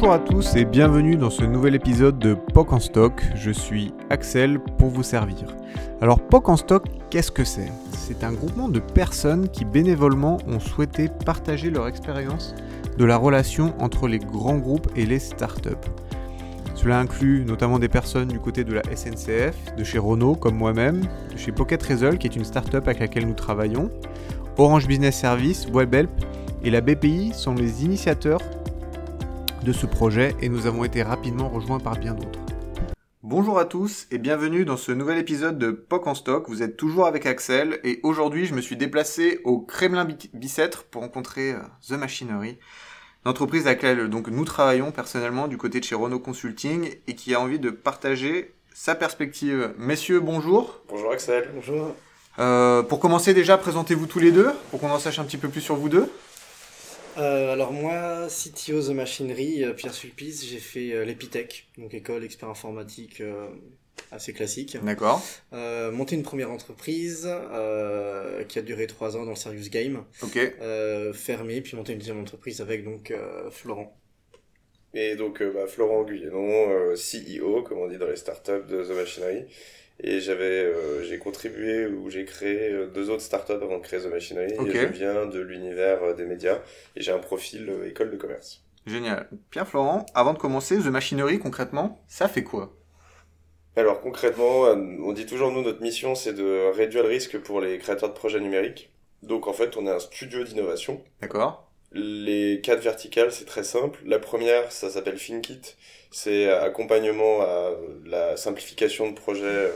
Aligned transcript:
Bonjour 0.00 0.14
à 0.14 0.20
tous 0.20 0.54
et 0.54 0.64
bienvenue 0.64 1.16
dans 1.16 1.28
ce 1.28 1.42
nouvel 1.42 1.74
épisode 1.74 2.20
de 2.20 2.34
POC 2.34 2.72
en 2.72 2.78
stock. 2.78 3.20
Je 3.34 3.50
suis 3.50 3.92
Axel 4.10 4.60
pour 4.60 4.90
vous 4.90 5.02
servir. 5.02 5.56
Alors 6.00 6.20
POC 6.20 6.48
en 6.50 6.56
stock, 6.56 6.84
qu'est-ce 7.10 7.32
que 7.32 7.42
c'est? 7.42 7.72
C'est 7.94 8.22
un 8.22 8.32
groupement 8.32 8.68
de 8.68 8.78
personnes 8.78 9.48
qui 9.48 9.64
bénévolement 9.64 10.36
ont 10.46 10.60
souhaité 10.60 11.08
partager 11.26 11.70
leur 11.70 11.88
expérience 11.88 12.54
de 12.96 13.04
la 13.04 13.16
relation 13.16 13.74
entre 13.80 14.06
les 14.06 14.20
grands 14.20 14.58
groupes 14.58 14.86
et 14.94 15.04
les 15.04 15.18
startups. 15.18 15.90
Cela 16.76 17.00
inclut 17.00 17.44
notamment 17.44 17.80
des 17.80 17.88
personnes 17.88 18.28
du 18.28 18.38
côté 18.38 18.62
de 18.62 18.74
la 18.74 18.82
SNCF, 18.94 19.74
de 19.76 19.82
chez 19.82 19.98
Renault 19.98 20.36
comme 20.36 20.54
moi-même, 20.54 21.00
de 21.32 21.36
chez 21.36 21.50
Pocket 21.50 21.82
Result 21.82 22.18
qui 22.18 22.28
est 22.28 22.36
une 22.36 22.44
startup 22.44 22.86
avec 22.86 23.00
laquelle 23.00 23.26
nous 23.26 23.34
travaillons, 23.34 23.90
Orange 24.58 24.86
Business 24.86 25.16
Service, 25.16 25.66
WebHelp 25.66 26.10
et 26.62 26.70
la 26.70 26.80
BPI 26.82 27.32
sont 27.34 27.54
les 27.54 27.84
initiateurs 27.84 28.40
de 29.64 29.72
ce 29.72 29.86
projet 29.86 30.34
et 30.40 30.48
nous 30.48 30.66
avons 30.66 30.84
été 30.84 31.02
rapidement 31.02 31.48
rejoints 31.48 31.80
par 31.80 31.98
bien 31.98 32.14
d'autres. 32.14 32.40
Bonjour 33.22 33.58
à 33.58 33.64
tous 33.64 34.06
et 34.10 34.18
bienvenue 34.18 34.64
dans 34.64 34.76
ce 34.76 34.92
nouvel 34.92 35.18
épisode 35.18 35.58
de 35.58 35.70
POC 35.70 36.06
en 36.06 36.14
stock. 36.14 36.48
Vous 36.48 36.62
êtes 36.62 36.76
toujours 36.76 37.06
avec 37.06 37.26
Axel 37.26 37.80
et 37.84 38.00
aujourd'hui 38.02 38.46
je 38.46 38.54
me 38.54 38.60
suis 38.60 38.76
déplacé 38.76 39.40
au 39.44 39.58
Kremlin 39.58 40.06
Bicêtre 40.32 40.84
pour 40.84 41.02
rencontrer 41.02 41.52
euh, 41.52 41.58
The 41.86 41.92
Machinery, 41.92 42.58
l'entreprise 43.24 43.66
avec 43.66 43.82
laquelle 43.82 44.08
donc 44.08 44.28
nous 44.28 44.44
travaillons 44.44 44.92
personnellement 44.92 45.48
du 45.48 45.58
côté 45.58 45.80
de 45.80 45.84
chez 45.84 45.94
Renault 45.94 46.20
Consulting 46.20 46.94
et 47.06 47.14
qui 47.14 47.34
a 47.34 47.40
envie 47.40 47.58
de 47.58 47.70
partager 47.70 48.54
sa 48.72 48.94
perspective. 48.94 49.74
Messieurs, 49.76 50.20
bonjour. 50.20 50.80
Bonjour 50.88 51.12
Axel. 51.12 51.50
Bonjour. 51.54 51.94
Euh, 52.38 52.82
pour 52.82 53.00
commencer 53.00 53.34
déjà, 53.34 53.58
présentez-vous 53.58 54.06
tous 54.06 54.20
les 54.20 54.30
deux 54.30 54.50
pour 54.70 54.80
qu'on 54.80 54.90
en 54.90 54.98
sache 54.98 55.18
un 55.18 55.24
petit 55.24 55.38
peu 55.38 55.48
plus 55.48 55.60
sur 55.60 55.74
vous 55.74 55.88
deux. 55.88 56.08
Euh, 57.18 57.52
alors 57.52 57.72
moi, 57.72 58.28
CTO 58.28 58.80
The 58.80 58.90
Machinery, 58.90 59.64
euh, 59.64 59.72
Pierre 59.72 59.92
Sulpice, 59.94 60.44
j'ai 60.46 60.58
fait 60.58 60.92
euh, 60.92 61.04
l'Epitech, 61.04 61.66
donc 61.76 61.92
école 61.92 62.22
expert 62.24 62.48
informatique 62.48 63.20
euh, 63.20 63.48
assez 64.12 64.32
classique. 64.32 64.76
D'accord. 64.84 65.20
Euh, 65.52 65.90
monté 65.90 66.14
une 66.14 66.22
première 66.22 66.50
entreprise 66.50 67.26
euh, 67.28 68.44
qui 68.44 68.58
a 68.58 68.62
duré 68.62 68.86
trois 68.86 69.16
ans 69.16 69.24
dans 69.24 69.30
le 69.30 69.36
Serious 69.36 69.68
Game, 69.68 70.04
Ok. 70.22 70.36
euh, 70.36 71.12
fermé, 71.12 71.60
puis 71.60 71.76
monté 71.76 71.92
une 71.92 71.98
deuxième 71.98 72.20
entreprise 72.20 72.60
avec 72.60 72.84
donc 72.84 73.10
euh, 73.10 73.50
Florent. 73.50 73.96
Et 74.94 75.16
donc 75.16 75.42
euh, 75.42 75.52
bah, 75.52 75.66
Florent 75.66 76.04
Guyenon, 76.04 76.70
euh, 76.70 76.94
CEO, 76.94 77.62
comme 77.62 77.78
on 77.78 77.88
dit 77.88 77.98
dans 77.98 78.08
les 78.08 78.16
startups 78.16 78.66
de 78.68 78.84
The 78.84 78.90
Machinery. 78.90 79.44
Et 80.00 80.20
j'avais, 80.20 80.64
euh, 80.64 81.02
j'ai 81.02 81.18
contribué 81.18 81.86
ou 81.86 82.08
j'ai 82.08 82.24
créé 82.24 82.70
euh, 82.70 82.86
deux 82.86 83.10
autres 83.10 83.22
startups 83.22 83.52
avant 83.52 83.78
de 83.78 83.82
créer 83.82 84.00
The 84.00 84.06
Machinery. 84.06 84.52
Et 84.52 84.70
je 84.70 84.86
viens 84.86 85.26
de 85.26 85.40
l'univers 85.40 86.02
euh, 86.02 86.14
des 86.14 86.24
médias 86.24 86.60
et 86.94 87.02
j'ai 87.02 87.10
un 87.10 87.18
profil 87.18 87.68
euh, 87.68 87.88
école 87.88 88.10
de 88.10 88.16
commerce. 88.16 88.62
Génial. 88.86 89.28
Pierre 89.50 89.66
Florent, 89.66 90.06
avant 90.14 90.34
de 90.34 90.38
commencer, 90.38 90.78
The 90.78 90.86
Machinery 90.86 91.40
concrètement, 91.40 92.00
ça 92.06 92.28
fait 92.28 92.44
quoi? 92.44 92.74
Alors 93.76 94.00
concrètement, 94.00 94.62
on 94.62 95.12
dit 95.12 95.26
toujours 95.26 95.52
nous 95.52 95.62
notre 95.62 95.82
mission 95.82 96.16
c'est 96.16 96.32
de 96.32 96.72
réduire 96.74 97.04
le 97.04 97.10
risque 97.10 97.38
pour 97.38 97.60
les 97.60 97.78
créateurs 97.78 98.08
de 98.08 98.14
projets 98.14 98.40
numériques. 98.40 98.90
Donc 99.22 99.46
en 99.46 99.52
fait 99.52 99.76
on 99.76 99.86
est 99.86 99.90
un 99.90 100.00
studio 100.00 100.42
d'innovation 100.42 101.00
D'accord 101.20 101.67
Les 101.92 102.60
quatre 102.62 102.82
verticales, 102.82 103.32
c'est 103.32 103.46
très 103.46 103.64
simple. 103.64 104.00
La 104.04 104.18
première, 104.18 104.70
ça 104.72 104.90
s'appelle 104.90 105.18
ThinkIt. 105.18 105.76
C'est 106.10 106.50
accompagnement 106.50 107.42
à 107.42 107.70
la 108.06 108.36
simplification 108.36 109.10
de 109.10 109.14
projets 109.14 109.44
euh, 109.44 109.70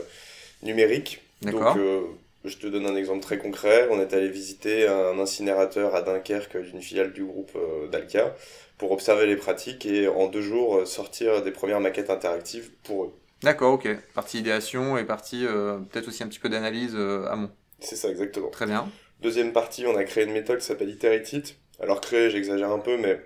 numériques. 0.61 1.21
D'accord. 1.41 1.75
Donc, 1.75 1.77
euh, 1.77 2.01
je 2.45 2.57
te 2.57 2.67
donne 2.67 2.85
un 2.85 2.95
exemple 2.95 3.21
très 3.21 3.37
concret. 3.37 3.87
On 3.91 3.99
est 3.99 4.13
allé 4.13 4.29
visiter 4.29 4.87
un 4.87 5.17
incinérateur 5.19 5.95
à 5.95 6.01
Dunkerque 6.01 6.57
d'une 6.57 6.81
filiale 6.81 7.13
du 7.13 7.23
groupe 7.23 7.51
euh, 7.55 7.87
Dalca 7.87 8.35
pour 8.77 8.91
observer 8.91 9.25
les 9.25 9.35
pratiques 9.35 9.85
et 9.85 10.07
en 10.07 10.27
deux 10.27 10.41
jours 10.41 10.85
sortir 10.87 11.41
des 11.41 11.51
premières 11.51 11.79
maquettes 11.79 12.09
interactives 12.09 12.71
pour 12.83 13.05
eux. 13.05 13.13
D'accord, 13.43 13.73
ok. 13.73 13.89
Partie 14.13 14.39
idéation 14.39 14.97
et 14.97 15.03
partie 15.03 15.45
euh, 15.45 15.77
peut-être 15.91 16.07
aussi 16.07 16.23
un 16.23 16.27
petit 16.27 16.39
peu 16.39 16.47
d'analyse 16.47 16.95
euh, 16.95 17.25
amont. 17.27 17.51
C'est 17.79 17.97
ça 17.97 18.09
exactement. 18.09 18.49
Très 18.49 18.65
bien. 18.65 18.89
Deuxième 19.21 19.51
partie, 19.51 19.85
on 19.85 19.97
a 19.97 20.03
créé 20.05 20.23
une 20.23 20.31
méthode 20.31 20.59
qui 20.59 20.65
s'appelle 20.65 20.89
Iteratit. 20.89 21.55
Alors 21.79 22.01
créer, 22.01 22.29
j'exagère 22.29 22.71
un 22.71 22.79
peu, 22.79 22.97
mais 22.97 23.19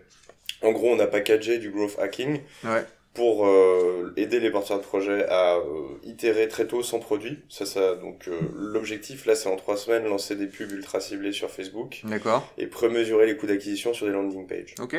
en 0.61 0.71
gros, 0.71 0.89
on 0.89 0.99
a 0.99 1.07
packagé 1.07 1.57
du 1.57 1.69
growth 1.71 1.97
hacking 1.99 2.41
Ouais. 2.63 2.83
pour 3.13 3.45
euh, 3.47 4.13
aider 4.17 4.39
les 4.39 4.49
porteurs 4.51 4.77
de 4.79 4.83
projet 4.83 5.25
à 5.27 5.57
euh, 5.57 5.63
itérer 6.03 6.47
très 6.47 6.65
tôt 6.67 6.81
son 6.83 6.99
produit. 6.99 7.39
Ça, 7.49 7.65
ça, 7.65 7.95
donc 7.95 8.27
euh, 8.27 8.39
l'objectif 8.55 9.25
là, 9.25 9.35
c'est 9.35 9.49
en 9.49 9.55
trois 9.55 9.77
semaines 9.77 10.05
lancer 10.05 10.35
des 10.35 10.47
pubs 10.47 10.71
ultra 10.71 10.99
ciblées 10.99 11.31
sur 11.33 11.49
Facebook 11.51 12.01
D'accord. 12.05 12.51
et 12.57 12.67
prémesurer 12.67 13.25
les 13.27 13.37
coûts 13.37 13.47
d'acquisition 13.47 13.93
sur 13.93 14.05
des 14.07 14.11
landing 14.13 14.47
pages. 14.47 14.75
Ok. 14.81 14.95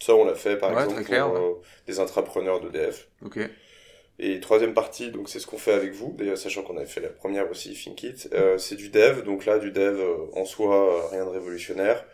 Ça, 0.00 0.14
on 0.14 0.24
l'a 0.24 0.34
fait 0.34 0.56
par 0.56 0.74
Ouais, 0.74 0.82
exemple 0.84 1.04
clair, 1.04 1.28
pour 1.28 1.36
euh, 1.36 1.60
des 1.86 2.00
intrapreneurs 2.00 2.60
d'EDF. 2.60 3.08
Ok. 3.24 3.38
Et 4.18 4.40
troisième 4.40 4.74
partie, 4.74 5.10
donc 5.10 5.28
c'est 5.28 5.38
ce 5.40 5.46
qu'on 5.46 5.58
fait 5.58 5.72
avec 5.72 5.92
vous, 5.92 6.14
d'ailleurs 6.16 6.36
sachant 6.38 6.62
qu'on 6.62 6.76
avait 6.76 6.86
fait 6.86 7.00
la 7.00 7.08
première 7.08 7.50
aussi, 7.50 7.72
ThinkIt, 7.74 8.28
euh, 8.34 8.58
c'est 8.58 8.76
du 8.76 8.88
dev, 8.88 9.22
donc 9.24 9.46
là 9.46 9.58
du 9.58 9.70
dev 9.72 9.98
euh, 10.00 10.16
en 10.34 10.44
soi, 10.44 10.74
euh, 10.76 11.06
rien 11.10 11.24
de 11.24 11.30
révolutionnaire, 11.30 12.04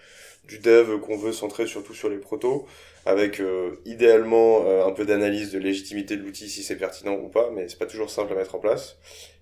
du 0.49 0.59
dev 0.59 0.99
qu'on 1.01 1.17
veut 1.17 1.33
centrer 1.33 1.67
surtout 1.67 1.95
sur 1.95 2.09
les 2.09 2.17
protos, 2.17 2.67
avec 3.07 3.39
euh, 3.41 3.77
idéalement 3.85 4.65
euh, 4.67 4.87
un 4.87 4.93
peu 4.93 5.05
d'analyse 5.05 5.53
de 5.53 5.59
légitimité 5.59 6.17
de 6.17 6.23
l'outil 6.23 6.49
si 6.49 6.63
c'est 6.63 6.77
pertinent 6.77 7.15
ou 7.15 7.29
pas, 7.29 7.51
mais 7.55 7.69
c'est 7.69 7.79
pas 7.79 7.87
toujours 7.87 8.11
simple 8.11 8.33
à 8.33 8.37
mettre 8.37 8.55
en 8.55 8.59
place. 8.59 8.97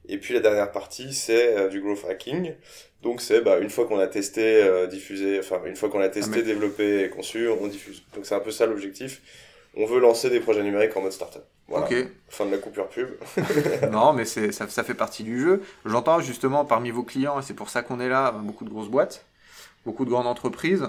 Et 0.08 0.18
puis 0.18 0.34
la 0.34 0.40
dernière 0.40 0.70
partie, 0.72 1.14
c'est 1.14 1.56
euh, 1.56 1.68
du 1.68 1.80
growth 1.80 2.04
hacking, 2.08 2.54
donc 3.02 3.20
c'est 3.20 3.40
bah, 3.40 3.58
une 3.58 3.70
fois 3.70 3.86
qu'on 3.86 3.98
a 3.98 4.06
testé, 4.08 4.62
euh, 4.62 4.86
diffusé, 4.86 5.38
enfin 5.38 5.60
une 5.64 5.76
fois 5.76 5.88
qu'on 5.88 6.00
a 6.00 6.08
testé, 6.08 6.38
mais- 6.38 6.42
développé 6.42 7.04
et 7.04 7.08
conçu, 7.08 7.48
on 7.48 7.66
diffuse. 7.68 8.02
Donc 8.14 8.26
c'est 8.26 8.34
un 8.34 8.40
peu 8.40 8.50
ça 8.50 8.66
l'objectif. 8.66 9.22
On 9.78 9.84
veut 9.84 10.00
lancer 10.00 10.30
des 10.30 10.40
projets 10.40 10.62
numériques 10.62 10.96
en 10.96 11.02
mode 11.02 11.12
startup. 11.12 11.42
Voilà. 11.68 11.86
Fin 12.28 12.46
de 12.46 12.50
la 12.52 12.58
coupure 12.58 12.88
pub. 12.88 13.10
non, 13.92 14.12
mais 14.12 14.24
c'est 14.24 14.50
ça, 14.50 14.66
ça 14.68 14.82
fait 14.84 14.94
partie 14.94 15.22
du 15.22 15.38
jeu. 15.40 15.62
J'entends 15.84 16.20
justement 16.20 16.64
parmi 16.64 16.90
vos 16.90 17.02
clients, 17.02 17.38
et 17.38 17.42
c'est 17.42 17.54
pour 17.54 17.68
ça 17.68 17.82
qu'on 17.82 18.00
est 18.00 18.08
là, 18.08 18.32
beaucoup 18.32 18.64
de 18.64 18.70
grosses 18.70 18.88
boîtes, 18.88 19.26
beaucoup 19.86 20.04
de 20.04 20.10
grandes 20.10 20.26
entreprises. 20.26 20.88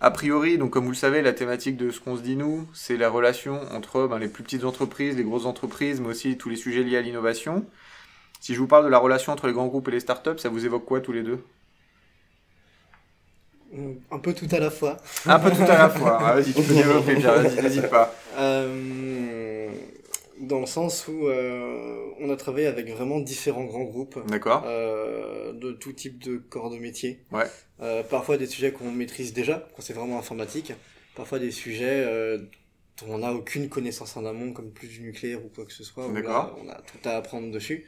A 0.00 0.10
priori, 0.10 0.58
donc 0.58 0.70
comme 0.70 0.84
vous 0.84 0.90
le 0.90 0.96
savez, 0.96 1.22
la 1.22 1.32
thématique 1.32 1.76
de 1.76 1.90
ce 1.90 2.00
qu'on 2.00 2.16
se 2.16 2.22
dit 2.22 2.34
nous, 2.36 2.66
c'est 2.74 2.96
la 2.96 3.08
relation 3.08 3.60
entre 3.72 4.08
ben, 4.08 4.18
les 4.18 4.28
plus 4.28 4.42
petites 4.42 4.64
entreprises, 4.64 5.16
les 5.16 5.22
grosses 5.22 5.46
entreprises, 5.46 6.00
mais 6.00 6.08
aussi 6.08 6.36
tous 6.36 6.48
les 6.48 6.56
sujets 6.56 6.82
liés 6.82 6.96
à 6.96 7.02
l'innovation. 7.02 7.64
Si 8.40 8.54
je 8.54 8.58
vous 8.58 8.66
parle 8.66 8.84
de 8.84 8.90
la 8.90 8.98
relation 8.98 9.32
entre 9.32 9.46
les 9.46 9.52
grands 9.52 9.68
groupes 9.68 9.88
et 9.88 9.92
les 9.92 10.00
startups, 10.00 10.38
ça 10.38 10.48
vous 10.48 10.66
évoque 10.66 10.84
quoi 10.84 11.00
tous 11.00 11.12
les 11.12 11.22
deux? 11.22 11.42
Un 14.10 14.18
peu 14.18 14.32
tout 14.34 14.48
à 14.52 14.58
la 14.58 14.70
fois. 14.70 14.98
Un 15.26 15.38
peu 15.38 15.50
tout 15.50 15.62
à 15.62 15.78
la 15.78 15.88
fois. 15.88 16.18
Ah, 16.20 16.34
vas-y, 16.34 16.52
tu 16.52 16.62
peux 16.62 16.74
développer, 16.82 17.16
Pierre, 17.16 17.42
vas-y, 17.42 17.62
n'hésite 17.62 17.88
pas. 17.88 18.14
Euh, 18.36 19.33
dans 20.40 20.60
le 20.60 20.66
sens 20.66 21.06
où 21.08 21.28
euh, 21.28 22.10
on 22.20 22.30
a 22.30 22.36
travaillé 22.36 22.66
avec 22.66 22.88
vraiment 22.88 23.20
différents 23.20 23.64
grands 23.64 23.84
groupes. 23.84 24.18
D'accord 24.28 24.64
euh, 24.66 25.52
de 25.52 25.72
tout 25.72 25.92
type 25.92 26.22
de 26.22 26.36
corps 26.36 26.70
de 26.70 26.78
métier. 26.78 27.20
Ouais. 27.32 27.44
Euh, 27.80 28.02
parfois 28.02 28.36
des 28.36 28.46
sujets 28.46 28.72
qu'on 28.72 28.90
maîtrise 28.90 29.32
déjà, 29.32 29.68
quand 29.74 29.82
c'est 29.82 29.92
vraiment 29.92 30.18
informatique. 30.18 30.72
Parfois 31.14 31.38
des 31.38 31.50
sujets 31.50 32.04
euh, 32.04 32.38
dont 33.00 33.14
on 33.14 33.18
n'a 33.18 33.32
aucune 33.32 33.68
connaissance 33.68 34.16
en 34.16 34.24
amont, 34.24 34.52
comme 34.52 34.70
plus 34.70 34.88
du 34.88 35.00
nucléaire 35.00 35.44
ou 35.44 35.48
quoi 35.48 35.64
que 35.64 35.72
ce 35.72 35.84
soit. 35.84 36.08
D'accord. 36.08 36.58
on 36.62 36.68
a 36.68 36.74
tout 36.74 37.08
à 37.08 37.16
apprendre 37.16 37.50
dessus. 37.50 37.86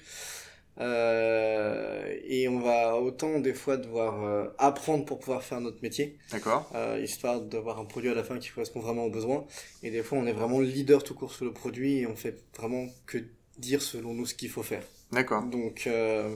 Euh, 0.78 2.14
et 2.24 2.48
on 2.48 2.60
va 2.60 2.96
autant 2.96 3.38
des 3.40 3.54
fois 3.54 3.76
devoir 3.76 4.22
euh, 4.24 4.44
apprendre 4.58 5.04
pour 5.04 5.18
pouvoir 5.18 5.42
faire 5.42 5.60
notre 5.60 5.82
métier, 5.82 6.18
D'accord 6.30 6.70
euh, 6.74 7.00
histoire 7.02 7.40
d'avoir 7.40 7.78
un 7.80 7.84
produit 7.84 8.10
à 8.10 8.14
la 8.14 8.22
fin 8.24 8.38
qui 8.38 8.50
correspond 8.50 8.80
vraiment 8.80 9.04
aux 9.04 9.10
besoins. 9.10 9.46
Et 9.82 9.90
des 9.90 10.02
fois 10.02 10.18
on 10.18 10.26
est 10.26 10.32
vraiment 10.32 10.58
le 10.60 10.66
leader 10.66 11.02
tout 11.02 11.14
court 11.14 11.32
sur 11.32 11.44
le 11.44 11.52
produit 11.52 11.98
et 12.00 12.06
on 12.06 12.14
fait 12.16 12.36
vraiment 12.58 12.86
que 13.06 13.18
dire 13.58 13.80
selon 13.80 14.12
nous 14.14 14.26
ce 14.26 14.34
qu'il 14.34 14.50
faut 14.50 14.62
faire. 14.62 14.82
D'accord. 15.12 15.44
Donc, 15.44 15.84
euh, 15.86 16.34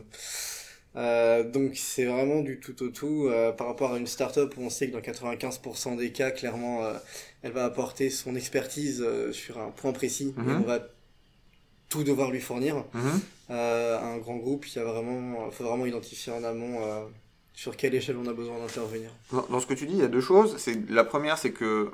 euh, 0.97 1.45
donc 1.45 1.73
c'est 1.77 2.07
vraiment 2.07 2.41
du 2.41 2.61
tout 2.61 2.83
au 2.83 2.89
tout. 2.89 3.29
Par 3.59 3.67
rapport 3.67 3.93
à 3.93 3.99
une 3.99 4.07
startup 4.07 4.57
où 4.57 4.63
on 4.63 4.71
sait 4.71 4.89
que 4.89 4.93
dans 4.93 5.01
95% 5.01 5.97
des 5.97 6.13
cas, 6.13 6.31
clairement, 6.31 6.81
elle 7.43 7.53
va 7.53 7.65
apporter 7.67 8.09
son 8.11 8.35
expertise 8.37 9.05
sur 9.33 9.59
un 9.59 9.71
point 9.71 9.93
précis 9.93 10.35
et 10.39 10.41
Mhm. 10.41 10.63
on 10.63 10.67
va 10.67 10.81
tout 11.91 12.05
devoir 12.05 12.31
lui 12.31 12.41
fournir. 12.41 12.77
Mhm. 12.95 13.21
Euh, 13.51 14.15
un 14.15 14.17
grand 14.19 14.37
groupe, 14.37 14.67
il 14.67 14.77
y 14.77 14.79
a 14.79 14.85
vraiment, 14.85 15.51
faut 15.51 15.65
vraiment 15.65 15.85
identifier 15.85 16.33
en 16.33 16.43
amont 16.45 16.83
euh, 16.83 17.05
sur 17.53 17.77
quelle 17.77 17.95
échelle 17.95 18.17
on 18.17 18.27
a 18.27 18.33
besoin 18.33 18.59
d'intervenir. 18.59 19.11
Dans, 19.33 19.45
dans 19.51 19.61
ce 19.61 19.67
que 19.67 19.75
tu 19.75 19.87
dis, 19.87 19.95
il 19.95 19.99
y 19.99 20.05
a 20.05 20.09
deux 20.09 20.21
choses. 20.23 20.57
C'est 20.57 20.89
la 20.89 21.05
première, 21.05 21.37
c'est 21.37 21.53
que 21.53 21.91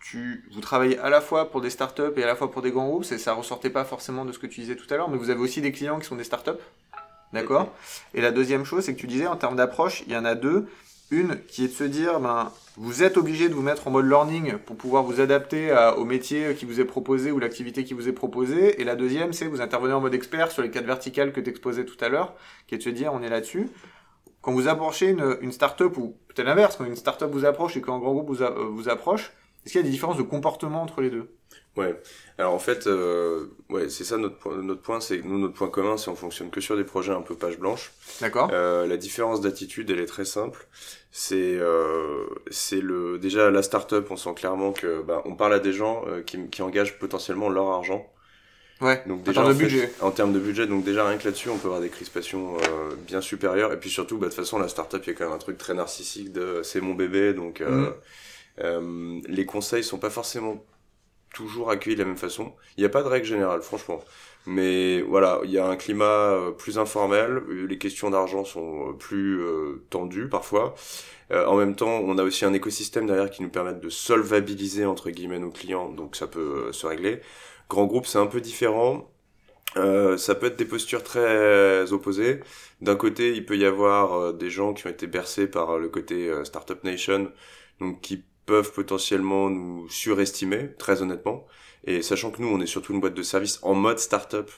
tu 0.00 0.44
vous 0.52 0.60
travaillez 0.60 0.98
à 0.98 1.10
la 1.10 1.20
fois 1.20 1.50
pour 1.50 1.60
des 1.60 1.70
startups 1.70 2.12
et 2.16 2.22
à 2.22 2.26
la 2.26 2.34
fois 2.34 2.50
pour 2.50 2.62
des 2.62 2.70
grands 2.70 2.88
groupes. 2.88 3.04
C'est 3.04 3.18
ça 3.18 3.34
ressortait 3.34 3.70
pas 3.70 3.84
forcément 3.84 4.24
de 4.24 4.32
ce 4.32 4.38
que 4.38 4.46
tu 4.46 4.60
disais 4.60 4.76
tout 4.76 4.86
à 4.92 4.96
l'heure, 4.96 5.10
mais 5.10 5.18
vous 5.18 5.30
avez 5.30 5.40
aussi 5.40 5.60
des 5.60 5.72
clients 5.72 5.98
qui 5.98 6.06
sont 6.06 6.16
des 6.16 6.24
startups. 6.24 6.62
D'accord? 7.32 7.74
Et 8.14 8.20
la 8.22 8.30
deuxième 8.30 8.64
chose, 8.64 8.84
c'est 8.84 8.94
que 8.94 9.00
tu 9.00 9.06
disais 9.06 9.26
en 9.26 9.36
termes 9.36 9.56
d'approche, 9.56 10.04
il 10.06 10.12
y 10.12 10.16
en 10.16 10.24
a 10.24 10.34
deux. 10.34 10.66
Une 11.10 11.38
qui 11.46 11.64
est 11.64 11.68
de 11.68 11.72
se 11.72 11.84
dire, 11.84 12.18
ben, 12.18 12.52
vous 12.76 13.04
êtes 13.04 13.16
obligé 13.16 13.48
de 13.48 13.54
vous 13.54 13.62
mettre 13.62 13.86
en 13.86 13.90
mode 13.90 14.06
learning 14.06 14.58
pour 14.58 14.76
pouvoir 14.76 15.04
vous 15.04 15.20
adapter 15.20 15.74
au 15.96 16.04
métier 16.04 16.54
qui 16.54 16.64
vous 16.64 16.80
est 16.80 16.84
proposé 16.84 17.30
ou 17.30 17.38
l'activité 17.38 17.84
qui 17.84 17.94
vous 17.94 18.08
est 18.08 18.12
proposée. 18.12 18.80
Et 18.80 18.84
la 18.84 18.96
deuxième, 18.96 19.32
c'est 19.32 19.46
vous 19.46 19.60
intervenez 19.60 19.94
en 19.94 20.00
mode 20.00 20.14
expert 20.14 20.50
sur 20.50 20.62
les 20.62 20.70
quatre 20.70 20.84
verticales 20.84 21.32
que 21.32 21.40
tu 21.40 21.48
exposais 21.48 21.84
tout 21.84 21.96
à 22.04 22.08
l'heure, 22.08 22.34
qui 22.66 22.74
est 22.74 22.78
de 22.78 22.82
se 22.82 22.90
dire, 22.90 23.12
on 23.14 23.22
est 23.22 23.28
là-dessus. 23.28 23.68
Quand 24.42 24.52
vous 24.52 24.68
approchez 24.68 25.10
une, 25.10 25.36
une 25.40 25.52
startup, 25.52 25.96
ou 25.96 26.16
peut-être 26.28 26.46
l'inverse, 26.46 26.76
quand 26.76 26.84
une 26.84 26.96
startup 26.96 27.30
vous 27.30 27.44
approche 27.44 27.76
et 27.76 27.82
qu'un 27.82 27.98
grand 27.98 28.12
groupe 28.12 28.28
vous, 28.28 28.42
euh, 28.42 28.68
vous 28.70 28.88
approche, 28.88 29.32
Est-ce 29.66 29.72
qu'il 29.72 29.80
y 29.80 29.84
a 29.84 29.86
des 29.86 29.90
différences 29.90 30.16
de 30.16 30.22
comportement 30.22 30.82
entre 30.82 31.00
les 31.02 31.10
deux? 31.10 31.28
Ouais. 31.76 32.00
Alors 32.38 32.54
en 32.54 32.58
fait, 32.58 32.86
euh, 32.86 33.48
ouais, 33.68 33.88
c'est 33.90 34.04
ça 34.04 34.16
notre 34.16 34.38
point. 34.38 34.56
Notre 34.62 34.80
point, 34.80 35.00
c'est 35.00 35.20
nous, 35.22 35.38
notre 35.38 35.54
point 35.54 35.68
commun, 35.68 35.96
c'est 35.98 36.08
on 36.08 36.14
fonctionne 36.16 36.50
que 36.50 36.60
sur 36.62 36.76
des 36.76 36.84
projets 36.84 37.12
un 37.12 37.20
peu 37.20 37.34
page 37.34 37.58
blanche. 37.58 37.92
D'accord. 38.20 38.48
Euh, 38.52 38.86
la 38.86 38.96
différence 38.96 39.42
d'attitude, 39.42 39.90
elle 39.90 40.00
est 40.00 40.06
très 40.06 40.24
simple. 40.24 40.66
C'est, 41.10 41.58
euh, 41.58 42.24
c'est 42.50 42.80
le 42.80 43.18
déjà 43.18 43.50
la 43.50 43.62
startup, 43.62 44.06
on 44.10 44.16
sent 44.16 44.34
clairement 44.36 44.72
que, 44.72 45.02
bah, 45.02 45.20
on 45.26 45.34
parle 45.34 45.52
à 45.54 45.58
des 45.58 45.72
gens 45.74 46.04
euh, 46.06 46.22
qui, 46.22 46.48
qui 46.48 46.62
engagent 46.62 46.98
potentiellement 46.98 47.50
leur 47.50 47.68
argent. 47.70 48.10
Ouais. 48.80 49.02
Donc 49.06 49.20
en 49.20 49.22
déjà 49.22 49.42
termes 49.42 49.48
de 49.48 49.52
en 49.52 49.54
fait, 49.54 49.64
budget. 49.64 49.92
en 50.00 50.10
termes 50.10 50.32
de 50.32 50.38
budget, 50.40 50.66
donc 50.66 50.84
déjà 50.84 51.06
rien 51.08 51.18
que 51.18 51.24
là-dessus, 51.24 51.48
on 51.50 51.58
peut 51.58 51.66
avoir 51.68 51.80
des 51.80 51.88
crispations 51.90 52.56
euh, 52.58 52.94
bien 53.06 53.20
supérieures. 53.22 53.72
Et 53.72 53.80
puis 53.80 53.90
surtout, 53.90 54.18
bah, 54.18 54.26
de 54.26 54.30
toute 54.32 54.40
façon, 54.40 54.58
la 54.58 54.68
startup, 54.68 55.02
il 55.04 55.08
y 55.08 55.12
a 55.12 55.14
quand 55.14 55.24
même 55.24 55.34
un 55.34 55.38
truc 55.38 55.58
très 55.58 55.74
narcissique 55.74 56.32
de 56.32 56.60
c'est 56.62 56.80
mon 56.80 56.94
bébé, 56.94 57.34
donc 57.34 57.60
euh, 57.60 57.68
Mhm. 57.90 57.94
Euh, 58.60 59.20
les 59.26 59.46
conseils 59.46 59.84
sont 59.84 59.98
pas 59.98 60.10
forcément 60.10 60.64
toujours 61.34 61.70
accueillis 61.70 61.96
de 61.96 62.02
la 62.02 62.08
même 62.08 62.16
façon. 62.16 62.54
Il 62.76 62.80
n'y 62.80 62.86
a 62.86 62.88
pas 62.88 63.02
de 63.02 63.08
règle 63.08 63.26
générale, 63.26 63.60
franchement. 63.62 64.00
Mais 64.46 65.02
voilà, 65.02 65.40
il 65.44 65.50
y 65.50 65.58
a 65.58 65.66
un 65.66 65.76
climat 65.76 66.04
euh, 66.04 66.52
plus 66.52 66.78
informel, 66.78 67.42
euh, 67.48 67.66
les 67.66 67.78
questions 67.78 68.10
d'argent 68.10 68.44
sont 68.44 68.94
plus 68.98 69.42
tendues 69.90 70.28
parfois. 70.28 70.74
En 71.32 71.56
même 71.56 71.74
temps, 71.74 71.98
on 72.04 72.18
a 72.18 72.22
aussi 72.22 72.44
un 72.44 72.52
écosystème 72.52 73.06
derrière 73.06 73.30
qui 73.30 73.42
nous 73.42 73.48
permet 73.48 73.74
de 73.74 73.88
solvabiliser 73.88 74.86
entre 74.86 75.10
guillemets 75.10 75.40
nos 75.40 75.50
clients, 75.50 75.90
donc 75.90 76.14
ça 76.14 76.28
peut 76.28 76.72
se 76.72 76.86
régler. 76.86 77.20
Grand 77.68 77.86
groupe, 77.86 78.06
c'est 78.06 78.18
un 78.18 78.28
peu 78.28 78.40
différent. 78.40 79.10
Euh, 79.76 80.16
ça 80.16 80.36
peut 80.36 80.46
être 80.46 80.56
des 80.56 80.64
postures 80.64 81.02
très 81.02 81.92
opposées. 81.92 82.40
D'un 82.80 82.94
côté, 82.96 83.34
il 83.34 83.44
peut 83.44 83.56
y 83.56 83.64
avoir 83.64 84.34
des 84.34 84.50
gens 84.50 84.72
qui 84.72 84.86
ont 84.86 84.90
été 84.90 85.08
bercés 85.08 85.48
par 85.48 85.78
le 85.78 85.88
côté 85.88 86.32
Startup 86.44 86.82
Nation, 86.84 87.32
donc 87.80 88.00
qui 88.00 88.24
peuvent 88.46 88.72
potentiellement 88.72 89.50
nous 89.50 89.88
surestimer, 89.88 90.70
très 90.78 91.02
honnêtement. 91.02 91.46
Et 91.84 92.02
sachant 92.02 92.30
que 92.30 92.40
nous, 92.40 92.48
on 92.48 92.60
est 92.60 92.66
surtout 92.66 92.92
une 92.92 93.00
boîte 93.00 93.14
de 93.14 93.22
service 93.22 93.58
en 93.62 93.74
mode 93.74 93.98
startup, 93.98 94.50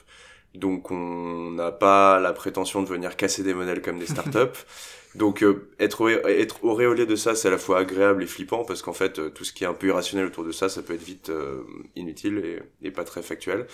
donc 0.55 0.89
on 0.91 1.51
n'a 1.51 1.71
pas 1.71 2.19
la 2.19 2.33
prétention 2.33 2.81
de 2.81 2.87
venir 2.87 3.15
casser 3.15 3.43
des 3.43 3.53
modèles 3.53 3.81
comme 3.81 3.99
des 3.99 4.05
startups. 4.07 4.59
donc 5.15 5.43
euh, 5.43 5.69
être, 5.79 6.09
être 6.29 6.63
auréolé 6.63 7.05
de 7.05 7.15
ça, 7.15 7.35
c'est 7.35 7.47
à 7.47 7.51
la 7.51 7.57
fois 7.57 7.79
agréable 7.79 8.23
et 8.23 8.27
flippant, 8.27 8.63
parce 8.63 8.81
qu'en 8.81 8.93
fait, 8.93 9.19
euh, 9.19 9.29
tout 9.29 9.43
ce 9.43 9.53
qui 9.53 9.63
est 9.63 9.67
un 9.67 9.73
peu 9.73 9.87
irrationnel 9.87 10.25
autour 10.25 10.43
de 10.43 10.51
ça, 10.51 10.69
ça 10.69 10.81
peut 10.81 10.93
être 10.93 11.03
vite 11.03 11.29
euh, 11.29 11.61
inutile 11.95 12.39
et, 12.83 12.87
et 12.87 12.91
pas 12.91 13.03
très 13.03 13.21
factuel. 13.21 13.67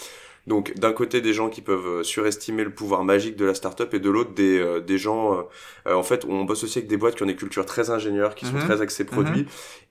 Donc 0.47 0.73
d'un 0.75 0.93
côté 0.93 1.21
des 1.21 1.33
gens 1.33 1.49
qui 1.49 1.61
peuvent 1.61 1.87
euh, 1.87 2.03
surestimer 2.03 2.63
le 2.63 2.73
pouvoir 2.73 3.03
magique 3.03 3.35
de 3.35 3.45
la 3.45 3.55
startup 3.55 3.93
et 3.95 3.99
de 3.99 4.09
l'autre 4.09 4.33
des, 4.33 4.59
euh, 4.59 4.79
des 4.79 4.97
gens... 4.99 5.33
euh, 5.39 5.41
euh, 5.87 5.93
en 5.95 6.03
fait, 6.03 6.23
on 6.25 6.43
bosse 6.45 6.63
aussi 6.63 6.77
avec 6.79 6.87
des 6.87 6.97
boîtes 6.97 7.15
qui 7.15 7.23
ont 7.23 7.27
des 7.27 7.35
cultures 7.35 7.65
très 7.65 7.89
ingénieurs, 7.89 8.35
qui 8.35 8.45
sont 8.45 8.53
Mhm. 8.53 8.59
très 8.65 8.81
axées 8.81 9.05
produits. 9.05 9.47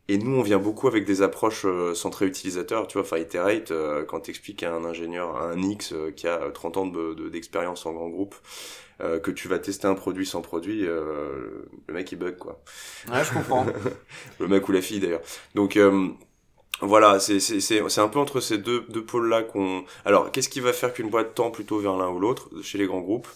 Et 0.07 0.19
nous, 0.19 0.37
on 0.37 0.43
vient 0.43 0.59
beaucoup 0.59 0.87
avec 0.87 1.07
des 1.07 1.23
approches 1.23 1.65
euh, 1.65 1.95
centrées 1.95 2.27
utilisateurs. 2.27 2.87
Tu 2.87 2.93
vois, 2.99 3.03
enfin, 3.03 3.17
Iterate, 3.19 3.71
euh, 3.71 4.05
quand 4.05 4.21
t'expliques 4.21 4.63
à 4.63 4.73
un 4.75 4.85
ingénieur, 4.85 5.35
à 5.37 5.51
un 5.51 5.61
X 5.63 5.93
euh, 5.93 6.11
qui 6.13 6.29
a 6.29 6.51
30 6.53 6.77
ans 6.77 6.87
de- 6.87 7.15
de- 7.15 7.29
d'expérience 7.31 7.85
en 7.87 7.93
grand 7.93 8.09
groupe, 8.11 8.35
euh, 9.01 9.19
que 9.19 9.31
tu 9.33 9.49
vas 9.49 9.59
tester 9.59 9.89
un 9.89 9.95
produit 9.95 10.27
sans 10.27 10.41
produit, 10.43 10.87
euh, 10.87 11.65
le 11.89 11.95
mec 11.95 12.13
il 12.13 12.17
bug 12.17 12.37
quoi. 12.37 12.63
Ouais, 13.11 13.25
je 13.25 13.33
comprends. 13.33 13.67
Le 14.39 14.47
mec 14.47 14.69
ou 14.69 14.73
la 14.73 14.83
fille 14.83 15.01
d'ailleurs. 15.01 15.23
Donc 15.57 15.77
euh, 15.77 16.09
voilà, 16.81 17.19
c'est 17.21 17.41
c'est 17.41 17.61
c'est 17.61 17.89
c'est 17.89 18.01
un 18.01 18.09
peu 18.09 18.19
entre 18.19 18.41
ces 18.41 18.59
deux 18.59 18.85
deux 18.89 19.05
pôles 19.05 19.29
là 19.29 19.43
qu'on. 19.43 19.85
Alors 20.05 20.31
qu'est-ce 20.33 20.49
qui 20.49 20.61
va 20.61 20.73
faire 20.73 20.93
qu'une 20.93 21.09
boîte 21.09 21.35
tend 21.35 21.51
plutôt 21.51 21.79
vers 21.79 21.97
l'un 21.97 22.09
ou 22.11 22.19
l'autre 22.19 22.51
chez 22.63 22.79
les 22.79 22.87
grands 22.87 23.01
groupes? 23.01 23.29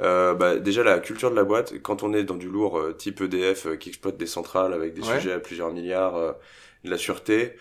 Euh, 0.00 0.34
bah, 0.34 0.56
déjà 0.58 0.84
la 0.84 1.00
culture 1.00 1.30
de 1.30 1.36
la 1.36 1.42
boîte, 1.44 1.74
quand 1.82 2.04
on 2.04 2.14
est 2.14 2.22
dans 2.22 2.36
du 2.36 2.48
lourd 2.48 2.78
euh, 2.78 2.92
type 2.92 3.20
EDF 3.20 3.66
euh, 3.66 3.76
qui 3.76 3.88
exploite 3.88 4.16
des 4.16 4.26
centrales 4.26 4.72
avec 4.72 4.94
des 4.94 5.02
Ouais. 5.02 5.16
sujets 5.16 5.32
à 5.32 5.40
plusieurs 5.40 5.72
milliards, 5.72 6.16
euh, 6.16 6.32
de 6.84 6.90
la 6.90 6.98
sûreté, 6.98 7.54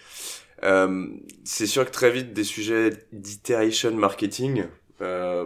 euh, 0.64 1.08
c'est 1.44 1.66
sûr 1.68 1.84
que 1.86 1.92
très 1.92 2.12
vite 2.12 2.34
des 2.34 2.44
sujets 2.44 2.92
d'iteration 3.12 3.92
marketing, 3.96 4.66
euh, 5.02 5.46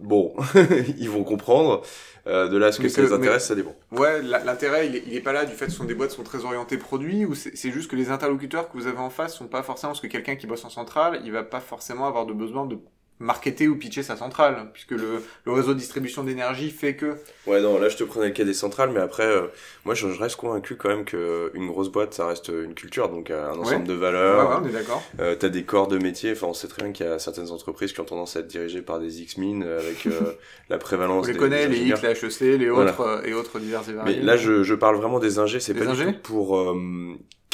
bon, 0.00 0.34
ils 0.98 1.10
vont 1.10 1.24
comprendre. 1.24 1.82
Euh, 2.26 2.48
de 2.48 2.56
là 2.56 2.72
ce 2.72 2.80
que 2.80 2.88
ça 2.88 3.02
les 3.02 3.12
intéresse, 3.12 3.46
ça 3.46 3.54
dépend. 3.54 3.74
Ouais, 3.92 4.22
l'intérêt, 4.22 4.86
il, 4.88 4.96
est- 4.96 5.02
il 5.06 5.14
est 5.14 5.20
pas 5.20 5.32
là 5.32 5.44
du 5.44 5.52
fait 5.52 5.66
que 5.66 5.72
ce 5.72 5.76
sont 5.76 5.84
des 5.84 5.94
boîtes 5.94 6.10
qui 6.10 6.16
sont 6.16 6.22
très 6.22 6.44
orientées 6.44 6.78
produits, 6.78 7.26
ou 7.26 7.34
c'est 7.34 7.54
c'est 7.54 7.70
juste 7.70 7.90
que 7.90 7.96
les 7.96 8.10
interlocuteurs 8.10 8.70
que 8.70 8.78
vous 8.78 8.86
avez 8.86 8.98
en 8.98 9.10
face 9.10 9.34
sont 9.36 9.46
pas 9.46 9.62
forcément, 9.62 9.92
parce 9.92 10.00
que 10.00 10.06
quelqu'un 10.06 10.36
qui 10.36 10.46
bosse 10.46 10.64
en 10.64 10.70
centrale, 10.70 11.20
il 11.24 11.32
va 11.32 11.42
pas 11.42 11.60
forcément 11.60 12.06
avoir 12.06 12.24
de 12.24 12.32
besoin 12.32 12.64
de 12.66 12.78
marketer 13.20 13.68
ou 13.68 13.76
pitcher 13.76 14.02
sa 14.02 14.16
centrale, 14.16 14.70
puisque 14.72 14.90
le, 14.90 15.22
le 15.46 15.52
réseau 15.52 15.72
de 15.72 15.78
distribution 15.78 16.24
d'énergie 16.24 16.70
fait 16.70 16.96
que... 16.96 17.14
Ouais, 17.46 17.60
non, 17.60 17.78
là 17.78 17.88
je 17.88 17.96
te 17.96 18.04
prenais 18.04 18.26
le 18.26 18.32
cas 18.32 18.44
des 18.44 18.54
centrales, 18.54 18.90
mais 18.92 19.00
après, 19.00 19.26
euh, 19.26 19.46
moi 19.84 19.94
je, 19.94 20.10
je 20.10 20.18
reste 20.20 20.36
convaincu 20.36 20.76
quand 20.76 20.88
même 20.88 21.04
que 21.04 21.50
une 21.54 21.68
grosse 21.68 21.90
boîte, 21.90 22.12
ça 22.12 22.26
reste 22.26 22.48
une 22.48 22.74
culture, 22.74 23.08
donc 23.08 23.30
euh, 23.30 23.50
un 23.50 23.58
ensemble 23.58 23.86
de 23.86 23.94
Ouais, 23.94 24.00
valeurs. 24.00 24.50
ouais, 24.50 24.56
on 24.64 24.68
est 24.68 24.72
d'accord. 24.72 25.02
Euh, 25.20 25.36
T'as 25.36 25.48
des 25.48 25.62
corps 25.64 25.86
de 25.88 25.98
métier, 25.98 26.32
enfin 26.32 26.48
on 26.48 26.54
sait 26.54 26.68
très 26.68 26.82
bien 26.82 26.92
qu'il 26.92 27.06
y 27.06 27.08
a 27.08 27.18
certaines 27.18 27.50
entreprises 27.50 27.92
qui 27.92 28.00
ont 28.00 28.04
tendance 28.04 28.36
à 28.36 28.40
être 28.40 28.48
dirigées 28.48 28.82
par 28.82 28.98
des 28.98 29.22
X-Min 29.22 29.62
euh, 29.62 29.78
avec 29.78 30.06
euh, 30.06 30.32
la 30.68 30.76
On 30.76 30.78
prévalence 30.78 31.26
les 31.26 31.32
des, 31.34 31.38
connaît, 31.38 31.68
des 31.68 31.76
les. 31.76 31.88
X, 31.90 32.02
les 32.02 32.08
HEC, 32.10 32.58
les 32.58 32.68
Voilà. 32.68 32.90
autres, 32.90 33.00
euh, 33.02 33.22
et 33.24 33.32
autres 33.32 33.58
divers 33.60 33.82
et 33.88 33.92
Mais 34.04 34.20
là 34.20 34.36
je, 34.36 34.62
je 34.64 34.74
parle 34.74 34.96
vraiment 34.96 35.20
des 35.20 35.38
ingés, 35.38 35.60
c'est 35.60 35.74
pas 35.74 35.86
du 35.86 36.04
tout 36.04 36.12
pour 36.22 36.58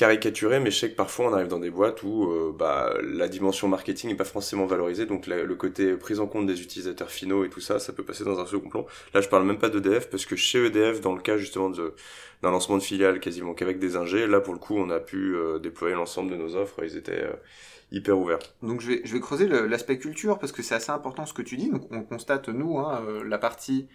caricaturer, 0.00 0.60
mais 0.60 0.70
je 0.70 0.78
sais 0.78 0.90
que 0.90 0.96
parfois 0.96 1.26
on 1.26 1.34
arrive 1.34 1.48
dans 1.48 1.58
des 1.58 1.68
boîtes 1.68 2.02
où 2.02 2.24
euh, 2.24 2.54
bah, 2.58 2.94
la 3.02 3.28
dimension 3.28 3.68
marketing 3.68 4.08
est 4.08 4.14
pas 4.14 4.24
forcément 4.24 4.64
valorisée, 4.64 5.04
donc 5.04 5.26
le 5.26 5.54
côté 5.56 5.94
prise 5.94 6.20
en 6.20 6.26
compte 6.26 6.46
des 6.46 6.62
utilisateurs 6.62 7.10
finaux 7.10 7.44
et 7.44 7.50
tout 7.50 7.60
ça, 7.60 7.78
ça 7.78 7.92
peut 7.92 8.02
passer 8.02 8.24
dans 8.24 8.40
un 8.40 8.46
second 8.46 8.70
plan. 8.70 8.86
Là 9.12 9.20
je 9.20 9.28
parle 9.28 9.44
même 9.44 9.58
pas 9.58 9.68
d'EDF, 9.68 10.08
parce 10.08 10.24
que 10.24 10.36
chez 10.36 10.64
EDF, 10.64 11.02
dans 11.02 11.12
le 11.12 11.20
cas 11.20 11.36
justement 11.36 11.68
d'un 11.68 12.50
lancement 12.50 12.78
de 12.78 12.82
filiale 12.82 13.20
quasiment 13.20 13.52
qu'avec 13.52 13.78
des 13.78 13.96
ingés, 13.96 14.26
là 14.26 14.40
pour 14.40 14.54
le 14.54 14.58
coup 14.58 14.74
on 14.74 14.88
a 14.88 15.00
pu 15.00 15.36
euh, 15.36 15.58
déployer 15.58 15.94
l'ensemble 15.94 16.30
de 16.30 16.36
nos 16.36 16.56
offres, 16.56 16.82
ils 16.82 16.96
étaient 16.96 17.24
euh, 17.24 17.34
hyper 17.92 18.18
ouverts. 18.18 18.38
Donc 18.62 18.80
je 18.80 18.92
vais, 18.92 19.02
je 19.04 19.12
vais 19.12 19.20
creuser 19.20 19.48
l'aspect 19.48 19.98
culture 19.98 20.38
parce 20.38 20.52
que 20.52 20.62
c'est 20.62 20.76
assez 20.76 20.92
important 20.92 21.26
ce 21.26 21.34
que 21.34 21.42
tu 21.42 21.58
dis. 21.58 21.68
Donc 21.68 21.86
on 21.90 22.00
constate 22.00 22.48
nous 22.48 22.78
hein, 22.78 23.02
la 23.26 23.36
partie 23.36 23.86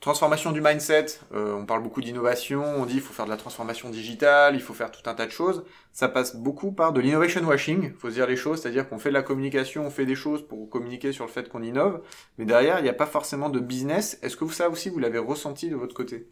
transformation 0.00 0.52
du 0.52 0.60
mindset. 0.60 1.06
Euh, 1.34 1.54
on 1.54 1.66
parle 1.66 1.82
beaucoup 1.82 2.00
d'innovation. 2.00 2.62
On 2.64 2.86
dit 2.86 2.94
il 2.96 3.00
faut 3.00 3.12
faire 3.12 3.24
de 3.24 3.30
la 3.30 3.36
transformation 3.36 3.90
digitale, 3.90 4.54
il 4.54 4.60
faut 4.60 4.74
faire 4.74 4.90
tout 4.90 5.08
un 5.08 5.14
tas 5.14 5.26
de 5.26 5.30
choses. 5.32 5.64
Ça 5.92 6.08
passe 6.08 6.36
beaucoup 6.36 6.72
par 6.72 6.92
de 6.92 7.00
l'innovation 7.00 7.42
washing. 7.44 7.92
Faut 7.98 8.08
se 8.10 8.14
dire 8.14 8.26
les 8.26 8.36
choses, 8.36 8.60
c'est-à-dire 8.60 8.88
qu'on 8.88 8.98
fait 8.98 9.08
de 9.08 9.14
la 9.14 9.22
communication, 9.22 9.86
on 9.86 9.90
fait 9.90 10.06
des 10.06 10.14
choses 10.14 10.46
pour 10.46 10.68
communiquer 10.70 11.12
sur 11.12 11.24
le 11.24 11.30
fait 11.30 11.48
qu'on 11.48 11.62
innove, 11.62 12.02
mais 12.38 12.44
derrière 12.44 12.78
il 12.78 12.82
n'y 12.82 12.88
a 12.88 12.94
pas 12.94 13.06
forcément 13.06 13.48
de 13.48 13.58
business. 13.60 14.18
Est-ce 14.22 14.36
que 14.36 14.44
vous 14.44 14.52
ça 14.52 14.68
aussi 14.70 14.90
vous 14.90 14.98
l'avez 14.98 15.18
ressenti 15.18 15.70
de 15.70 15.76
votre 15.76 15.94
côté? 15.94 16.28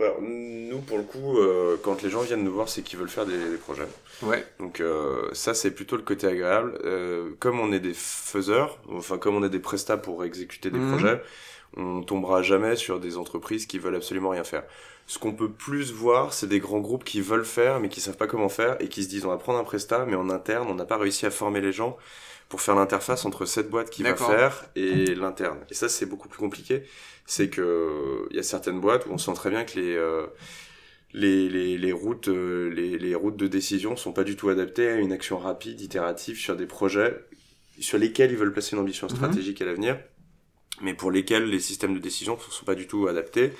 Alors, 0.00 0.22
nous 0.22 0.78
pour 0.80 0.96
le 0.96 1.04
coup, 1.04 1.36
euh, 1.38 1.76
quand 1.82 2.00
les 2.02 2.08
gens 2.08 2.22
viennent 2.22 2.42
nous 2.44 2.52
voir, 2.52 2.66
c'est 2.70 2.80
qu'ils 2.80 2.98
veulent 2.98 3.10
faire 3.10 3.26
des, 3.26 3.36
des 3.50 3.58
projets. 3.58 3.86
Ouais. 4.22 4.42
Donc 4.58 4.80
euh, 4.80 5.28
ça 5.34 5.52
c'est 5.52 5.70
plutôt 5.70 5.96
le 5.96 6.02
côté 6.02 6.26
agréable. 6.26 6.78
Euh, 6.84 7.32
comme 7.40 7.60
on 7.60 7.72
est 7.72 7.80
des 7.80 7.92
faiseurs, 7.92 8.78
enfin 8.90 9.18
comme 9.18 9.36
on 9.36 9.44
est 9.44 9.50
des 9.50 9.58
prestats 9.58 9.98
pour 9.98 10.24
exécuter 10.24 10.70
des 10.70 10.78
Mhm. 10.78 10.90
projets, 10.92 11.22
on 11.76 12.02
tombera 12.02 12.42
jamais 12.42 12.76
sur 12.76 13.00
des 13.00 13.16
entreprises 13.16 13.66
qui 13.66 13.78
veulent 13.78 13.96
absolument 13.96 14.30
rien 14.30 14.44
faire. 14.44 14.64
Ce 15.06 15.18
qu'on 15.18 15.32
peut 15.32 15.50
plus 15.50 15.92
voir, 15.92 16.32
c'est 16.32 16.46
des 16.46 16.60
grands 16.60 16.80
groupes 16.80 17.04
qui 17.04 17.20
veulent 17.20 17.44
faire 17.44 17.80
mais 17.80 17.88
qui 17.88 18.00
savent 18.00 18.16
pas 18.16 18.26
comment 18.26 18.48
faire 18.48 18.76
et 18.80 18.88
qui 18.88 19.02
se 19.04 19.08
disent 19.08 19.24
on 19.24 19.28
va 19.30 19.38
prendre 19.38 19.58
un 19.58 19.64
prestat 19.64 20.06
mais 20.06 20.16
en 20.16 20.30
interne 20.30 20.68
on 20.70 20.74
n'a 20.74 20.84
pas 20.84 20.96
réussi 20.98 21.26
à 21.26 21.30
former 21.30 21.60
les 21.60 21.72
gens 21.72 21.96
pour 22.48 22.60
faire 22.60 22.74
l'interface 22.74 23.24
entre 23.24 23.46
cette 23.46 23.70
boîte 23.70 23.90
qui 23.90 24.02
va 24.02 24.10
faire 24.16 24.64
et 24.76 25.14
l'interne. 25.14 25.58
Et 25.70 25.74
ça 25.74 25.88
c'est 25.88 26.06
beaucoup 26.06 26.28
plus 26.28 26.38
compliqué. 26.38 26.82
C'est 27.26 27.48
que 27.48 28.26
il 28.30 28.36
y 28.36 28.40
a 28.40 28.42
certaines 28.42 28.80
boîtes 28.80 29.06
où 29.06 29.10
on 29.10 29.18
sent 29.18 29.32
très 29.34 29.50
bien 29.50 29.64
que 29.64 29.78
les 29.80 29.96
euh, 29.96 30.26
les, 31.12 31.48
les, 31.48 31.76
les 31.78 31.92
routes 31.92 32.28
euh, 32.28 32.68
les, 32.70 32.98
les 32.98 33.14
routes 33.14 33.36
de 33.36 33.46
décision 33.46 33.96
sont 33.96 34.12
pas 34.12 34.24
du 34.24 34.36
tout 34.36 34.48
adaptées 34.48 34.88
à 34.88 34.94
une 34.96 35.12
action 35.12 35.38
rapide 35.38 35.80
itérative 35.80 36.36
sur 36.38 36.56
des 36.56 36.66
projets 36.66 37.14
sur 37.80 37.98
lesquels 37.98 38.30
ils 38.30 38.36
veulent 38.36 38.52
placer 38.52 38.76
une 38.76 38.82
ambition 38.82 39.08
Mhm. 39.08 39.16
stratégique 39.16 39.60
à 39.62 39.64
l'avenir 39.66 39.98
mais 40.80 40.94
pour 40.94 41.10
lesquels 41.10 41.44
les 41.44 41.60
systèmes 41.60 41.94
de 41.94 41.98
décision 41.98 42.34
ne 42.36 42.52
sont 42.52 42.64
pas 42.64 42.74
du 42.74 42.86
tout 42.86 43.06
adaptés 43.08 43.52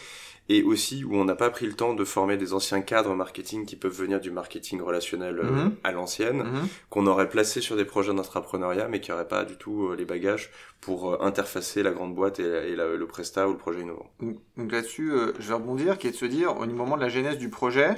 et 0.48 0.64
aussi 0.64 1.04
où 1.04 1.14
on 1.14 1.24
n'a 1.24 1.36
pas 1.36 1.50
pris 1.50 1.66
le 1.66 1.74
temps 1.74 1.94
de 1.94 2.04
former 2.04 2.36
des 2.36 2.52
anciens 2.52 2.80
cadres 2.80 3.14
marketing 3.14 3.64
qui 3.64 3.76
peuvent 3.76 3.92
venir 3.96 4.20
du 4.20 4.32
marketing 4.32 4.80
relationnel 4.80 5.38
euh, 5.38 5.44
Mhm. 5.66 5.76
à 5.84 5.92
l'ancienne 5.92 6.38
Mhm. 6.38 6.68
qu'on 6.90 7.06
aurait 7.06 7.28
placé 7.28 7.60
sur 7.60 7.76
des 7.76 7.84
projets 7.84 8.12
d'entrepreneuriat 8.12 8.88
mais 8.88 9.00
qui 9.00 9.12
n'auraient 9.12 9.28
pas 9.28 9.44
du 9.44 9.56
tout 9.56 9.86
euh, 9.90 9.94
les 9.96 10.04
bagages 10.04 10.50
pour 10.80 11.12
euh, 11.12 11.18
interfacer 11.20 11.84
la 11.84 11.92
grande 11.92 12.14
boîte 12.16 12.40
et, 12.40 12.48
la- 12.48 12.64
et 12.64 12.74
la- 12.74 12.96
le 12.96 13.06
prestat 13.06 13.46
ou 13.48 13.52
le 13.52 13.56
projet 13.58 13.82
innovant. 13.82 14.10
Donc, 14.56 14.72
là-dessus, 14.72 15.12
je 15.38 15.48
vais 15.48 15.54
rebondir, 15.54 15.96
qui 15.96 16.08
est 16.08 16.10
de 16.10 16.16
se 16.16 16.26
dire, 16.26 16.56
au 16.58 16.66
moment 16.66 16.96
de 16.96 17.02
la 17.02 17.08
genèse 17.08 17.38
du 17.38 17.48
projet, 17.48 17.90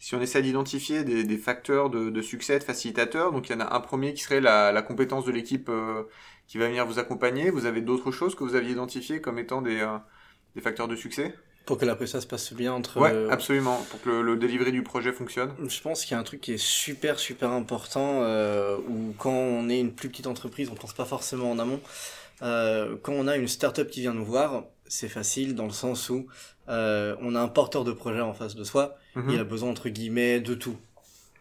si 0.00 0.16
on 0.16 0.20
essaie 0.20 0.42
d'identifier 0.42 1.04
des, 1.04 1.22
des 1.22 1.36
facteurs 1.36 1.90
de, 1.90 2.10
de 2.10 2.22
succès, 2.22 2.58
de 2.58 2.64
facilitateurs, 2.64 3.30
donc 3.30 3.48
il 3.48 3.52
y 3.52 3.54
en 3.54 3.60
a 3.60 3.76
un 3.76 3.80
premier 3.80 4.12
qui 4.14 4.22
serait 4.22 4.40
la, 4.40 4.72
la 4.72 4.82
compétence 4.82 5.24
de 5.26 5.30
l'équipe 5.30 5.68
euh, 5.68 6.02
qui 6.48 6.58
va 6.58 6.66
venir 6.66 6.84
vous 6.86 6.98
accompagner. 6.98 7.50
Vous 7.50 7.66
avez 7.66 7.82
d'autres 7.82 8.10
choses 8.10 8.34
que 8.34 8.42
vous 8.42 8.56
aviez 8.56 8.72
identifiées 8.72 9.20
comme 9.20 9.38
étant 9.38 9.62
des, 9.62 9.80
euh, 9.80 9.98
des 10.56 10.60
facteurs 10.60 10.88
de 10.88 10.96
succès? 10.96 11.36
Pour 11.66 11.76
que 11.76 11.84
la 11.84 11.94
presta 11.94 12.20
se 12.20 12.26
passe 12.26 12.52
bien 12.54 12.72
entre. 12.72 12.98
Ouais, 12.98 13.12
euh, 13.12 13.30
absolument, 13.30 13.76
pour 13.90 14.00
que 14.00 14.08
le, 14.08 14.22
le 14.22 14.36
delivery 14.36 14.72
du 14.72 14.82
projet 14.82 15.12
fonctionne. 15.12 15.52
Je 15.68 15.80
pense 15.82 16.04
qu'il 16.04 16.12
y 16.12 16.14
a 16.16 16.18
un 16.18 16.24
truc 16.24 16.40
qui 16.40 16.54
est 16.54 16.58
super 16.58 17.18
super 17.18 17.50
important 17.50 18.22
euh, 18.22 18.78
où 18.88 19.14
quand 19.18 19.30
on 19.30 19.68
est 19.68 19.78
une 19.78 19.92
plus 19.92 20.08
petite 20.08 20.26
entreprise, 20.26 20.70
on 20.72 20.74
pense 20.74 20.94
pas 20.94 21.04
forcément 21.04 21.50
en 21.50 21.58
amont. 21.58 21.80
Euh, 22.42 22.96
quand 23.02 23.12
on 23.12 23.28
a 23.28 23.36
une 23.36 23.46
startup 23.46 23.88
qui 23.90 24.00
vient 24.00 24.14
nous 24.14 24.24
voir, 24.24 24.64
c'est 24.86 25.10
facile 25.10 25.54
dans 25.54 25.66
le 25.66 25.72
sens 25.72 26.08
où 26.08 26.26
euh, 26.70 27.14
on 27.20 27.34
a 27.34 27.40
un 27.40 27.48
porteur 27.48 27.84
de 27.84 27.92
projet 27.92 28.22
en 28.22 28.32
face 28.32 28.56
de 28.56 28.64
soi. 28.64 28.96
Mhm. 29.14 29.30
Il 29.30 29.40
a 29.40 29.44
besoin 29.44 29.70
entre 29.70 29.88
guillemets 29.88 30.40
de 30.40 30.54
tout. 30.54 30.76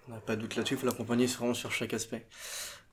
On 0.08 0.14
n'a 0.14 0.20
pas 0.20 0.36
de 0.36 0.42
doute 0.42 0.56
là-dessus, 0.56 0.74
il 0.74 0.78
faut 0.80 0.88
l'accompagner 0.88 1.28
vraiment 1.28 1.54
sur 1.54 1.72
chaque 1.72 1.94
aspect. 1.94 2.26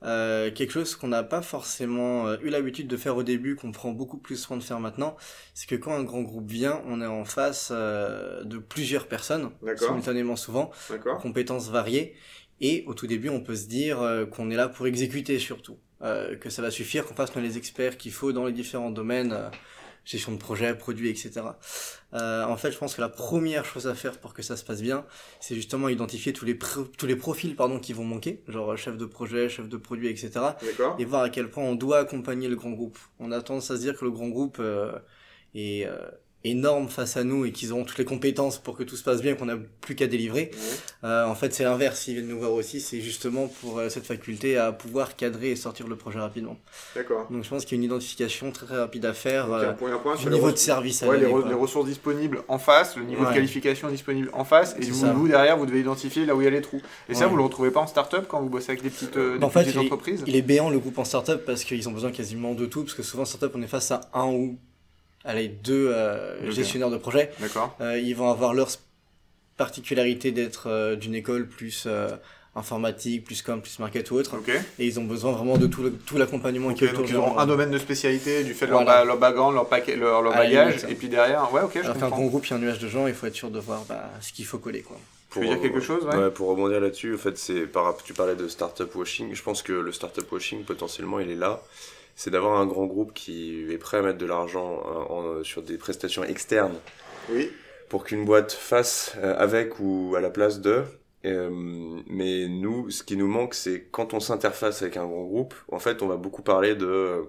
Euh, 0.02 0.50
quelque 0.50 0.72
chose 0.72 0.94
qu'on 0.94 1.08
n'a 1.08 1.22
pas 1.22 1.40
forcément 1.40 2.26
euh, 2.26 2.36
eu 2.42 2.50
l'habitude 2.50 2.86
de 2.86 2.96
faire 2.96 3.16
au 3.16 3.22
début, 3.22 3.56
qu'on 3.56 3.72
prend 3.72 3.92
beaucoup 3.92 4.18
plus 4.18 4.36
soin 4.36 4.58
de 4.58 4.62
faire 4.62 4.78
maintenant, 4.78 5.16
c'est 5.54 5.66
que 5.66 5.74
quand 5.74 5.94
un 5.94 6.04
grand 6.04 6.20
groupe 6.20 6.50
vient, 6.50 6.82
on 6.86 7.00
est 7.00 7.06
en 7.06 7.24
face 7.24 7.70
euh, 7.72 8.44
de 8.44 8.58
plusieurs 8.58 9.06
personnes, 9.08 9.50
simultanément 9.76 10.36
souvent, 10.36 10.70
compétences 11.22 11.70
variées, 11.70 12.14
et 12.60 12.84
au 12.86 12.94
tout 12.94 13.06
début, 13.06 13.30
on 13.30 13.40
peut 13.40 13.56
se 13.56 13.66
dire 13.66 13.98
qu'on 14.30 14.50
est 14.50 14.56
là 14.56 14.68
pour 14.68 14.86
exécuter 14.86 15.38
surtout, 15.38 15.78
que 16.00 16.48
ça 16.48 16.62
va 16.62 16.70
suffire, 16.70 17.06
qu'on 17.06 17.14
fasse 17.14 17.34
les 17.36 17.58
experts 17.58 17.98
qu'il 17.98 18.12
faut 18.12 18.32
dans 18.32 18.46
les 18.46 18.52
différents 18.52 18.90
domaines 18.90 19.50
gestion 20.06 20.32
de 20.32 20.38
projet, 20.38 20.74
produits, 20.74 21.10
etc. 21.10 21.42
Euh, 22.14 22.44
en 22.44 22.56
fait, 22.56 22.70
je 22.70 22.78
pense 22.78 22.94
que 22.94 23.00
la 23.00 23.08
première 23.08 23.64
chose 23.64 23.86
à 23.86 23.94
faire 23.94 24.18
pour 24.18 24.32
que 24.32 24.40
ça 24.40 24.56
se 24.56 24.64
passe 24.64 24.80
bien, 24.80 25.04
c'est 25.40 25.56
justement 25.56 25.88
identifier 25.88 26.32
tous 26.32 26.46
les 26.46 26.56
tous 26.56 27.06
les 27.06 27.16
profils 27.16 27.54
pardon 27.56 27.78
qui 27.78 27.92
vont 27.92 28.04
manquer, 28.04 28.42
genre 28.48 28.76
chef 28.78 28.96
de 28.96 29.04
projet, 29.04 29.48
chef 29.48 29.68
de 29.68 29.76
produit, 29.76 30.08
etc. 30.08 30.30
Et 30.98 31.04
voir 31.04 31.22
à 31.22 31.28
quel 31.28 31.50
point 31.50 31.64
on 31.64 31.74
doit 31.74 31.98
accompagner 31.98 32.48
le 32.48 32.56
grand 32.56 32.70
groupe. 32.70 32.98
On 33.18 33.32
a 33.32 33.42
tendance 33.42 33.70
à 33.70 33.76
se 33.76 33.82
dire 33.82 33.98
que 33.98 34.04
le 34.04 34.12
grand 34.12 34.28
groupe 34.28 34.58
euh, 34.60 34.92
est 35.54 35.86
euh, 35.86 35.98
énorme 36.50 36.88
face 36.88 37.16
à 37.16 37.24
nous 37.24 37.44
et 37.44 37.52
qu'ils 37.52 37.72
auront 37.72 37.84
toutes 37.84 37.98
les 37.98 38.04
compétences 38.04 38.58
pour 38.58 38.76
que 38.76 38.82
tout 38.82 38.96
se 38.96 39.04
passe 39.04 39.22
bien, 39.22 39.34
qu'on 39.34 39.46
n'a 39.46 39.56
plus 39.80 39.94
qu'à 39.94 40.06
délivrer. 40.06 40.50
Euh, 41.04 41.26
en 41.26 41.34
fait, 41.34 41.52
c'est 41.52 41.64
l'inverse. 41.64 42.00
S'ils 42.00 42.14
viennent 42.14 42.28
nous 42.28 42.38
voir 42.38 42.52
aussi, 42.52 42.80
c'est 42.80 43.00
justement 43.00 43.48
pour 43.60 43.78
euh, 43.78 43.88
cette 43.88 44.06
faculté 44.06 44.56
à 44.56 44.72
pouvoir 44.72 45.16
cadrer 45.16 45.50
et 45.50 45.56
sortir 45.56 45.88
le 45.88 45.96
projet 45.96 46.18
rapidement. 46.18 46.56
D'accord. 46.94 47.26
Donc, 47.30 47.44
je 47.44 47.48
pense 47.48 47.64
qu'il 47.64 47.76
y 47.76 47.80
a 47.80 47.82
une 47.82 47.90
identification 47.90 48.50
très 48.50 48.66
très 48.66 48.78
rapide 48.78 49.04
à 49.04 49.12
faire. 49.12 49.52
Euh, 49.52 49.72
un 50.26 50.30
niveau 50.30 50.50
de 50.50 50.56
service 50.56 51.02
à 51.02 51.16
les, 51.16 51.26
ressources 51.26 51.86
disponibles 51.86 52.42
en 52.48 52.58
face, 52.58 52.96
le 52.96 53.04
niveau 53.04 53.24
de 53.24 53.32
qualification 53.32 53.88
disponible 53.88 54.30
en 54.32 54.44
face, 54.44 54.76
et 54.80 54.90
vous, 54.90 55.12
vous, 55.14 55.28
derrière, 55.28 55.56
vous 55.56 55.66
devez 55.66 55.80
identifier 55.80 56.26
là 56.26 56.34
où 56.34 56.40
il 56.40 56.44
y 56.44 56.48
a 56.48 56.50
les 56.50 56.62
trous. 56.62 56.82
Et 57.08 57.14
ça, 57.14 57.26
vous 57.26 57.36
le 57.36 57.42
retrouvez 57.42 57.70
pas 57.70 57.80
en 57.80 57.86
start-up 57.86 58.26
quand 58.28 58.40
vous 58.40 58.48
bossez 58.48 58.70
avec 58.70 58.82
des 58.82 58.90
petites, 58.90 59.16
des 59.16 59.42
en 59.42 59.50
fait, 59.50 59.76
entreprises 59.76 60.22
il 60.26 60.28
est, 60.28 60.32
il 60.32 60.36
est 60.36 60.42
béant 60.42 60.70
le 60.70 60.78
groupe 60.78 60.98
en 60.98 61.04
start-up 61.04 61.44
parce 61.46 61.64
qu'ils 61.64 61.88
ont 61.88 61.92
besoin 61.92 62.10
quasiment 62.10 62.54
de 62.54 62.66
tout, 62.66 62.82
parce 62.82 62.94
que 62.94 63.02
souvent 63.02 63.22
en 63.22 63.26
start-up, 63.26 63.52
on 63.54 63.62
est 63.62 63.68
face 63.68 63.90
à 63.90 64.00
un 64.14 64.26
ou 64.26 64.58
allez, 65.26 65.48
deux 65.48 65.88
euh, 65.88 66.50
gestionnaires 66.50 66.90
de 66.90 66.96
projet. 66.96 67.30
D'accord. 67.40 67.76
Euh, 67.80 67.98
ils 67.98 68.14
vont 68.14 68.30
avoir 68.30 68.54
leur 68.54 68.68
particularité 69.56 70.32
d'être 70.32 70.68
euh, 70.68 70.96
d'une 70.96 71.14
école 71.14 71.46
plus 71.46 71.88
informatique, 72.54 73.24
plus 73.24 73.42
com, 73.42 73.60
plus 73.60 73.78
market 73.80 74.10
ou 74.10 74.14
autre. 74.14 74.36
Et 74.78 74.86
ils 74.86 74.98
ont 74.98 75.04
besoin 75.04 75.32
vraiment 75.32 75.58
de 75.58 75.66
tout, 75.66 75.90
tout 76.06 76.16
l'accompagnement 76.16 76.72
qui 76.72 76.84
est 76.84 76.88
autour. 76.88 77.00
Donc 77.00 77.10
ils 77.10 77.16
auront 77.16 77.38
un 77.38 77.46
domaine 77.46 77.70
de 77.70 77.78
spécialité 77.78 78.44
du 78.44 78.54
fait 78.54 78.66
de 78.66 78.70
leur, 78.70 79.04
leur 79.04 79.18
background, 79.18 79.54
leur, 79.54 79.68
paquet, 79.68 79.96
leur, 79.96 80.22
leur 80.22 80.32
bagage, 80.32 80.84
et 80.88 80.94
puis 80.94 81.08
derrière, 81.08 81.52
ouais, 81.52 81.60
ok, 81.60 81.72
je 81.74 81.80
Alors 81.80 81.98
qu'un 81.98 82.08
grand 82.08 82.24
groupe, 82.24 82.46
il 82.46 82.50
y 82.50 82.52
a 82.54 82.56
un 82.56 82.60
nuage 82.60 82.78
de 82.78 82.88
gens, 82.88 83.06
il 83.06 83.14
faut 83.14 83.26
être 83.26 83.34
sûr 83.34 83.50
de 83.50 83.58
voir 83.58 83.84
bah, 83.86 84.10
ce 84.22 84.32
qu'il 84.32 84.46
faut 84.46 84.58
coller, 84.58 84.80
quoi. 84.80 84.96
Pour, 85.28 85.42
dire 85.42 85.60
quelque 85.60 85.80
chose 85.80 86.02
ouais? 86.06 86.16
ouais. 86.16 86.30
Pour 86.30 86.48
rebondir 86.48 86.80
là-dessus, 86.80 87.14
en 87.14 87.18
fait, 87.18 87.36
c'est 87.36 87.66
par 87.66 87.94
tu 88.02 88.14
parlais 88.14 88.36
de 88.36 88.48
startup 88.48 88.94
washing. 88.94 89.34
Je 89.34 89.42
pense 89.42 89.60
que 89.60 89.74
le 89.74 89.92
startup 89.92 90.30
washing 90.32 90.64
potentiellement, 90.64 91.20
il 91.20 91.30
est 91.30 91.34
là 91.34 91.60
c'est 92.16 92.30
d'avoir 92.30 92.58
un 92.58 92.66
grand 92.66 92.86
groupe 92.86 93.12
qui 93.12 93.70
est 93.70 93.78
prêt 93.78 93.98
à 93.98 94.02
mettre 94.02 94.18
de 94.18 94.26
l'argent 94.26 94.82
euh, 95.10 95.44
sur 95.44 95.62
des 95.62 95.76
prestations 95.76 96.24
externes 96.24 96.74
oui. 97.30 97.52
pour 97.90 98.04
qu'une 98.04 98.24
boîte 98.24 98.52
fasse 98.52 99.12
euh, 99.18 99.36
avec 99.38 99.78
ou 99.78 100.14
à 100.16 100.20
la 100.20 100.30
place 100.30 100.60
de. 100.60 100.82
Euh, 101.26 101.50
mais 102.06 102.48
nous, 102.48 102.90
ce 102.90 103.02
qui 103.02 103.16
nous 103.16 103.26
manque, 103.26 103.54
c'est 103.54 103.88
quand 103.90 104.14
on 104.14 104.20
s'interface 104.20 104.82
avec 104.82 104.96
un 104.96 105.06
grand 105.06 105.24
groupe, 105.24 105.54
en 105.70 105.78
fait, 105.78 106.02
on 106.02 106.06
va 106.06 106.16
beaucoup 106.16 106.42
parler 106.42 106.74
de 106.74 107.24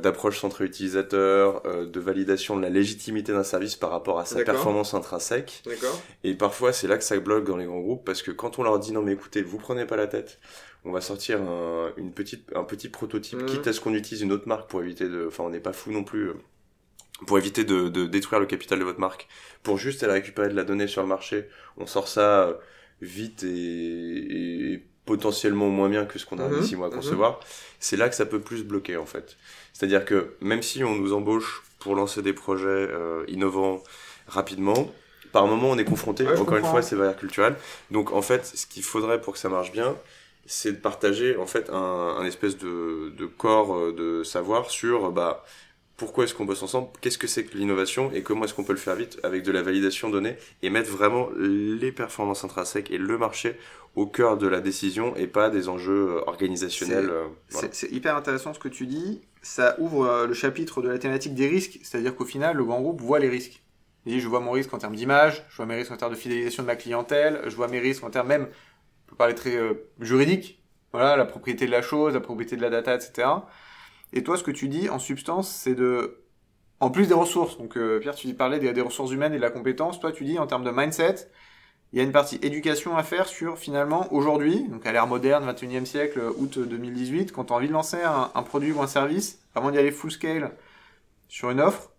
d'approche 0.00 0.38
centrée 0.38 0.66
utilisateur, 0.66 1.62
de 1.64 2.00
validation 2.00 2.56
de 2.56 2.62
la 2.62 2.68
légitimité 2.68 3.32
d'un 3.32 3.42
service 3.42 3.74
par 3.74 3.90
rapport 3.90 4.20
à 4.20 4.24
sa 4.24 4.44
performance 4.44 4.94
intrinsèque. 4.94 5.64
Et 6.22 6.34
parfois, 6.34 6.72
c'est 6.72 6.86
là 6.86 6.96
que 6.96 7.02
ça 7.02 7.18
bloque 7.18 7.44
dans 7.44 7.56
les 7.56 7.64
grands 7.64 7.80
groupes 7.80 8.04
parce 8.04 8.22
que 8.22 8.30
quand 8.30 8.60
on 8.60 8.62
leur 8.62 8.78
dit 8.78 8.92
non 8.92 9.02
mais 9.02 9.14
écoutez, 9.14 9.42
vous 9.42 9.58
prenez 9.58 9.84
pas 9.84 9.96
la 9.96 10.06
tête, 10.06 10.38
on 10.84 10.92
va 10.92 11.00
sortir 11.00 11.40
un, 11.40 11.92
une 11.96 12.12
petite, 12.12 12.50
un 12.54 12.64
petit 12.64 12.88
prototype, 12.88 13.40
mhm. 13.40 13.46
quitte 13.46 13.66
à 13.66 13.72
ce 13.72 13.80
qu'on 13.80 13.94
utilise 13.94 14.22
une 14.22 14.32
autre 14.32 14.48
marque 14.48 14.68
pour 14.68 14.82
éviter 14.82 15.08
de, 15.08 15.26
enfin 15.26 15.44
on 15.44 15.50
n'est 15.50 15.60
pas 15.60 15.72
fou 15.72 15.90
non 15.90 16.04
plus, 16.04 16.28
euh, 16.28 16.34
pour 17.26 17.38
éviter 17.38 17.64
de, 17.64 17.88
de, 17.88 18.06
détruire 18.06 18.40
le 18.40 18.46
capital 18.46 18.78
de 18.78 18.84
votre 18.84 19.00
marque, 19.00 19.26
pour 19.62 19.78
juste 19.78 20.02
aller 20.02 20.12
récupérer 20.12 20.48
de 20.48 20.54
la 20.54 20.64
donnée 20.64 20.86
sur 20.86 21.02
le 21.02 21.08
marché, 21.08 21.48
on 21.78 21.86
sort 21.86 22.08
ça 22.08 22.48
euh, 22.48 22.54
vite 23.00 23.42
et, 23.42 24.72
et 24.72 24.82
potentiellement 25.04 25.68
moins 25.68 25.88
bien 25.88 26.06
que 26.06 26.18
ce 26.18 26.26
qu'on 26.26 26.38
a 26.38 26.48
mhm. 26.48 26.62
six 26.62 26.76
mois 26.76 26.86
à 26.86 26.90
mhm. 26.90 26.96
concevoir, 26.96 27.40
c'est 27.78 27.96
là 27.96 28.08
que 28.08 28.14
ça 28.14 28.26
peut 28.26 28.40
plus 28.40 28.64
bloquer 28.64 28.96
en 28.96 29.06
fait. 29.06 29.36
C'est-à-dire 29.72 30.04
que 30.04 30.34
même 30.40 30.62
si 30.62 30.84
on 30.84 30.94
nous 30.94 31.12
embauche 31.12 31.62
pour 31.78 31.94
lancer 31.94 32.22
des 32.22 32.32
projets 32.32 32.66
euh, 32.68 33.24
innovants 33.28 33.82
rapidement, 34.26 34.90
par 35.32 35.46
moment 35.46 35.70
on 35.70 35.78
est 35.78 35.84
confronté, 35.84 36.26
encore 36.28 36.56
une 36.56 36.64
fois 36.64 36.82
c'est 36.82 36.96
valeur 36.96 37.16
culturelle, 37.16 37.56
donc 37.90 38.12
en 38.12 38.22
fait 38.22 38.46
ce 38.46 38.66
qu'il 38.66 38.82
faudrait 38.82 39.20
pour 39.20 39.34
que 39.34 39.38
ça 39.38 39.48
marche 39.48 39.72
bien, 39.72 39.96
c'est 40.46 40.72
de 40.72 40.76
partager 40.76 41.36
en 41.36 41.46
fait 41.46 41.70
un, 41.70 42.16
un 42.18 42.24
espèce 42.24 42.56
de, 42.56 43.12
de, 43.16 43.26
corps 43.26 43.74
euh, 43.74 43.92
de 43.92 44.22
savoir 44.22 44.70
sur 44.70 45.10
bah 45.10 45.44
pourquoi 45.96 46.24
est-ce 46.24 46.34
qu'on 46.34 46.44
bosse 46.44 46.62
ensemble, 46.62 46.88
qu'est-ce 47.00 47.18
que 47.18 47.26
c'est 47.26 47.44
que 47.44 47.56
l'innovation 47.56 48.10
et 48.12 48.22
comment 48.22 48.44
est-ce 48.44 48.54
qu'on 48.54 48.64
peut 48.64 48.72
le 48.72 48.78
faire 48.78 48.96
vite 48.96 49.18
avec 49.22 49.42
de 49.42 49.52
la 49.52 49.62
validation 49.62 50.10
donnée 50.10 50.36
et 50.62 50.70
mettre 50.70 50.90
vraiment 50.90 51.28
les 51.38 51.92
performances 51.92 52.44
intrinsèques 52.44 52.90
et 52.90 52.98
le 52.98 53.16
marché 53.16 53.56
au 53.94 54.06
cœur 54.06 54.36
de 54.36 54.48
la 54.48 54.60
décision 54.60 55.14
et 55.14 55.28
pas 55.28 55.50
des 55.50 55.68
enjeux 55.68 56.16
euh, 56.16 56.20
organisationnels. 56.26 57.12
C'est 57.48 57.84
euh, 57.84 57.94
hyper 57.94 58.16
intéressant 58.16 58.52
ce 58.52 58.58
que 58.58 58.68
tu 58.68 58.86
dis. 58.86 59.22
Ça 59.40 59.76
ouvre 59.78 60.26
le 60.26 60.34
chapitre 60.34 60.82
de 60.82 60.88
la 60.88 60.98
thématique 60.98 61.34
des 61.34 61.46
risques, 61.46 61.78
c'est-à-dire 61.82 62.16
qu'au 62.16 62.24
final, 62.24 62.56
le 62.56 62.64
grand 62.64 62.80
groupe 62.80 63.00
voit 63.00 63.20
les 63.20 63.28
risques. 63.28 63.62
Il 64.06 64.14
dit, 64.14 64.20
je 64.20 64.28
vois 64.28 64.40
mon 64.40 64.50
risque 64.50 64.72
en 64.74 64.78
termes 64.78 64.96
d'image, 64.96 65.46
je 65.48 65.56
vois 65.56 65.66
mes 65.66 65.76
risques 65.76 65.92
en 65.92 65.96
termes 65.96 66.12
de 66.12 66.18
fidélisation 66.18 66.62
de 66.62 66.66
ma 66.66 66.76
clientèle, 66.76 67.40
je 67.46 67.56
vois 67.56 67.68
mes 67.68 67.78
risques 67.78 68.04
en 68.04 68.10
termes 68.10 68.28
même 68.28 68.48
on 69.06 69.10
peut 69.10 69.16
parler 69.16 69.34
très 69.34 69.56
euh, 69.56 69.74
juridique, 70.00 70.62
voilà, 70.92 71.16
la 71.16 71.24
propriété 71.24 71.66
de 71.66 71.70
la 71.70 71.82
chose, 71.82 72.14
la 72.14 72.20
propriété 72.20 72.56
de 72.56 72.62
la 72.62 72.70
data, 72.70 72.94
etc. 72.94 73.28
Et 74.14 74.22
toi, 74.22 74.38
ce 74.38 74.44
que 74.44 74.52
tu 74.52 74.68
dis, 74.68 74.88
en 74.88 74.98
substance, 74.98 75.50
c'est 75.50 75.74
de, 75.74 76.24
en 76.80 76.90
plus 76.90 77.08
des 77.08 77.14
ressources, 77.14 77.58
donc 77.58 77.76
euh, 77.76 77.98
Pierre, 77.98 78.14
tu 78.14 78.32
parlais 78.32 78.60
des, 78.60 78.80
ressources 78.80 79.10
humaines 79.10 79.34
et 79.34 79.36
de 79.36 79.42
la 79.42 79.50
compétence, 79.50 80.00
toi, 80.00 80.12
tu 80.12 80.24
dis, 80.24 80.38
en 80.38 80.46
termes 80.46 80.64
de 80.64 80.70
mindset, 80.70 81.28
il 81.92 81.98
y 81.98 82.00
a 82.00 82.04
une 82.04 82.12
partie 82.12 82.38
éducation 82.40 82.96
à 82.96 83.02
faire 83.02 83.26
sur, 83.26 83.58
finalement, 83.58 84.12
aujourd'hui, 84.12 84.68
donc 84.68 84.86
à 84.86 84.92
l'ère 84.92 85.08
moderne, 85.08 85.44
21e 85.50 85.84
siècle, 85.84 86.20
août 86.38 86.58
2018, 86.60 87.32
quand 87.32 87.46
tu 87.46 87.52
as 87.52 87.56
envie 87.56 87.68
de 87.68 87.72
lancer 87.72 87.98
un 88.02 88.42
produit 88.42 88.72
ou 88.72 88.80
un 88.80 88.86
service, 88.86 89.40
avant 89.54 89.70
d'y 89.70 89.78
aller 89.78 89.92
full 89.92 90.10
scale 90.10 90.52
sur 91.28 91.50
une 91.50 91.60
offre, 91.60 91.90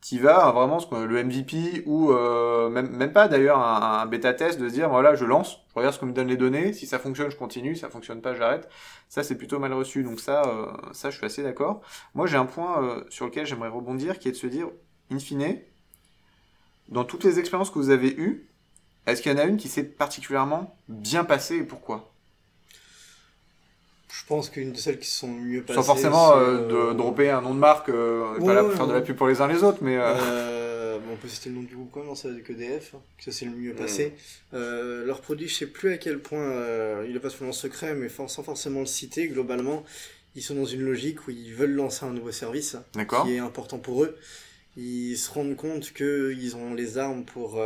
tu 0.00 0.18
vas 0.18 0.52
vraiment 0.52 0.78
le 0.92 1.24
MVP 1.24 1.82
ou 1.86 2.12
euh, 2.12 2.68
même, 2.68 2.88
même 2.90 3.12
pas 3.12 3.26
d'ailleurs 3.26 3.58
un, 3.58 4.00
un, 4.00 4.06
bêta 4.06 4.32
test 4.32 4.60
de 4.60 4.68
se 4.68 4.74
dire 4.74 4.88
voilà 4.88 5.14
je 5.14 5.24
lance 5.24 5.58
je 5.70 5.74
regarde 5.74 5.94
ce 5.94 5.98
qu'on 5.98 6.06
me 6.06 6.12
donne 6.12 6.28
les 6.28 6.36
données 6.36 6.72
si 6.72 6.86
ça 6.86 6.98
fonctionne 6.98 7.30
je 7.30 7.36
continue 7.36 7.74
si 7.74 7.80
ça 7.80 7.90
fonctionne 7.90 8.20
pas 8.22 8.34
j'arrête. 8.34 8.68
Ça 9.08 9.22
c'est 9.22 9.34
plutôt 9.36 9.58
mal 9.58 9.72
reçu 9.72 10.04
donc 10.04 10.20
ça 10.20 10.42
euh, 10.46 10.66
ça 10.92 11.10
je 11.10 11.16
suis 11.16 11.26
assez 11.26 11.42
d'accord. 11.42 11.80
Moi 12.14 12.26
j'ai 12.26 12.36
un 12.36 12.46
point 12.46 12.82
euh, 12.82 13.04
sur 13.10 13.26
lequel 13.26 13.46
j'aimerais 13.46 13.68
rebondir 13.68 14.18
qui 14.18 14.28
est 14.28 14.32
de 14.32 14.36
se 14.36 14.46
dire 14.46 14.68
in 15.10 15.18
fine 15.18 15.58
dans 16.88 17.04
toutes 17.04 17.24
les 17.24 17.38
expériences 17.38 17.70
que 17.70 17.78
vous 17.78 17.90
avez 17.90 18.14
eues 18.18 18.48
est-ce 19.06 19.22
qu'il 19.22 19.32
y 19.32 19.34
en 19.34 19.38
a 19.38 19.44
une 19.44 19.56
qui 19.56 19.68
s'est 19.68 19.84
particulièrement 19.84 20.76
bien 20.88 21.24
passée 21.24 21.56
et 21.56 21.62
pourquoi? 21.62 22.12
Je 24.10 24.24
pense 24.26 24.48
qu'une 24.48 24.72
de 24.72 24.78
celles 24.78 24.98
qui 24.98 25.10
sont 25.10 25.28
mieux 25.28 25.62
passées. 25.62 25.76
Sans 25.76 25.82
forcément 25.82 26.36
euh, 26.36 26.66
de 26.66 26.74
euh, 26.74 26.94
dropper 26.94 27.30
un 27.30 27.42
nom 27.42 27.54
de 27.54 27.58
marque, 27.58 27.90
euh, 27.90 28.38
pas 28.44 28.54
là 28.54 28.64
pour 28.64 28.72
faire 28.72 28.86
de 28.86 28.94
la 28.94 29.00
pub 29.00 29.16
pour 29.16 29.28
les 29.28 29.40
uns 29.40 29.48
les 29.48 29.62
autres, 29.62 29.78
mais. 29.82 29.96
Euh... 29.98 30.98
bon, 30.98 31.12
on 31.12 31.16
peut 31.16 31.28
citer 31.28 31.50
le 31.50 31.56
nom 31.56 31.62
du 31.62 31.74
groupe 31.74 31.90
quand 31.92 32.02
même, 32.02 32.14
c'est 32.14 32.28
avec 32.28 32.48
EDF, 32.48 32.92
que 32.92 33.24
ça 33.24 33.32
c'est 33.32 33.44
le 33.44 33.52
mieux 33.52 33.74
passé. 33.74 34.14
Mm. 34.52 34.58
leur 35.04 35.20
produit, 35.20 35.48
je 35.48 35.54
sais 35.54 35.66
plus 35.66 35.92
à 35.92 35.98
quel 35.98 36.20
point 36.20 36.52
il 37.06 37.14
est 37.14 37.20
pas 37.20 37.30
seulement 37.30 37.52
secret, 37.52 37.94
mais 37.94 38.08
sans 38.08 38.42
forcément 38.42 38.80
le 38.80 38.86
citer, 38.86 39.28
globalement, 39.28 39.84
ils 40.34 40.42
sont 40.42 40.54
dans 40.54 40.64
une 40.64 40.82
logique 40.82 41.26
où 41.26 41.30
ils 41.30 41.54
veulent 41.54 41.74
lancer 41.74 42.06
un 42.06 42.12
nouveau 42.12 42.32
service 42.32 42.76
qui 43.24 43.34
est 43.34 43.38
important 43.38 43.78
pour 43.78 44.04
eux. 44.04 44.16
Ils 44.76 45.16
se 45.16 45.30
rendent 45.32 45.56
compte 45.56 45.92
qu'ils 45.92 46.56
ont 46.56 46.72
les 46.72 46.98
armes 46.98 47.24
pour 47.24 47.60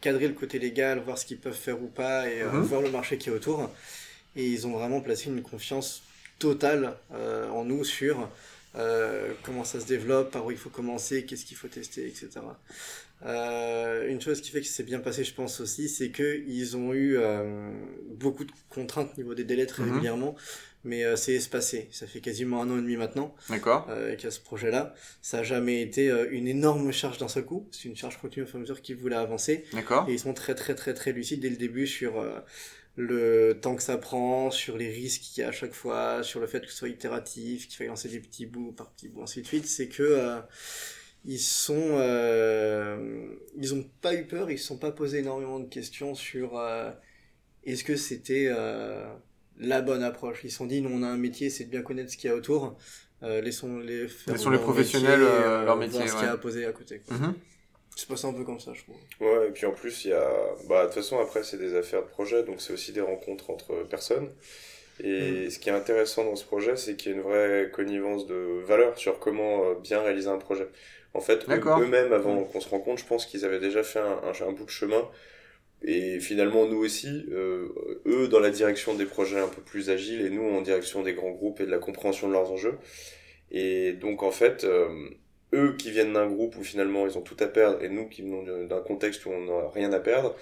cadrer 0.00 0.28
le 0.28 0.34
côté 0.34 0.60
légal, 0.60 1.02
voir 1.04 1.18
ce 1.18 1.26
qu'ils 1.26 1.38
peuvent 1.38 1.52
faire 1.52 1.82
ou 1.82 1.88
pas 1.88 2.28
et 2.28 2.42
mm-hmm. 2.42 2.60
voir 2.60 2.82
le 2.82 2.90
marché 2.90 3.18
qui 3.18 3.30
est 3.30 3.32
autour 3.32 3.68
et 4.36 4.46
ils 4.46 4.66
ont 4.66 4.72
vraiment 4.72 5.00
placé 5.00 5.28
une 5.28 5.42
confiance 5.42 6.02
totale 6.40 6.96
euh, 7.12 7.48
en 7.50 7.64
nous 7.64 7.84
sur 7.84 8.28
euh, 8.76 9.32
comment 9.44 9.64
ça 9.64 9.78
se 9.78 9.86
développe, 9.86 10.32
par 10.32 10.46
où 10.46 10.50
il 10.50 10.56
faut 10.56 10.70
commencer, 10.70 11.24
qu'est-ce 11.24 11.44
qu'il 11.44 11.56
faut 11.56 11.68
tester, 11.68 12.06
etc. 12.06 12.30
Euh, 13.26 14.08
une 14.08 14.20
chose 14.20 14.40
qui 14.40 14.50
fait 14.50 14.60
que 14.60 14.66
c'est 14.66 14.82
bien 14.82 14.98
passé, 14.98 15.22
je 15.22 15.34
pense 15.34 15.60
aussi, 15.60 15.88
c'est 15.88 16.10
qu'ils 16.10 16.76
ont 16.76 16.92
eu 16.92 17.18
beaucoup 18.08 18.44
de 18.44 18.52
contraintes 18.68 19.12
au 19.14 19.16
niveau 19.18 19.34
des 19.34 19.44
délais 19.44 19.66
très 19.66 19.82
mhm. 19.82 19.92
régulièrement, 19.92 20.36
mais 20.84 21.04
c'est 21.16 21.34
espacé. 21.34 21.88
Ça 21.90 22.06
fait 22.06 22.20
quasiment 22.20 22.62
un 22.62 22.70
an 22.70 22.78
et 22.78 22.82
demi 22.82 22.96
maintenant 22.96 23.34
D'accord. 23.50 23.86
Qu'il 24.16 24.24
y 24.24 24.26
a 24.26 24.30
ce 24.30 24.40
projet-là. 24.40 24.94
Ça 25.20 25.38
n'a 25.38 25.42
jamais 25.42 25.82
été 25.82 26.10
une 26.30 26.48
énorme 26.48 26.92
charge 26.92 27.18
d'un 27.18 27.28
seul 27.28 27.44
coup. 27.44 27.68
C'est 27.72 27.88
une 27.88 27.96
charge 27.96 28.18
continue 28.18 28.44
au 28.44 28.46
fur 28.46 28.54
et 28.54 28.58
à 28.58 28.62
mesure 28.62 28.80
qu'ils 28.80 28.96
voulaient 28.96 29.16
avancer. 29.16 29.64
D'accord. 29.74 30.08
Et 30.08 30.12
ils 30.12 30.20
sont 30.20 30.32
très 30.32 30.54
très 30.54 30.74
très 30.74 30.94
très 30.94 31.12
lucides 31.12 31.40
dès 31.40 31.50
le 31.50 31.56
début 31.56 31.88
sur 31.88 32.24
le 32.96 33.58
temps 33.60 33.76
que 33.76 33.82
ça 33.82 33.96
prend, 33.96 34.50
sur 34.50 34.76
les 34.76 34.90
risques 34.90 35.22
qu'il 35.22 35.42
y 35.42 35.44
a 35.44 35.48
à 35.48 35.52
chaque 35.52 35.72
fois, 35.72 36.22
sur 36.22 36.40
le 36.40 36.46
fait 36.46 36.60
que 36.60 36.70
ce 36.70 36.76
soit 36.76 36.88
itératif, 36.88 37.68
qu'il 37.68 37.76
faille 37.76 37.86
lancer 37.88 38.08
des 38.08 38.20
petits 38.20 38.46
bouts 38.46 38.72
par 38.72 38.90
petits 38.90 39.08
bouts, 39.08 39.22
ainsi 39.22 39.42
de 39.42 39.46
suite, 39.46 39.66
c'est 39.66 39.88
que 39.88 40.02
euh, 40.02 40.40
ils 41.24 41.38
sont, 41.38 41.74
euh, 41.78 43.34
ils 43.56 43.74
ont 43.74 43.84
pas 44.00 44.14
eu 44.14 44.26
peur, 44.26 44.50
ils 44.50 44.58
se 44.58 44.66
sont 44.66 44.78
pas 44.78 44.90
posé 44.90 45.18
énormément 45.18 45.60
de 45.60 45.68
questions 45.68 46.14
sur 46.14 46.58
euh, 46.58 46.90
est-ce 47.64 47.84
que 47.84 47.96
c'était 47.96 48.50
la 49.58 49.82
bonne 49.82 50.02
approche 50.02 50.40
Ils 50.44 50.50
se 50.50 50.56
sont 50.56 50.66
dit, 50.66 50.80
nous 50.80 50.90
on 50.90 51.02
a 51.02 51.08
un 51.08 51.18
métier, 51.18 51.50
c'est 51.50 51.64
de 51.64 51.70
bien 51.70 51.82
connaître 51.82 52.10
ce 52.10 52.16
qu'il 52.16 52.28
y 52.28 52.32
a 52.32 52.36
autour. 52.36 52.76
Laissons 53.22 53.78
les 53.78 54.08
faire 54.08 54.32
Laissons 54.32 54.48
les 54.48 54.58
professionnels, 54.58 55.20
métier, 55.20 55.64
leur 55.64 55.76
métier, 55.76 55.98
voir 55.98 56.08
ce 56.08 56.14
qu'il 56.14 56.24
y 56.24 56.28
a 56.28 56.32
à 56.32 56.38
poser 56.38 56.64
à 56.64 56.72
côté. 56.72 57.00
quoi. 57.06 57.18
Mhm. 57.18 57.34
C'est 58.00 58.08
passé 58.08 58.26
un 58.26 58.32
peu 58.32 58.44
comme 58.44 58.60
ça, 58.60 58.72
je 58.74 58.82
trouve. 58.82 58.96
Ouais, 59.20 59.48
et 59.48 59.50
puis 59.52 59.66
en 59.66 59.72
plus, 59.72 60.04
il 60.04 60.10
y 60.10 60.14
a. 60.14 60.30
Bah, 60.68 60.82
de 60.82 60.86
toute 60.86 60.94
façon, 60.94 61.18
après, 61.20 61.42
c'est 61.42 61.58
des 61.58 61.74
affaires 61.74 62.02
de 62.02 62.08
projet, 62.08 62.42
donc 62.42 62.60
c'est 62.62 62.72
aussi 62.72 62.92
des 62.92 63.00
rencontres 63.02 63.50
entre 63.50 63.82
personnes. 63.88 64.30
Et 65.00 65.48
Mm. 65.48 65.50
ce 65.50 65.58
qui 65.58 65.70
est 65.70 65.72
intéressant 65.72 66.24
dans 66.24 66.36
ce 66.36 66.44
projet, 66.44 66.76
c'est 66.76 66.96
qu'il 66.96 67.12
y 67.12 67.14
a 67.14 67.18
une 67.18 67.22
vraie 67.24 67.70
connivence 67.72 68.26
de 68.26 68.62
valeurs 68.66 68.98
sur 68.98 69.18
comment 69.20 69.64
euh, 69.70 69.74
bien 69.76 70.00
réaliser 70.02 70.28
un 70.28 70.38
projet. 70.38 70.68
En 71.14 71.20
fait, 71.20 71.46
eux-mêmes, 71.76 72.12
avant 72.12 72.44
qu'on 72.44 72.60
se 72.60 72.68
rencontre, 72.68 73.00
je 73.02 73.06
pense 73.06 73.26
qu'ils 73.26 73.44
avaient 73.44 73.60
déjà 73.60 73.82
fait 73.82 74.00
un, 74.00 74.20
un, 74.24 74.48
un 74.48 74.52
bout 74.52 74.64
de 74.66 74.70
chemin. 74.70 75.08
Et 75.82 76.20
finalement, 76.20 76.66
nous 76.66 76.78
aussi, 76.78 77.26
euh, 77.32 77.68
eux 78.06 78.28
dans 78.28 78.40
la 78.40 78.50
direction 78.50 78.94
des 78.94 79.06
projets 79.06 79.40
un 79.40 79.48
peu 79.48 79.62
plus 79.62 79.90
agiles 79.90 80.22
et 80.22 80.30
nous 80.30 80.44
en 80.44 80.62
direction 80.62 81.02
des 81.02 81.14
grands 81.14 81.30
groupes 81.32 81.60
et 81.60 81.66
de 81.66 81.70
la 81.70 81.78
compréhension 81.78 82.28
de 82.28 82.32
leurs 82.34 82.50
enjeux. 82.52 82.78
Et 83.50 83.92
donc, 83.94 84.22
en 84.22 84.30
fait, 84.30 84.64
euh, 84.64 84.88
eux 85.52 85.74
qui 85.76 85.90
viennent 85.90 86.12
d'un 86.12 86.26
groupe 86.28 86.56
où 86.56 86.64
finalement 86.64 87.06
ils 87.06 87.18
ont 87.18 87.22
tout 87.22 87.36
à 87.40 87.46
perdre 87.46 87.82
et 87.82 87.88
nous 87.88 88.08
qui 88.08 88.22
venons 88.22 88.66
d'un 88.66 88.80
contexte 88.80 89.26
où 89.26 89.30
on 89.30 89.44
n'a 89.46 89.68
rien 89.70 89.92
à 89.92 90.00
perdre, 90.00 90.34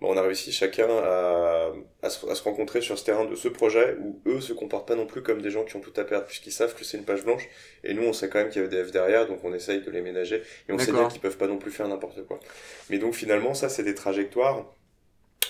bah, 0.00 0.06
on 0.10 0.16
a 0.16 0.22
réussi 0.22 0.50
chacun 0.52 0.88
à, 0.88 1.72
à, 2.02 2.10
se, 2.10 2.26
à 2.26 2.34
se 2.34 2.42
rencontrer 2.42 2.80
sur 2.80 2.98
ce 2.98 3.04
terrain 3.04 3.26
de 3.26 3.34
ce 3.34 3.48
projet 3.48 3.96
où 4.00 4.20
eux 4.26 4.40
se 4.40 4.52
comportent 4.54 4.88
pas 4.88 4.96
non 4.96 5.06
plus 5.06 5.22
comme 5.22 5.42
des 5.42 5.50
gens 5.50 5.64
qui 5.64 5.76
ont 5.76 5.80
tout 5.80 5.92
à 5.96 6.04
perdre 6.04 6.26
puisqu'ils 6.26 6.52
savent 6.52 6.74
que 6.74 6.84
c'est 6.84 6.96
une 6.96 7.04
page 7.04 7.24
blanche 7.24 7.48
et 7.84 7.92
nous 7.94 8.04
on 8.04 8.12
sait 8.14 8.28
quand 8.30 8.38
même 8.38 8.48
qu'il 8.48 8.62
y 8.62 8.64
a 8.64 8.68
EDF 8.68 8.92
derrière 8.92 9.26
donc 9.26 9.44
on 9.44 9.52
essaye 9.52 9.82
de 9.82 9.90
les 9.90 10.00
ménager 10.00 10.42
et 10.68 10.72
on 10.72 10.78
sait 10.78 10.92
bien 10.92 11.06
qu'ils 11.08 11.20
peuvent 11.20 11.36
pas 11.36 11.46
non 11.48 11.58
plus 11.58 11.70
faire 11.70 11.86
n'importe 11.88 12.24
quoi. 12.26 12.40
Mais 12.88 12.98
donc 12.98 13.14
finalement 13.14 13.52
ça 13.54 13.68
c'est 13.68 13.82
des 13.82 13.94
trajectoires 13.94 14.74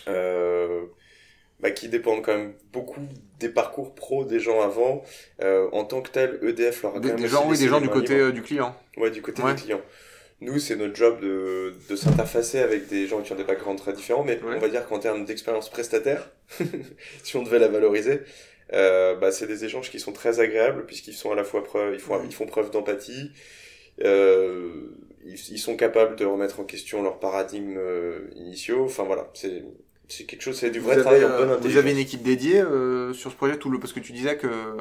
euh, 0.08 0.86
bah, 1.62 1.70
qui 1.70 1.88
dépendent 1.88 2.22
quand 2.22 2.36
même 2.36 2.54
beaucoup 2.72 3.00
des 3.38 3.48
parcours 3.48 3.94
pro 3.94 4.24
des 4.24 4.40
gens 4.40 4.60
avant. 4.62 5.02
Euh, 5.42 5.68
en 5.72 5.84
tant 5.84 6.00
que 6.02 6.10
tel, 6.10 6.38
EDF 6.42 6.82
leur 6.82 6.92
a 6.92 6.94
quand 6.94 7.00
Des, 7.00 7.08
même 7.08 7.16
des 7.16 7.24
aussi 7.24 7.32
gens, 7.34 7.48
oui, 7.48 7.58
des 7.58 7.68
gens 7.68 7.80
du 7.80 7.88
côté 7.88 8.14
euh, 8.18 8.32
du 8.32 8.42
client. 8.42 8.74
Ouais, 8.96 9.10
du 9.10 9.22
côté 9.22 9.42
Ouais. 9.42 9.54
des 9.54 9.60
clients. 9.62 9.80
Nous, 10.42 10.58
c'est 10.58 10.76
notre 10.76 10.94
job 10.96 11.20
de, 11.20 11.74
de 11.88 11.96
s'interfacer 11.96 12.60
avec 12.60 12.88
des 12.88 13.06
gens 13.06 13.20
qui 13.20 13.30
ont 13.32 13.36
des 13.36 13.44
backgrounds 13.44 13.78
très 13.80 13.92
différents, 13.92 14.24
mais 14.24 14.40
Ouais. 14.42 14.54
on 14.56 14.58
va 14.58 14.68
dire 14.68 14.86
qu'en 14.86 14.98
termes 14.98 15.24
d'expérience 15.26 15.68
prestataire, 15.68 16.30
si 17.22 17.36
on 17.36 17.42
devait 17.42 17.58
la 17.58 17.68
valoriser, 17.68 18.20
euh, 18.72 19.16
bah, 19.16 19.32
c'est 19.32 19.46
des 19.46 19.64
échanges 19.66 19.90
qui 19.90 20.00
sont 20.00 20.12
très 20.12 20.40
agréables 20.40 20.86
puisqu'ils 20.86 21.12
sont 21.12 21.30
à 21.30 21.34
la 21.34 21.44
fois 21.44 21.62
preuve, 21.62 21.92
ils 21.92 22.00
font, 22.00 22.16
Ouais. 22.16 22.22
ils 22.24 22.34
font 22.34 22.46
preuve 22.46 22.70
d'empathie, 22.70 23.32
euh, 24.02 24.96
ils, 25.24 25.34
ils 25.52 25.58
sont 25.58 25.76
capables 25.76 26.16
de 26.16 26.24
remettre 26.24 26.60
en 26.60 26.64
question 26.64 27.02
leurs 27.02 27.18
paradigmes 27.18 27.76
euh, 27.76 28.28
initiaux. 28.36 28.84
Enfin 28.84 29.04
voilà, 29.04 29.28
c'est 29.34 29.62
c'est 30.10 30.24
quelque 30.24 30.42
chose, 30.42 30.56
c'est 30.58 30.70
du 30.70 30.78
Vous 30.80 30.86
vrai 30.86 30.94
avez, 30.94 31.02
travail 31.02 31.24
en 31.24 31.28
euh, 31.28 31.46
bonne 31.56 31.70
vous 31.70 31.76
avez 31.76 31.92
une 31.92 31.98
équipe 31.98 32.22
dédiée 32.22 32.60
euh, 32.60 33.12
sur 33.14 33.30
ce 33.30 33.36
projet 33.36 33.56
tout 33.56 33.70
le 33.70 33.78
parce 33.78 33.92
que 33.92 34.00
tu 34.00 34.12
disais 34.12 34.36
que 34.36 34.46
euh, 34.46 34.76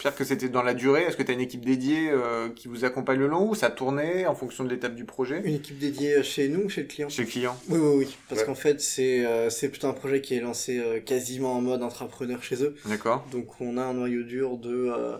Pierre 0.00 0.14
que 0.14 0.24
c'était 0.24 0.48
dans 0.48 0.62
la 0.62 0.74
durée. 0.74 1.02
Est-ce 1.02 1.16
que 1.16 1.22
tu 1.22 1.30
as 1.30 1.34
une 1.34 1.40
équipe 1.40 1.64
dédiée 1.64 2.10
euh, 2.10 2.48
qui 2.54 2.68
vous 2.68 2.84
accompagne 2.84 3.18
le 3.20 3.28
long 3.28 3.48
ou 3.50 3.54
ça 3.54 3.70
tournait 3.70 4.26
en 4.26 4.34
fonction 4.34 4.64
de 4.64 4.68
l'étape 4.70 4.94
du 4.94 5.04
projet? 5.04 5.40
Une 5.44 5.54
équipe 5.54 5.78
dédiée 5.78 6.22
chez 6.22 6.48
nous, 6.48 6.68
chez 6.68 6.82
le 6.82 6.88
client 6.88 7.08
chez 7.08 7.22
le 7.22 7.28
client 7.28 7.56
Oui, 7.68 7.78
oui, 7.80 7.94
oui. 7.98 8.16
Parce 8.28 8.40
Ouais. 8.40 8.46
qu'en 8.48 8.54
fait, 8.54 8.80
c'est 8.80 9.24
euh, 9.24 9.48
c'est 9.48 9.68
plutôt 9.68 9.86
un 9.86 9.92
projet 9.92 10.20
qui 10.20 10.34
est 10.34 10.40
lancé 10.40 10.78
euh, 10.78 10.98
quasiment 11.00 11.54
en 11.54 11.60
mode 11.60 11.82
intrapreneur 11.82 12.42
chez 12.42 12.62
eux. 12.64 12.74
D'accord. 12.86 13.24
Donc 13.30 13.60
on 13.60 13.76
a 13.78 13.82
un 13.82 13.94
noyau 13.94 14.22
dur 14.24 14.56
de 14.58 14.88
euh, 14.90 15.16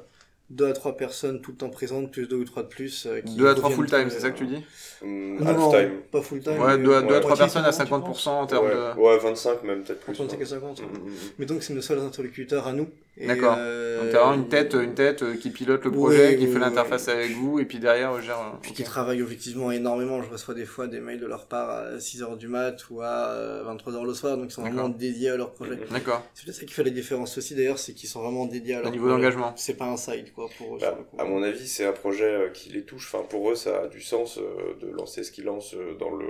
deux 0.51 0.67
à 0.67 0.73
trois 0.73 0.97
personnes 0.97 1.41
tout 1.41 1.53
le 1.53 1.57
temps 1.57 1.71
présentes, 1.71 2.11
plus 2.13 2.29
deux 2.29 2.37
ou 2.37 2.45
trois 2.45 2.63
de 2.63 2.69
plus. 2.69 3.07
euh, 3.07 3.21
qui 3.23 3.37
Deux 3.37 3.49
à 3.49 3.55
trois 3.55 3.71
reviennent 3.71 3.77
full 3.77 3.87
time, 3.87 4.11
c'est 4.11 4.21
ça 4.21 4.31
que 4.31 4.39
tu 4.39 4.45
euh, 4.45 4.47
dis 4.47 4.65
Non, 5.03 5.53
non, 5.55 5.71
time. 5.71 6.03
pas 6.11 6.23
full 6.23 6.41
time. 6.41 6.61
Ouais, 6.61 6.77
mais, 6.77 6.85
deux 6.85 6.95
à, 6.95 7.03
euh, 7.03 7.03
deux 7.03 7.15
à 7.17 7.21
trois 7.21 7.37
moitié, 7.37 7.37
personnes 7.37 7.65
à 7.65 7.73
tu 7.73 7.95
penses 7.95 8.25
50% 8.25 8.29
en 8.31 8.47
termes 8.47 8.67
Ouais, 8.67 8.71
de. 8.71 8.99
ouais, 8.99 9.19
25 9.19 9.63
même, 9.65 9.83
peut-être 9.85 10.01
plus. 10.01 10.21
Entre 10.21 10.23
25 10.23 10.37
et 10.37 10.41
ouais. 10.41 10.47
50. 10.47 10.81
Hum, 10.81 10.87
hein. 10.87 10.89
hum, 10.95 11.09
hum. 11.09 11.33
Mais 11.39 11.47
donc 11.47 11.63
c'est 11.63 11.75
nos 11.75 11.81
seuls 11.83 11.99
interlocuteurs 11.99 12.67
à 12.67 12.73
nous. 12.73 12.89
D'accord. 13.17 13.55
euh, 13.59 14.03
Donc 14.03 14.11
t'as 14.13 14.19
vraiment 14.21 14.35
une 14.43 14.49
tête, 14.49 14.75
une 14.75 14.95
tête 14.95 15.23
euh, 15.23 15.37
qui 15.37 15.51
pilote 15.51 15.85
le 15.85 15.93
projet, 15.93 16.31
Oui, 16.31 16.37
qui 16.37 16.45
oui, 16.47 16.49
fait 16.51 16.55
oui, 16.55 16.61
l'interface 16.61 17.07
avec 17.09 17.31
vous, 17.31 17.61
et 17.61 17.65
puis 17.65 17.79
derrière 17.79 18.13
euh, 18.13 18.21
gère. 18.21 18.39
euh, 18.41 18.57
Puis 18.61 18.73
qui 18.73 18.83
travaillent 18.83 19.23
objectivement 19.23 19.71
énormément. 19.71 20.21
Je 20.23 20.29
reçois 20.31 20.55
des 20.55 20.65
fois 20.67 20.89
des 20.89 20.99
mails 21.01 21.21
de 21.21 21.27
leur 21.27 21.47
part 21.47 21.71
à 21.71 21.97
6h 21.99 22.37
du 22.39 22.49
mat 22.49 22.77
ou 22.91 23.03
à 23.03 23.63
23h 23.67 24.05
le 24.05 24.15
soir, 24.15 24.37
donc 24.37 24.47
ils 24.51 24.53
sont 24.53 24.63
vraiment 24.63 24.89
dédiés 24.89 25.31
à 25.31 25.37
leur 25.37 25.53
projet. 25.53 25.79
D'accord. 25.91 26.25
C'est 26.35 26.45
peut-être 26.45 26.57
ça 26.57 26.65
qui 26.67 26.75
fait 26.75 26.83
la 26.83 26.91
différence 26.91 27.39
aussi 27.39 27.55
d'ailleurs, 27.55 27.79
c'est 27.79 27.93
qu'ils 27.95 28.09
sont 28.09 28.21
vraiment 28.23 28.47
dédiés 28.47 28.75
à 28.75 28.79
leur 28.81 28.89
Au 28.89 28.91
niveau 28.93 29.09
d'engagement. 29.09 29.53
C'est 29.57 29.75
pas 29.77 29.87
un 29.87 29.97
side 29.97 30.33
quoi 30.35 30.49
pour 30.59 30.77
eux. 30.77 30.79
Bah, 30.81 30.99
à 31.19 31.25
mon 31.25 31.43
avis, 31.43 31.69
c'est 31.69 31.87
un 31.87 31.93
projet 31.93 32.51
qui 32.53 32.71
les 32.71 32.83
touche. 32.83 33.09
Enfin, 33.15 33.25
pour 33.25 33.51
eux, 33.51 33.55
ça 33.55 33.83
a 33.83 33.87
du 33.87 34.01
sens 34.01 34.39
de 34.39 34.89
lancer 34.91 35.23
ce 35.23 35.31
qu'ils 35.31 35.45
lancent 35.45 35.77
dans 36.01 36.11
le, 36.11 36.27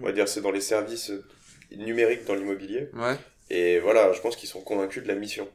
on 0.00 0.04
va 0.04 0.12
dire, 0.12 0.28
c'est 0.28 0.42
dans 0.42 0.50
les 0.50 0.60
services 0.60 1.12
numériques 1.74 2.24
dans 2.26 2.34
l'immobilier. 2.34 2.88
Ouais. 2.94 3.16
Et 3.50 3.78
voilà, 3.80 4.12
je 4.12 4.20
pense 4.20 4.36
qu'ils 4.36 4.48
sont 4.48 4.60
convaincus 4.60 5.02
de 5.02 5.08
la 5.08 5.14
mission. 5.14 5.48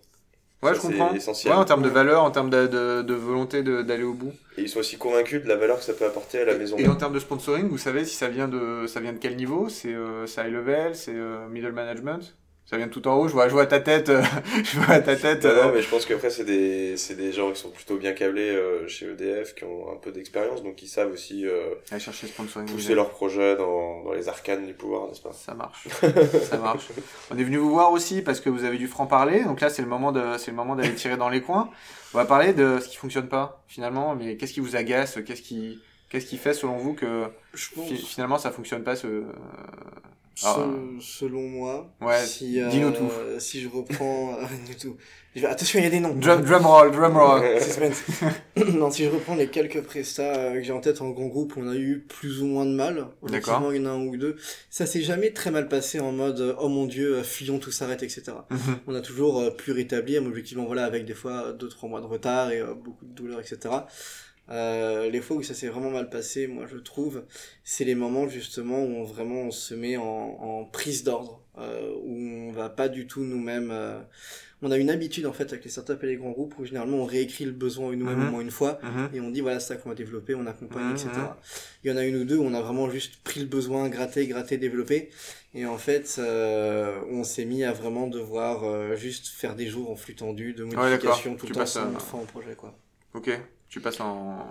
Ouais, 0.64 0.70
Ça, 0.70 0.76
je 0.76 0.82
comprends. 0.82 1.14
essentiel. 1.14 1.54
Ouais, 1.54 1.60
en 1.60 1.66
termes 1.66 1.82
de 1.82 1.90
valeur, 1.90 2.24
en 2.24 2.30
termes 2.32 2.50
de, 2.52 2.68
de, 2.68 3.02
de 3.02 3.14
volonté 3.16 3.64
d'aller 3.64 4.04
au 4.04 4.14
bout. 4.14 4.32
Et 4.58 4.62
ils 4.62 4.70
sont 4.70 4.80
aussi 4.80 4.98
convaincus 4.98 5.42
de 5.44 5.48
la 5.48 5.56
valeur 5.56 5.80
que 5.80 5.84
ça 5.84 5.94
peut 5.94 6.06
apporter 6.06 6.42
à 6.42 6.46
la 6.46 6.56
maison. 6.56 6.78
Et 6.78 6.88
en 6.88 6.96
termes 6.96 7.14
de 7.14 7.20
sponsoring, 7.20 7.68
vous 7.68 7.80
savez 7.80 8.06
si 8.06 8.16
ça 8.16 8.28
vient 8.28 8.48
de, 8.48 8.86
ça 8.88 9.00
vient 9.00 9.14
de 9.14 9.18
quel 9.18 9.36
niveau? 9.36 9.70
C'est 9.70 9.94
euh, 9.94 10.26
high 10.38 10.52
level, 10.54 10.96
c'est 10.96 11.16
euh, 11.16 11.48
middle 11.50 11.72
management? 11.72 12.36
Ça 12.66 12.78
vient 12.78 12.88
de 12.88 12.92
tout 12.92 13.06
en 13.10 13.16
haut. 13.18 13.28
Je 13.28 13.34
vois, 13.34 13.50
je 13.50 13.54
vois 13.54 13.66
ta 13.66 13.82
tête. 13.82 14.08
euh, 14.08 14.24
je 14.64 14.80
vois 14.80 15.00
ta 15.02 15.18
tête. 15.18 15.44
Non, 15.44 15.50
euh, 15.52 15.64
non, 15.66 15.72
mais 15.74 15.82
je 15.82 15.90
pense 15.90 16.06
qu'après, 16.06 16.30
c'est 16.30 16.46
des, 16.46 16.96
c'est 16.96 17.16
des 17.16 17.34
gens 17.34 17.52
qui 17.52 17.60
sont 17.60 17.70
plutôt 17.70 17.98
bien 17.98 18.14
câblés 18.14 18.50
euh, 18.50 18.88
chez 18.88 19.08
EDF, 19.08 19.56
qui 19.56 19.66
ont 19.66 19.92
un 19.92 19.98
peu 19.98 20.12
d'expérience, 20.14 20.64
donc 20.64 20.82
ils 20.82 20.88
savent 20.88 21.12
aussi 21.12 21.46
euh, 21.46 21.74
Aller 21.92 22.00
chercher 22.00 22.28
sponsoring. 22.28 22.70
pousser 22.70 22.96
leur 22.96 23.10
projet 23.10 23.58
dans, 23.58 24.04
dans 24.04 24.14
les 24.14 24.30
arcanes 24.30 24.66
du 24.66 24.74
pouvoir, 24.74 25.08
n'est-ce 25.10 25.20
pas? 25.22 25.34
Ça 25.34 25.54
marche. 25.54 25.86
ça 26.50 26.58
marche. 26.60 26.88
On 27.30 27.38
est 27.38 27.44
venu 27.44 27.58
vous 27.58 27.72
voir 27.72 27.92
aussi 27.92 28.22
parce 28.22 28.40
que 28.40 28.50
vous 28.50 28.64
avez 28.64 28.78
du 28.78 28.88
franc 28.88 29.06
parler. 29.06 29.44
Donc 29.44 29.60
là, 29.60 29.70
c'est 29.70 29.82
le 29.82 29.90
moment 29.90 30.14
de, 30.14 30.38
c'est 30.38 30.52
le 30.52 30.56
moment 30.58 30.78
d'aller 30.78 30.96
tirer 30.96 31.18
dans 31.18 31.30
les 31.30 31.42
coins. 31.42 31.70
On 32.14 32.18
va 32.20 32.26
parler 32.26 32.54
de 32.54 32.80
ce 32.80 32.88
qui 32.88 32.96
fonctionne 32.96 33.28
pas 33.28 33.64
finalement. 33.68 34.16
Mais 34.16 34.38
qu'est-ce 34.38 34.54
qui 34.54 34.62
vous 34.62 34.78
agace 34.78 35.20
Qu'est-ce 35.26 35.42
qui, 35.42 35.82
qu'est-ce 36.10 36.26
qui 36.26 36.38
fait 36.38 36.54
selon 36.54 36.78
vous 36.78 36.94
que 36.94 37.26
Je 37.54 37.68
pense, 37.76 37.88
fi- 37.90 37.98
finalement 37.98 38.38
ça 38.38 38.52
fonctionne 38.52 38.84
pas 38.84 38.96
ce 38.96 39.24
Ah. 40.44 40.68
selon 41.00 41.42
moi, 41.42 41.94
Ouais, 42.02 42.24
si, 42.26 42.62
euh, 42.62 42.68
dis-nous 42.70 42.92
tout. 42.92 43.10
si 43.40 43.62
je 43.62 43.70
reprends 43.70 44.34
euh, 44.40 44.46
tout. 44.80 44.96
Je 45.36 45.42
vais- 45.42 45.48
Attention, 45.48 45.80
il 45.80 45.84
y 45.84 45.88
a 45.88 45.90
des 45.90 46.00
noms. 46.02 46.14
drum, 46.14 46.42
drum 46.44 46.66
roll, 46.66 46.92
drum 46.92 47.16
roll. 47.16 47.42
Non, 48.74 48.92
si 48.92 49.06
je 49.06 49.10
reprends 49.10 49.36
les 49.36 49.48
quelques 49.48 49.82
prestats 49.82 50.36
euh, 50.36 50.54
que 50.56 50.62
j'ai 50.64 50.74
en 50.74 50.82
tête 50.82 51.02
en 51.02 51.10
grand 51.12 51.28
groupe, 51.28 51.54
on 51.58 51.68
a 51.70 51.76
eu 51.76 52.00
plus 52.08 52.42
ou 52.42 52.46
moins 52.48 52.66
de 52.66 52.72
mal. 52.74 53.08
D'accord. 53.24 53.72
Il 53.74 53.82
y 53.82 53.86
en 53.88 53.90
a 53.90 53.94
un 53.94 54.06
ou 54.06 54.18
deux. 54.18 54.36
Ça 54.70 54.86
s'est 54.86 55.02
jamais 55.02 55.32
très 55.32 55.50
mal 55.52 55.68
passé 55.70 56.00
en 56.02 56.12
mode 56.12 56.42
euh, 56.42 56.54
oh 56.60 56.68
mon 56.68 56.86
dieu, 56.86 57.16
euh, 57.18 57.24
fuyons, 57.24 57.60
tout 57.60 57.72
s'arrête, 57.72 58.04
etc. 58.04 58.24
Mhm. 58.50 58.60
On 58.88 58.96
a 58.96 59.02
toujours 59.02 59.40
euh, 59.40 59.52
pu 59.52 59.72
rétablir, 59.72 60.22
mais 60.22 60.28
objectivement, 60.28 60.66
voilà, 60.66 60.84
avec 60.86 61.06
des 61.06 61.14
fois 61.14 61.54
2-3 61.54 61.88
mois 61.88 62.02
de 62.02 62.08
retard 62.08 62.52
et 62.52 62.60
euh, 62.60 62.74
beaucoup 62.74 63.06
de 63.06 63.14
douleurs, 63.14 63.40
etc. 63.40 63.74
Euh, 64.52 65.10
les 65.10 65.22
fois 65.22 65.38
où 65.38 65.44
ça 65.44 65.54
s'est 65.54 65.70
vraiment 65.70 65.90
mal 65.90 66.10
passé, 66.10 66.46
moi 66.48 66.66
je 66.70 66.78
trouve, 66.78 67.24
c'est 67.64 67.86
les 67.86 67.96
moments 67.96 68.28
justement 68.28 68.84
où 68.84 68.88
on 68.98 69.04
vraiment 69.04 69.44
on 69.44 69.52
se 69.52 69.74
met 69.74 69.96
en, 69.98 70.04
en 70.04 70.66
prise 70.66 71.04
d'ordre, 71.04 71.42
euh, 71.58 71.94
où 72.04 72.18
on 72.18 72.52
va 72.52 72.70
pas 72.70 72.90
du 72.90 73.08
tout 73.08 73.22
nous-mêmes. 73.24 73.70
euh, 73.72 74.00
On 74.64 74.70
a 74.70 74.78
une 74.78 74.92
habitude 74.92 75.26
en 75.26 75.34
fait 75.34 75.52
avec 75.52 75.64
les 75.64 75.72
startups 75.72 75.98
et 76.04 76.06
les 76.06 76.18
grands 76.18 76.30
groupes 76.32 76.54
où 76.60 76.66
généralement 76.66 76.98
on 76.98 77.06
réécrit 77.06 77.46
le 77.46 77.52
besoin 77.52 77.96
nous-mêmes 77.96 78.20
Mhm. 78.20 78.28
au 78.28 78.32
moins 78.32 78.42
une 78.42 78.52
fois 78.52 78.78
Mhm. 78.84 79.10
et 79.16 79.20
on 79.22 79.32
dit 79.32 79.42
voilà 79.42 79.60
c'est 79.60 79.70
ça 79.70 79.76
qu'on 79.78 79.90
va 79.90 79.96
développer, 79.96 80.36
on 80.36 80.46
accompagne, 80.46 80.84
Mhm, 80.90 80.92
etc. 80.92 81.10
Il 81.84 81.90
y 81.90 81.94
en 81.94 81.98
a 81.98 82.04
une 82.06 82.18
ou 82.18 82.26
deux 82.26 82.38
où 82.38 82.44
on 82.44 82.54
a 82.54 82.62
vraiment 82.62 82.88
juste 82.90 83.24
pris 83.24 83.40
le 83.40 83.48
besoin, 83.48 83.90
gratté, 83.90 84.28
gratté, 84.28 84.58
développé 84.58 85.10
et 85.56 85.66
en 85.66 85.78
fait 85.80 86.20
on 87.10 87.24
s'est 87.24 87.46
mis 87.46 87.64
à 87.64 87.72
vraiment 87.72 88.06
devoir 88.08 88.96
juste 88.98 89.28
faire 89.30 89.56
des 89.56 89.66
jours 89.68 89.90
en 89.90 89.96
flux 89.96 90.14
tendu 90.16 90.54
de 90.54 90.64
d'accord. 90.66 90.84
modifications 90.84 91.36
tout 91.36 91.48
Tu 91.48 91.54
le 91.54 91.60
temps 91.60 91.66
sans 91.66 91.96
à- 91.96 92.00
fin 92.00 92.20
au 92.20 92.26
projet 92.26 92.54
quoi. 92.56 92.78
Ok. 93.16 93.32
Tu 93.72 93.80
passes 93.80 94.00
en 94.02 94.46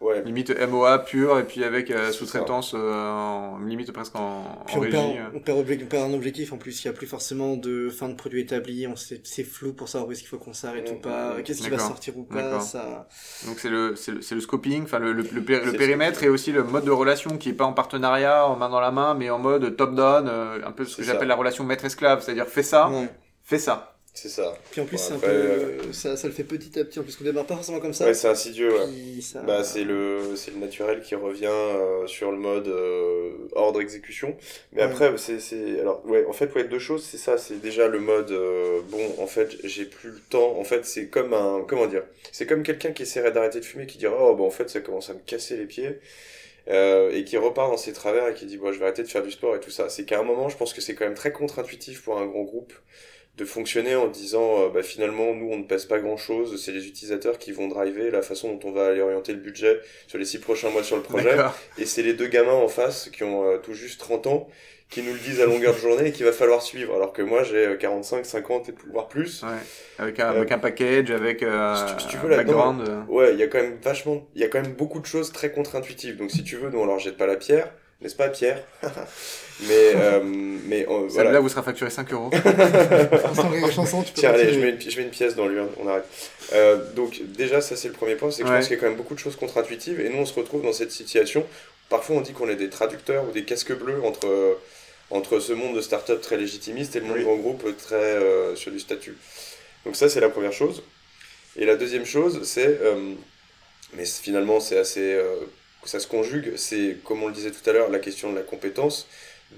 Ouais. 0.00 0.22
limite 0.22 0.50
MOA 0.68 1.00
pur 1.00 1.40
et 1.40 1.44
puis 1.44 1.64
avec 1.64 1.90
euh, 1.90 2.12
sous-traitance 2.12 2.72
euh, 2.76 3.10
en 3.10 3.58
limite 3.58 3.90
presque 3.90 4.14
en, 4.14 4.44
Puis 4.66 4.76
en 4.76 4.78
on 4.78 4.80
régie. 4.82 4.92
perd, 4.96 5.06
euh. 5.10 5.24
on, 5.34 5.40
perd 5.40 5.58
obje- 5.58 5.82
on 5.82 5.86
perd 5.86 6.10
un 6.12 6.14
objectif 6.14 6.52
en 6.52 6.56
plus, 6.56 6.84
il 6.84 6.86
n'y 6.86 6.94
a 6.94 6.96
plus 6.96 7.08
forcément 7.08 7.56
de 7.56 7.88
fin 7.88 8.08
de 8.08 8.14
produit 8.14 8.42
établi, 8.42 8.86
on 8.86 8.94
sait- 8.94 9.20
c'est 9.24 9.42
flou 9.42 9.72
pour 9.72 9.88
savoir 9.88 10.08
où 10.08 10.12
est-ce 10.12 10.20
qu'il 10.20 10.28
faut 10.28 10.38
qu'on 10.38 10.52
s'arrête 10.52 10.88
ou 10.92 10.94
Mhm. 10.94 11.00
pas, 11.00 11.42
qu'est-ce 11.42 11.62
qui 11.62 11.68
va 11.70 11.80
sortir 11.80 12.16
ou 12.16 12.22
pas, 12.22 12.60
ça... 12.60 13.08
Donc 13.48 13.58
c'est 13.58 13.70
le, 13.70 13.96
c'est 13.96 14.12
le, 14.12 14.22
c'est 14.22 14.36
le 14.36 14.40
scoping, 14.40 14.84
enfin 14.84 15.00
le, 15.00 15.12
le, 15.12 15.22
le, 15.32 15.42
péri- 15.42 15.58
le 15.64 15.66
C'est 15.66 15.72
le 15.72 15.78
périmètre 15.78 16.22
et 16.22 16.28
aussi 16.28 16.52
le 16.52 16.62
mode 16.62 16.84
de 16.84 16.92
relation 16.92 17.36
qui 17.36 17.48
est 17.48 17.52
pas 17.54 17.64
en 17.64 17.72
partenariat, 17.72 18.46
en 18.46 18.54
main 18.54 18.68
dans 18.68 18.80
la 18.80 18.92
main, 18.92 19.14
mais 19.14 19.30
en 19.30 19.40
mode 19.40 19.76
top-down, 19.76 20.28
euh, 20.28 20.60
un 20.64 20.70
peu 20.70 20.84
ce 20.84 20.98
que 20.98 21.02
j'appelle 21.02 21.26
la 21.28 21.34
relation 21.34 21.64
maître-esclave, 21.64 22.22
c'est-à-dire 22.22 22.46
fais 22.46 22.62
ça, 22.62 22.88
Ouais. 22.88 23.08
fais 23.42 23.58
ça. 23.58 23.97
C'est 24.20 24.28
ça. 24.30 24.58
Puis 24.72 24.80
en 24.80 24.84
plus 24.84 24.96
Bon, 24.96 25.02
c'est 25.02 25.12
un 25.12 25.16
après, 25.16 25.28
peu, 25.28 25.32
euh, 25.32 25.92
ça, 25.92 26.16
ça 26.16 26.26
le 26.26 26.32
fait 26.34 26.42
petit 26.42 26.76
à 26.78 26.84
petit, 26.84 26.98
en 26.98 27.04
plus 27.04 27.14
qu'on 27.14 27.22
démarre 27.24 27.46
pas 27.46 27.54
forcément 27.54 27.78
comme 27.78 27.92
ça, 27.94 28.04
Ouais, 28.06 28.14
c'est 28.14 28.26
insidieux, 28.28 28.72
ouais. 28.72 28.86
puis 28.86 29.22
ça... 29.22 29.42
Bah, 29.42 29.62
c'est 29.62 29.84
le, 29.84 30.34
c'est 30.34 30.50
le 30.50 30.58
naturel 30.58 31.02
qui 31.02 31.14
revient 31.14 31.46
euh, 31.46 32.04
sur 32.08 32.32
le 32.32 32.38
mode 32.38 32.66
euh, 32.66 33.30
ordre 33.52 33.80
exécution. 33.80 34.36
Mais 34.72 34.82
Ouais. 34.82 34.88
après, 34.88 35.16
c'est, 35.18 35.38
c'est, 35.38 35.78
alors, 35.80 36.04
ouais, 36.06 36.24
en 36.26 36.32
fait, 36.32 36.52
ouais, 36.54 36.64
deux 36.64 36.80
choses, 36.80 37.04
c'est 37.04 37.16
ça, 37.18 37.38
c'est 37.38 37.60
déjà 37.60 37.86
le 37.86 38.00
mode, 38.00 38.32
euh, 38.32 38.80
bon, 38.90 39.14
en 39.18 39.26
fait, 39.28 39.56
j'ai 39.62 39.84
plus 39.84 40.10
le 40.10 40.20
temps. 40.30 40.58
En 40.58 40.64
fait, 40.64 40.84
c'est 40.84 41.06
comme 41.08 41.32
un, 41.32 41.64
comment 41.68 41.86
dire, 41.86 42.02
c'est 42.32 42.46
comme 42.46 42.64
quelqu'un 42.64 42.90
qui 42.92 43.02
essaierait 43.04 43.30
d'arrêter 43.32 43.60
de 43.60 43.64
fumer, 43.64 43.86
qui 43.86 43.98
dirait, 43.98 44.16
oh, 44.18 44.34
bah, 44.34 44.42
en 44.44 44.50
fait, 44.50 44.68
ça 44.68 44.80
commence 44.80 45.10
à 45.10 45.14
me 45.14 45.20
casser 45.24 45.56
les 45.56 45.66
pieds. 45.66 46.00
Euh, 46.68 47.10
et 47.12 47.24
qui 47.24 47.38
repart 47.38 47.70
dans 47.70 47.78
ses 47.78 47.94
travers 47.94 48.28
et 48.28 48.34
qui 48.34 48.44
dit, 48.44 48.58
bon, 48.58 48.72
je 48.72 48.78
vais 48.78 48.84
arrêter 48.84 49.02
de 49.02 49.08
faire 49.08 49.22
du 49.22 49.30
sport 49.30 49.56
et 49.56 49.60
tout 49.60 49.70
ça. 49.70 49.88
C'est 49.88 50.04
qu'à 50.04 50.18
un 50.20 50.22
moment, 50.22 50.50
je 50.50 50.56
pense 50.56 50.74
que 50.74 50.82
c'est 50.82 50.94
quand 50.94 51.06
même 51.06 51.14
très 51.14 51.32
contre-intuitif 51.32 52.02
pour 52.02 52.18
un 52.18 52.26
grand 52.26 52.42
groupe 52.42 52.74
de 53.38 53.44
fonctionner 53.44 53.94
en 53.94 54.08
disant 54.08 54.64
euh, 54.64 54.68
bah, 54.68 54.82
finalement 54.82 55.32
nous 55.32 55.48
on 55.50 55.58
ne 55.58 55.62
pèse 55.62 55.86
pas 55.86 56.00
grand 56.00 56.16
chose, 56.16 56.62
c'est 56.62 56.72
les 56.72 56.86
utilisateurs 56.86 57.38
qui 57.38 57.52
vont 57.52 57.68
driver 57.68 58.10
la 58.10 58.22
façon 58.22 58.52
dont 58.52 58.68
on 58.68 58.72
va 58.72 58.88
aller 58.88 59.00
orienter 59.00 59.32
le 59.32 59.38
budget 59.38 59.80
sur 60.08 60.18
les 60.18 60.24
six 60.24 60.38
prochains 60.38 60.70
mois 60.70 60.82
sur 60.82 60.96
le 60.96 61.02
projet. 61.02 61.36
Et 61.78 61.86
c'est 61.86 62.02
les 62.02 62.14
deux 62.14 62.26
gamins 62.26 62.52
en 62.52 62.68
face 62.68 63.08
qui 63.10 63.22
ont 63.22 63.48
euh, 63.48 63.58
tout 63.58 63.74
juste 63.74 64.00
30 64.00 64.26
ans 64.26 64.48
qui 64.90 65.02
nous 65.02 65.12
le 65.12 65.18
disent 65.18 65.40
à 65.40 65.46
longueur 65.46 65.74
de 65.74 65.78
journée 65.78 66.08
et 66.08 66.12
qu'il 66.12 66.24
va 66.24 66.32
falloir 66.32 66.62
suivre. 66.62 66.94
Alors 66.94 67.12
que 67.12 67.22
moi 67.22 67.44
j'ai 67.44 67.76
45, 67.78 68.24
50 68.24 68.68
et 68.70 68.74
voire 68.90 69.06
plus. 69.06 69.42
Ouais. 69.42 69.48
Avec 69.98 70.18
un, 70.18 70.28
avec 70.30 70.50
un 70.50 70.58
package, 70.58 71.10
avec 71.10 71.42
euh, 71.42 71.76
si 71.98 72.06
tu, 72.08 72.16
veux, 72.16 72.32
un 72.32 72.36
background. 72.38 73.04
Ouais, 73.08 73.34
il 73.34 73.38
y 73.38 73.42
a 73.42 73.46
quand 73.46 73.58
même 73.58 73.78
vachement, 73.82 74.26
il 74.34 74.40
y 74.40 74.44
a 74.44 74.48
quand 74.48 74.60
même 74.60 74.72
beaucoup 74.72 74.98
de 74.98 75.06
choses 75.06 75.30
très 75.30 75.52
contre-intuitives. 75.52 76.16
Donc 76.16 76.30
si 76.30 76.42
tu 76.42 76.56
veux, 76.56 76.70
nous 76.70 76.80
on 76.80 76.86
leur 76.86 76.98
jette 76.98 77.16
pas 77.16 77.26
la 77.26 77.36
pierre 77.36 77.70
n'est-ce 78.00 78.16
pas 78.16 78.28
Pierre? 78.28 78.62
Mais, 79.60 79.92
euh, 79.96 80.20
mais 80.22 80.86
voilà. 81.08 81.32
Là, 81.32 81.40
vous 81.40 81.48
sera 81.48 81.62
facturé 81.62 81.90
5 81.90 82.12
euros. 82.12 82.30
chanson, 83.72 84.02
tu 84.02 84.12
peux 84.12 84.20
Tiens, 84.20 84.30
allez, 84.30 84.52
je 84.52 84.60
mets, 84.60 84.70
une, 84.70 84.80
je 84.80 84.96
mets 84.96 85.04
une 85.04 85.10
pièce 85.10 85.34
dans 85.34 85.46
lui, 85.46 85.58
on 85.78 85.88
arrête. 85.88 86.04
Euh, 86.52 86.92
donc, 86.94 87.20
déjà, 87.36 87.60
ça, 87.60 87.76
c'est 87.76 87.88
le 87.88 87.94
premier 87.94 88.14
point, 88.14 88.30
c'est 88.30 88.42
que 88.42 88.48
je 88.48 88.52
pense 88.52 88.66
qu'il 88.66 88.76
y 88.76 88.78
a 88.78 88.80
quand 88.80 88.88
même 88.88 88.96
beaucoup 88.96 89.14
de 89.14 89.18
choses 89.18 89.36
contre-intuitives, 89.36 90.00
et 90.00 90.08
nous, 90.08 90.18
on 90.18 90.26
se 90.26 90.34
retrouve 90.34 90.62
dans 90.62 90.72
cette 90.72 90.92
situation. 90.92 91.44
Parfois, 91.88 92.16
on 92.16 92.20
dit 92.20 92.32
qu'on 92.32 92.48
est 92.48 92.56
des 92.56 92.70
traducteurs 92.70 93.26
ou 93.28 93.32
des 93.32 93.44
casques 93.44 93.76
bleus 93.76 94.00
entre, 94.04 94.58
entre 95.10 95.40
ce 95.40 95.52
monde 95.52 95.74
de 95.74 95.80
start-up 95.80 96.20
très 96.20 96.36
légitimiste 96.36 96.94
et 96.96 97.00
le 97.00 97.06
monde 97.06 97.22
grand 97.22 97.36
groupe 97.36 97.76
très 97.78 97.96
euh, 97.96 98.54
sur 98.54 98.70
du 98.70 98.78
statut. 98.78 99.16
Donc, 99.84 99.96
ça, 99.96 100.08
c'est 100.08 100.20
la 100.20 100.28
première 100.28 100.52
chose. 100.52 100.82
Et 101.56 101.64
la 101.64 101.76
deuxième 101.76 102.04
chose, 102.04 102.40
c'est. 102.44 102.78
Euh, 102.82 103.14
mais 103.94 104.04
finalement, 104.04 104.60
c'est 104.60 104.78
assez 104.78 105.14
euh, 105.14 105.36
ça 105.84 106.00
se 106.00 106.06
conjugue, 106.06 106.52
c'est, 106.56 106.96
comme 107.04 107.22
on 107.22 107.28
le 107.28 107.32
disait 107.32 107.50
tout 107.50 107.68
à 107.68 107.72
l'heure, 107.72 107.90
la 107.90 107.98
question 107.98 108.30
de 108.30 108.36
la 108.36 108.42
compétence. 108.42 109.08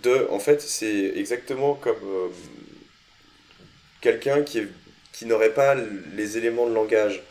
De, 0.02 0.26
en 0.30 0.38
fait, 0.38 0.62
c'est 0.62 1.12
exactement 1.16 1.74
comme 1.74 1.96
euh, 2.04 2.28
quelqu'un 4.00 4.42
qui, 4.42 4.62
qui 5.12 5.26
n'aurait 5.26 5.52
pas 5.52 5.76
les 6.16 6.38
éléments 6.38 6.66
de 6.66 6.74
langage 6.74 7.22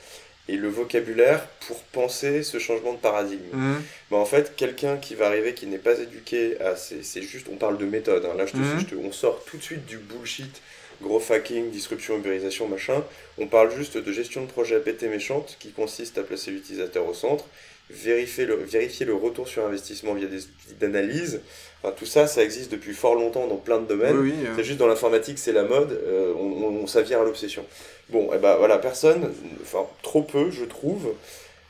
et 0.48 0.56
le 0.56 0.68
vocabulaire 0.68 1.48
pour 1.68 1.80
penser 1.84 2.44
ce 2.44 2.58
changement 2.60 2.94
de 2.94 2.98
paradigme. 2.98 3.44
Mmh. 3.54 3.76
Bah, 4.12 4.18
en 4.18 4.26
fait, 4.26 4.56
quelqu'un 4.56 4.98
qui 4.98 5.16
va 5.16 5.28
arriver, 5.28 5.54
qui 5.54 5.68
n'est 5.68 5.78
pas 5.78 6.00
éduqué 6.00 6.60
à... 6.60 6.76
C'est 6.76 7.22
juste, 7.22 7.48
on 7.52 7.56
parle 7.56 7.78
de 7.78 7.86
méthode, 7.86 8.26
hein. 8.26 8.36
là 8.36 8.46
je 8.46 8.54
te, 8.54 8.58
mmh. 8.58 8.86
je 8.90 8.96
on 8.96 9.12
sort 9.12 9.44
tout 9.46 9.58
de 9.58 9.62
suite 9.64 9.86
du 9.86 9.98
bullshit, 9.98 10.62
gros 11.02 11.22
hacking, 11.32 11.70
disruption, 11.70 12.18
ubérisation, 12.18 12.68
machin. 12.68 13.04
On 13.38 13.48
parle 13.48 13.76
juste 13.76 13.98
de 13.98 14.12
gestion 14.12 14.42
de 14.42 14.48
projet 14.48 14.80
pété 14.80 15.08
méchante 15.08 15.56
qui 15.60 15.72
consiste 15.72 16.18
à 16.18 16.24
placer 16.24 16.52
l'utilisateur 16.52 17.08
au 17.08 17.14
centre 17.14 17.46
vérifier 17.90 18.46
le, 18.46 18.56
vérifier 18.56 19.06
le 19.06 19.14
retour 19.14 19.48
sur 19.48 19.66
investissement 19.66 20.14
via 20.14 20.28
des 20.28 20.44
outils 20.44 20.76
d'analyse. 20.80 21.42
Enfin, 21.82 21.94
tout 21.98 22.06
ça, 22.06 22.28
ça 22.28 22.44
existe 22.44 22.72
depuis 22.72 22.94
fort 22.94 23.16
longtemps 23.16 23.48
dans 23.48 23.56
plein 23.56 23.80
de 23.80 23.86
domaines. 23.86 24.18
Hein. 24.18 24.54
C'est 24.56 24.64
juste 24.64 24.80
dans 24.80 24.88
l'informatique, 24.88 25.40
c'est 25.40 25.54
la 25.54 25.64
mode, 25.64 25.92
euh, 25.92 26.34
on, 26.38 26.64
on, 26.64 26.88
s'avère 26.88 27.22
à 27.22 27.24
l'obsession. 27.24 27.66
Bon, 28.10 28.32
et 28.32 28.36
eh 28.36 28.38
ben 28.38 28.56
voilà, 28.58 28.78
personne, 28.78 29.34
enfin 29.62 29.86
trop 30.02 30.22
peu, 30.22 30.52
je 30.52 30.66
trouve, 30.66 31.14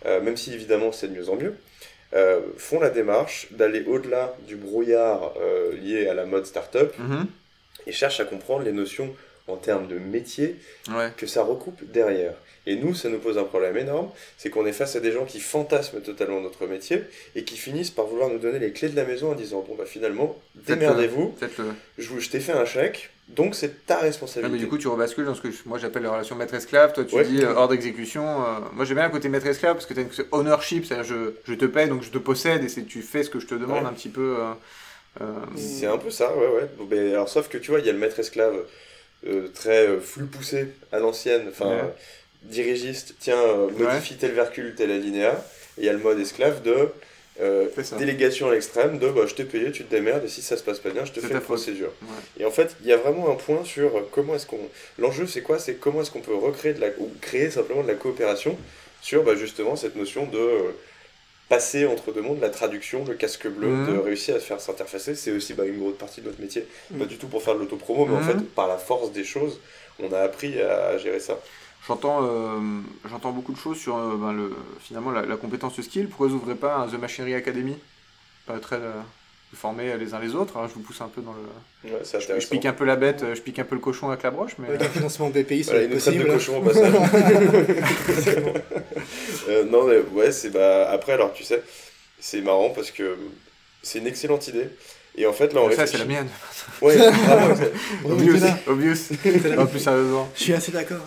euh, 0.06 0.22
même 0.22 0.38
si 0.38 0.54
évidemment 0.54 0.92
c'est 0.92 1.08
de 1.08 1.14
mieux 1.14 1.30
en 1.30 1.36
mieux, 1.36 1.56
euh, 2.16 2.40
font 2.58 2.80
la 2.80 2.90
démarche 2.90 3.48
d'aller 3.52 3.84
au-delà 3.86 4.36
du 4.48 4.56
brouillard 4.56 5.34
lié 5.82 6.08
à 6.08 6.14
la 6.14 6.26
mode 6.26 6.46
startup 6.46 6.98
mm 6.98 7.26
et 7.88 7.92
cherchent 7.92 8.20
à 8.20 8.26
comprendre 8.26 8.64
les 8.64 8.72
notions 8.72 9.14
en 9.50 9.58
termes 9.58 9.88
de 9.88 9.98
métier 9.98 10.56
que 11.18 11.28
ça 11.28 11.44
recoupe 11.44 11.84
derrière. 11.92 12.34
Et 12.66 12.76
nous, 12.76 12.94
ça 12.94 13.10
nous 13.10 13.18
pose 13.18 13.38
un 13.38 13.46
problème 13.46 13.78
énorme, 13.78 14.10
c'est 14.38 14.50
qu'on 14.50 14.66
est 14.66 14.74
face 14.74 14.96
à 14.96 15.00
des 15.00 15.12
gens 15.12 15.26
qui 15.26 15.40
fantasment 15.40 16.02
totalement 16.02 16.40
notre 16.40 16.68
métier 16.68 17.02
et 17.36 17.44
qui 17.44 17.58
finissent 17.58 17.90
par 17.90 18.06
vouloir 18.06 18.30
nous 18.30 18.38
donner 18.38 18.60
les 18.60 18.72
clés 18.72 18.90
de 18.90 18.96
la 18.96 19.06
maison 19.06 19.32
en 19.32 19.36
disant 19.36 19.66
bon 19.68 19.76
bah 19.76 19.86
finalement 19.88 20.38
démerdez-vous, 20.68 21.36
je, 21.98 22.20
je 22.20 22.30
t'ai 22.30 22.40
fait 22.40 22.52
un 22.52 22.66
chèque, 22.66 23.10
donc 23.30 23.56
c'est 23.56 23.86
ta 23.86 23.98
responsabilité. 23.98 24.52
mais 24.52 24.60
du 24.60 24.68
coup 24.68 24.78
tu 24.78 24.88
rebascules 24.88 25.26
dans 25.26 25.36
ce 25.36 25.42
que 25.42 25.50
moi 25.66 25.78
j'appelle 25.78 26.04
la 26.04 26.12
relation 26.12 26.36
maître-esclave, 26.36 26.94
toi 26.94 27.06
tu 27.06 27.24
dis 27.24 27.44
euh, 27.44 27.56
hors 27.56 27.68
d'exécution. 27.68 28.24
Euh, 28.24 28.60
moi 28.74 28.86
j'aime 28.86 28.98
bien 28.98 29.06
le 29.06 29.12
côté 29.12 29.30
maître-esclave 29.30 29.74
parce 29.76 29.86
que 29.86 29.94
tu 29.94 30.00
as 30.00 30.04
une 30.04 30.10
ownership, 30.32 30.86
c'est-à-dire 30.86 31.06
je, 31.06 31.34
je, 31.46 31.54
te 31.54 31.66
paye 31.66 31.88
donc 31.88 32.04
je 32.04 32.10
te 32.10 32.18
possède 32.18 32.64
et 32.64 32.70
c'est 32.70 32.84
tu 32.84 33.02
fais 33.02 33.24
ce 33.24 33.30
que 33.30 33.40
je 33.40 33.48
te 33.48 33.56
demande 33.56 33.86
un 33.86 33.94
petit 33.94 34.10
peu. 34.10 34.38
Euh, 35.22 35.26
c'est 35.56 35.88
un 35.88 35.98
peu 35.98 36.10
ça, 36.12 36.36
ouais 36.36 36.48
ouais. 36.48 36.70
mais, 36.90 37.14
alors 37.14 37.30
sauf 37.30 37.50
que 37.50 37.58
tu 37.58 37.72
vois 37.72 37.80
il 37.80 37.86
y 37.86 37.90
a 37.90 37.94
le 37.94 38.00
maître-esclave 38.00 38.64
très 39.54 40.00
flux 40.00 40.26
poussé 40.26 40.68
à 40.92 41.00
l'ancienne, 41.00 41.48
enfin 41.50 41.92
dirigiste, 42.44 43.16
tiens, 43.20 43.42
euh, 43.42 43.70
modifie 43.78 44.16
tel 44.16 44.32
vercule, 44.32 44.74
tel 44.76 44.92
alinéa, 44.92 45.44
et 45.78 45.82
il 45.82 45.86
y 45.86 45.90
a 45.90 45.94
le 45.94 46.00
mode 46.00 46.20
esclave 46.20 46.62
de 46.62 46.90
euh, 47.42 47.68
délégation 47.98 48.50
à 48.50 48.54
l'extrême, 48.54 49.00
de 49.00 49.10
bah, 49.10 49.22
je 49.26 49.36
t'ai 49.36 49.46
payé, 49.46 49.72
tu 49.72 49.84
te 49.84 49.92
démerdes, 49.92 50.26
et 50.26 50.28
si 50.28 50.42
ça 50.42 50.58
se 50.58 50.64
passe 50.64 50.80
pas 50.80 50.90
bien, 50.90 51.06
je 51.06 51.12
te 51.12 51.20
fais 51.20 51.34
une 51.34 51.40
procédure. 51.42 51.92
Et 52.40 52.46
en 52.46 52.52
fait, 52.52 52.76
il 52.82 52.88
y 52.88 52.94
a 52.94 52.98
vraiment 52.98 53.32
un 53.32 53.36
point 53.36 53.64
sur 53.64 54.10
comment 54.12 54.36
est-ce 54.36 54.46
qu'on. 54.46 54.60
L'enjeu, 54.98 55.28
c'est 55.28 55.42
quoi? 55.42 55.60
C'est 55.60 55.76
comment 55.76 56.02
est-ce 56.02 56.12
qu'on 56.12 56.22
peut 56.22 56.36
recréer 56.36 56.74
de 56.74 56.82
la... 56.82 56.88
ou 56.98 57.12
créer 57.22 57.50
simplement 57.50 57.84
de 57.84 57.88
la 57.88 57.96
coopération 57.96 58.58
sur 59.02 59.24
bah, 59.24 59.36
justement 59.36 59.76
cette 59.76 59.96
notion 59.96 60.26
de 60.26 60.38
euh, 60.38 60.72
passer 61.50 61.88
entre 61.88 62.14
deux 62.14 62.22
mondes, 62.22 62.40
la 62.40 62.50
traduction, 62.50 63.04
le 63.06 63.16
casque 63.16 63.48
bleu, 63.48 63.68
de 63.88 63.94
mhm. 63.94 64.00
réussir 64.02 64.36
à 64.36 64.40
se 64.40 64.46
faire 64.46 64.62
s'interfacer. 64.62 65.16
C'est 65.16 65.32
aussi 65.32 65.54
bah, 65.54 65.66
une 65.66 65.80
grosse 65.80 65.98
partie 65.98 66.22
de 66.22 66.28
notre 66.28 66.40
métier. 66.40 66.66
Pas 66.92 67.00
mhm. 67.00 67.08
du 67.08 67.18
tout 67.18 67.28
pour 67.28 67.42
faire 67.42 67.56
de 67.56 67.60
l'autopromo, 67.60 68.06
mais 68.06 68.16
en 68.16 68.22
mhm. 68.22 68.26
fait, 68.26 68.54
par 68.54 68.68
la 68.68 68.78
force 68.78 69.12
des 69.12 69.24
choses, 69.24 69.60
on 70.00 70.14
a 70.14 70.20
appris 70.20 70.62
à 70.62 70.98
gérer 71.00 71.20
ça. 71.20 71.40
J'entends, 71.88 72.20
euh, 72.24 72.60
j'entends 73.10 73.32
beaucoup 73.32 73.52
de 73.52 73.58
choses 73.58 73.78
sur 73.78 73.98
euh, 73.98 74.16
ben, 74.16 74.32
le, 74.32 74.56
finalement 74.80 75.12
la, 75.12 75.38
compétence 75.38 75.76
de 75.76 75.82
skill. 75.82 76.08
Pourquoi 76.08 76.28
vous 76.28 76.36
n'ouvrez 76.36 76.56
pas 76.56 76.78
un 76.78 76.88
The 76.88 77.00
Machinery 77.00 77.34
Academy? 77.34 77.78
Très 78.62 78.80
de 79.52 79.58
former 79.58 79.98
les 79.98 80.14
uns 80.14 80.20
les 80.20 80.36
autres. 80.36 80.54
je 80.68 80.74
vous 80.74 80.82
pousse 80.82 81.02
un 81.02 81.08
peu 81.08 81.22
dans 81.22 81.34
le. 81.34 81.40
Ouais, 81.92 82.02
je, 82.04 82.48
pique 82.48 82.66
un 82.66 82.74
peu 82.74 82.86
la 82.86 82.96
bête, 82.96 83.24
je 83.34 83.42
pique 83.42 83.60
un 83.60 83.64
peu 83.64 83.76
le 83.76 83.82
cochon 83.82 84.10
avec 84.10 84.24
la 84.24 84.32
broche. 84.32 84.54
Mais... 84.60 84.68
Avec 84.70 84.82
un 84.82 84.90
financement 84.90 85.30
BPI, 85.30 85.64
c'est 85.64 85.72
voilà, 85.72 85.88
possible. 85.88 86.24
de 86.26 86.30
cochon 86.30 86.58
au 86.60 86.62
passage. 86.62 86.94
euh, 89.50 89.64
non, 89.66 89.86
mais 89.86 90.00
ouais, 90.14 90.32
c'est 90.32 90.50
bah 90.50 90.90
après 90.92 91.14
alors 91.14 91.34
tu 91.34 91.44
sais, 91.44 91.64
c'est 92.20 92.42
marrant 92.42 92.70
parce 92.70 92.92
que 92.92 93.18
c'est 93.82 94.00
une 94.00 94.08
excellente 94.08 94.48
idée. 94.48 94.70
Et 95.16 95.26
en 95.26 95.34
fait, 95.34 95.54
là, 95.54 95.62
on 95.62 95.72
Ça, 95.72 95.88
c'est 95.88 95.98
la 95.98 96.06
mienne. 96.06 96.30
Ouais, 96.82 96.96
obvious. 98.06 98.38
obvious. 98.68 98.96
non, 99.58 99.66
plus 99.66 99.80
sérieusement. 99.80 100.30
Je 100.36 100.44
suis 100.44 100.54
assez 100.54 100.72
d'accord. 100.72 101.06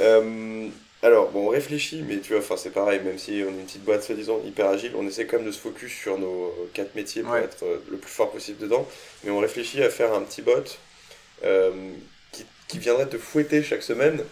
Euh, 0.00 0.68
alors, 1.02 1.30
bon, 1.30 1.46
on 1.46 1.48
réfléchit, 1.50 2.02
mais 2.06 2.18
tu 2.18 2.32
vois, 2.32 2.42
enfin, 2.42 2.56
c'est 2.56 2.70
pareil, 2.70 3.00
même 3.04 3.18
si 3.18 3.44
on 3.46 3.50
est 3.50 3.60
une 3.60 3.66
petite 3.66 3.84
boîte 3.84 4.02
soi-disant 4.02 4.40
hyper 4.44 4.66
agile, 4.66 4.92
on 4.96 5.06
essaie 5.06 5.26
quand 5.26 5.36
même 5.36 5.46
de 5.46 5.52
se 5.52 5.60
focus 5.60 5.92
sur 5.92 6.18
nos 6.18 6.52
quatre 6.74 6.94
métiers 6.96 7.22
pour 7.22 7.36
être 7.36 7.62
euh, 7.62 7.78
le 7.88 7.98
plus 7.98 8.10
fort 8.10 8.32
possible 8.32 8.58
dedans. 8.58 8.86
Mais 9.22 9.30
on 9.30 9.38
réfléchit 9.38 9.82
à 9.82 9.90
faire 9.90 10.12
un 10.12 10.22
petit 10.22 10.42
bot 10.42 10.52
euh, 11.44 11.70
qui, 12.32 12.44
qui, 12.66 12.78
viendrait 12.80 13.06
te 13.06 13.16
fouetter 13.16 13.62
chaque 13.62 13.84
semaine. 13.84 14.24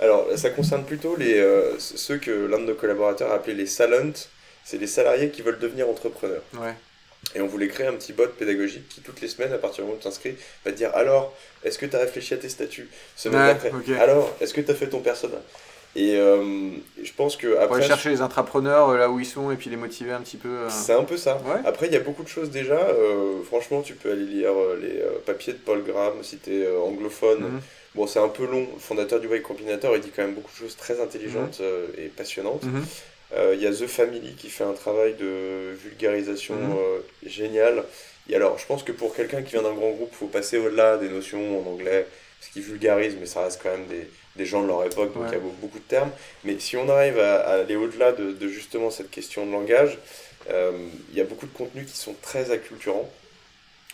Alors, 0.00 0.28
ça 0.36 0.50
concerne 0.50 0.84
plutôt 0.84 1.16
les, 1.16 1.42
ceux 1.78 2.18
que 2.18 2.30
l'un 2.30 2.58
de 2.58 2.64
nos 2.64 2.74
collaborateurs 2.74 3.32
a 3.32 3.34
appelé 3.34 3.54
les 3.54 3.66
salants. 3.66 4.12
C'est 4.64 4.78
les 4.78 4.86
salariés 4.86 5.30
qui 5.30 5.42
veulent 5.42 5.58
devenir 5.58 5.88
entrepreneurs. 5.88 6.42
Ouais. 6.54 6.74
Et 7.34 7.40
on 7.40 7.46
voulait 7.46 7.68
créer 7.68 7.86
un 7.86 7.94
petit 7.94 8.12
bot 8.12 8.28
pédagogique 8.28 8.88
qui, 8.88 9.00
toutes 9.00 9.20
les 9.20 9.28
semaines, 9.28 9.52
à 9.52 9.58
partir 9.58 9.78
du 9.78 9.82
moment 9.82 9.94
où 9.94 9.98
tu 9.98 10.04
t'inscris, 10.04 10.36
va 10.64 10.72
te 10.72 10.76
dire 10.76 10.90
Alors, 10.94 11.36
est-ce 11.64 11.78
que 11.78 11.86
tu 11.86 11.96
as 11.96 11.98
réfléchi 11.98 12.34
à 12.34 12.36
tes 12.36 12.48
statuts 12.48 12.88
Semaine 13.16 13.56
Alors, 14.00 14.36
est-ce 14.40 14.54
que 14.54 14.60
tu 14.60 14.70
as 14.70 14.74
fait 14.74 14.88
ton 14.88 15.00
persona? 15.00 15.38
Et 15.96 16.16
euh, 16.16 16.70
je 17.02 17.12
pense 17.12 17.36
que 17.36 17.56
après. 17.56 17.78
aller 17.78 17.86
chercher 17.86 18.10
les 18.10 18.20
intrapreneurs 18.20 18.90
euh, 18.90 18.98
là 18.98 19.10
où 19.10 19.20
ils 19.20 19.26
sont 19.26 19.52
et 19.52 19.56
puis 19.56 19.70
les 19.70 19.76
motiver 19.76 20.12
un 20.12 20.20
petit 20.20 20.36
peu. 20.36 20.48
Euh. 20.48 20.68
C'est 20.68 20.92
un 20.92 21.04
peu 21.04 21.16
ça. 21.16 21.40
Après, 21.64 21.86
il 21.86 21.92
y 21.92 21.96
a 21.96 22.00
beaucoup 22.00 22.24
de 22.24 22.28
choses 22.28 22.50
déjà. 22.50 22.80
franchement, 23.44 23.82
tu 23.82 23.94
peux 23.94 24.10
aller 24.12 24.26
lire 24.26 24.52
les 24.80 25.02
papiers 25.24 25.52
de 25.52 25.58
Paul 25.58 25.82
Graham 25.84 26.14
si 26.22 26.38
tu 26.38 26.62
es 26.62 26.76
anglophone. 26.76 27.40
Mhm. 27.40 27.60
Bon, 27.94 28.08
c'est 28.08 28.18
un 28.18 28.28
peu 28.28 28.44
long. 28.44 28.66
Le 28.74 28.80
fondateur 28.80 29.20
du 29.20 29.28
Way 29.28 29.40
Combinator, 29.40 29.94
il 29.94 30.00
dit 30.00 30.10
quand 30.14 30.22
même 30.22 30.34
beaucoup 30.34 30.50
de 30.50 30.56
choses 30.56 30.76
très 30.76 31.00
intelligentes 31.00 31.60
mhm. 31.60 32.04
et 32.04 32.08
passionnantes. 32.08 32.64
Mhm. 32.64 32.84
Il 33.52 33.60
y 33.60 33.66
a 33.66 33.70
The 33.70 33.86
Family 33.86 34.34
qui 34.34 34.48
fait 34.48 34.64
un 34.64 34.74
travail 34.74 35.14
de 35.14 35.74
vulgarisation 35.74 36.56
génial. 37.24 37.84
Et 38.28 38.36
alors, 38.36 38.58
je 38.58 38.66
pense 38.66 38.82
que 38.82 38.92
pour 38.92 39.14
quelqu'un 39.14 39.42
qui 39.42 39.52
vient 39.52 39.62
d'un 39.62 39.74
grand 39.74 39.90
groupe, 39.90 40.10
il 40.12 40.16
faut 40.16 40.26
passer 40.26 40.58
au-delà 40.58 40.96
des 40.96 41.08
notions 41.08 41.60
en 41.60 41.70
anglais, 41.70 42.06
ce 42.40 42.50
qui 42.50 42.60
vulgarise, 42.60 43.16
mais 43.20 43.26
ça 43.26 43.44
reste 43.44 43.60
quand 43.62 43.70
même 43.70 43.86
des, 43.86 44.08
des 44.36 44.46
gens 44.46 44.62
de 44.62 44.68
leur 44.68 44.84
époque, 44.84 45.14
donc 45.14 45.24
il 45.28 45.32
y 45.32 45.36
a 45.36 45.40
beaucoup 45.40 45.78
de 45.78 45.84
termes. 45.84 46.10
Mais 46.44 46.58
si 46.58 46.76
on 46.76 46.88
arrive 46.88 47.18
à, 47.18 47.40
aller 47.60 47.76
au-delà 47.76 48.12
de, 48.12 48.32
de, 48.32 48.48
justement 48.48 48.90
cette 48.90 49.10
question 49.10 49.46
de 49.46 49.52
langage, 49.52 49.98
euh, 50.50 50.72
il 51.10 51.18
y 51.18 51.20
a 51.20 51.24
beaucoup 51.24 51.46
de 51.46 51.52
contenus 51.52 51.90
qui 51.90 51.96
sont 51.96 52.14
très 52.22 52.50
acculturants. 52.50 53.08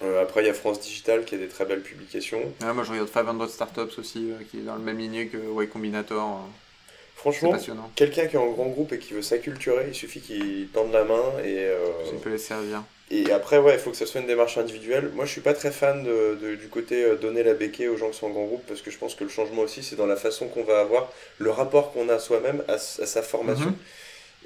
Euh, 0.02 0.22
après, 0.22 0.42
il 0.42 0.46
y 0.46 0.50
a 0.50 0.54
France 0.54 0.80
Digital 0.80 1.24
qui 1.24 1.34
a 1.34 1.38
des 1.38 1.48
très 1.48 1.66
belles 1.66 1.82
publications. 1.82 2.40
moi, 2.60 2.84
je 2.84 2.90
regarde 2.90 3.08
500 3.08 3.48
Startups 3.48 3.98
aussi, 3.98 4.30
euh, 4.30 4.42
qui 4.50 4.58
est 4.58 4.62
dans 4.62 4.76
le 4.76 4.82
même 4.82 4.98
lignée 4.98 5.26
que 5.26 5.36
Y 5.36 5.68
Combinator. 5.68 6.48
Franchement, 7.16 7.54
quelqu'un 7.96 8.26
qui 8.26 8.36
est 8.36 8.38
en 8.38 8.50
grand 8.50 8.68
groupe 8.68 8.94
et 8.94 8.98
qui 8.98 9.12
veut 9.12 9.20
s'acculturer, 9.20 9.88
il 9.88 9.94
suffit 9.94 10.22
qu'il 10.22 10.68
tende 10.72 10.90
la 10.92 11.04
main 11.04 11.22
et. 11.44 11.68
ça 12.06 12.12
peut 12.22 12.30
les 12.30 12.38
servir. 12.38 12.82
Et 13.12 13.32
après, 13.32 13.58
ouais, 13.58 13.74
il 13.74 13.80
faut 13.80 13.90
que 13.90 13.96
ça 13.96 14.06
soit 14.06 14.20
une 14.20 14.28
démarche 14.28 14.56
individuelle. 14.56 15.10
Moi, 15.14 15.24
je 15.24 15.32
suis 15.32 15.40
pas 15.40 15.52
très 15.52 15.72
fan 15.72 16.04
de, 16.04 16.54
du 16.54 16.68
côté 16.68 17.04
euh, 17.04 17.16
donner 17.16 17.42
la 17.42 17.54
béquille 17.54 17.88
aux 17.88 17.96
gens 17.96 18.10
qui 18.10 18.18
sont 18.18 18.26
en 18.26 18.30
grand 18.30 18.44
groupe 18.44 18.62
parce 18.68 18.82
que 18.82 18.92
je 18.92 18.98
pense 18.98 19.16
que 19.16 19.24
le 19.24 19.30
changement 19.30 19.62
aussi, 19.62 19.82
c'est 19.82 19.96
dans 19.96 20.06
la 20.06 20.14
façon 20.14 20.46
qu'on 20.46 20.62
va 20.62 20.80
avoir 20.80 21.10
le 21.38 21.50
rapport 21.50 21.92
qu'on 21.92 22.08
a 22.08 22.20
soi-même 22.20 22.62
à, 22.68 22.78
sa 22.78 23.22
formation. 23.22 23.66
Mhm. 23.66 23.74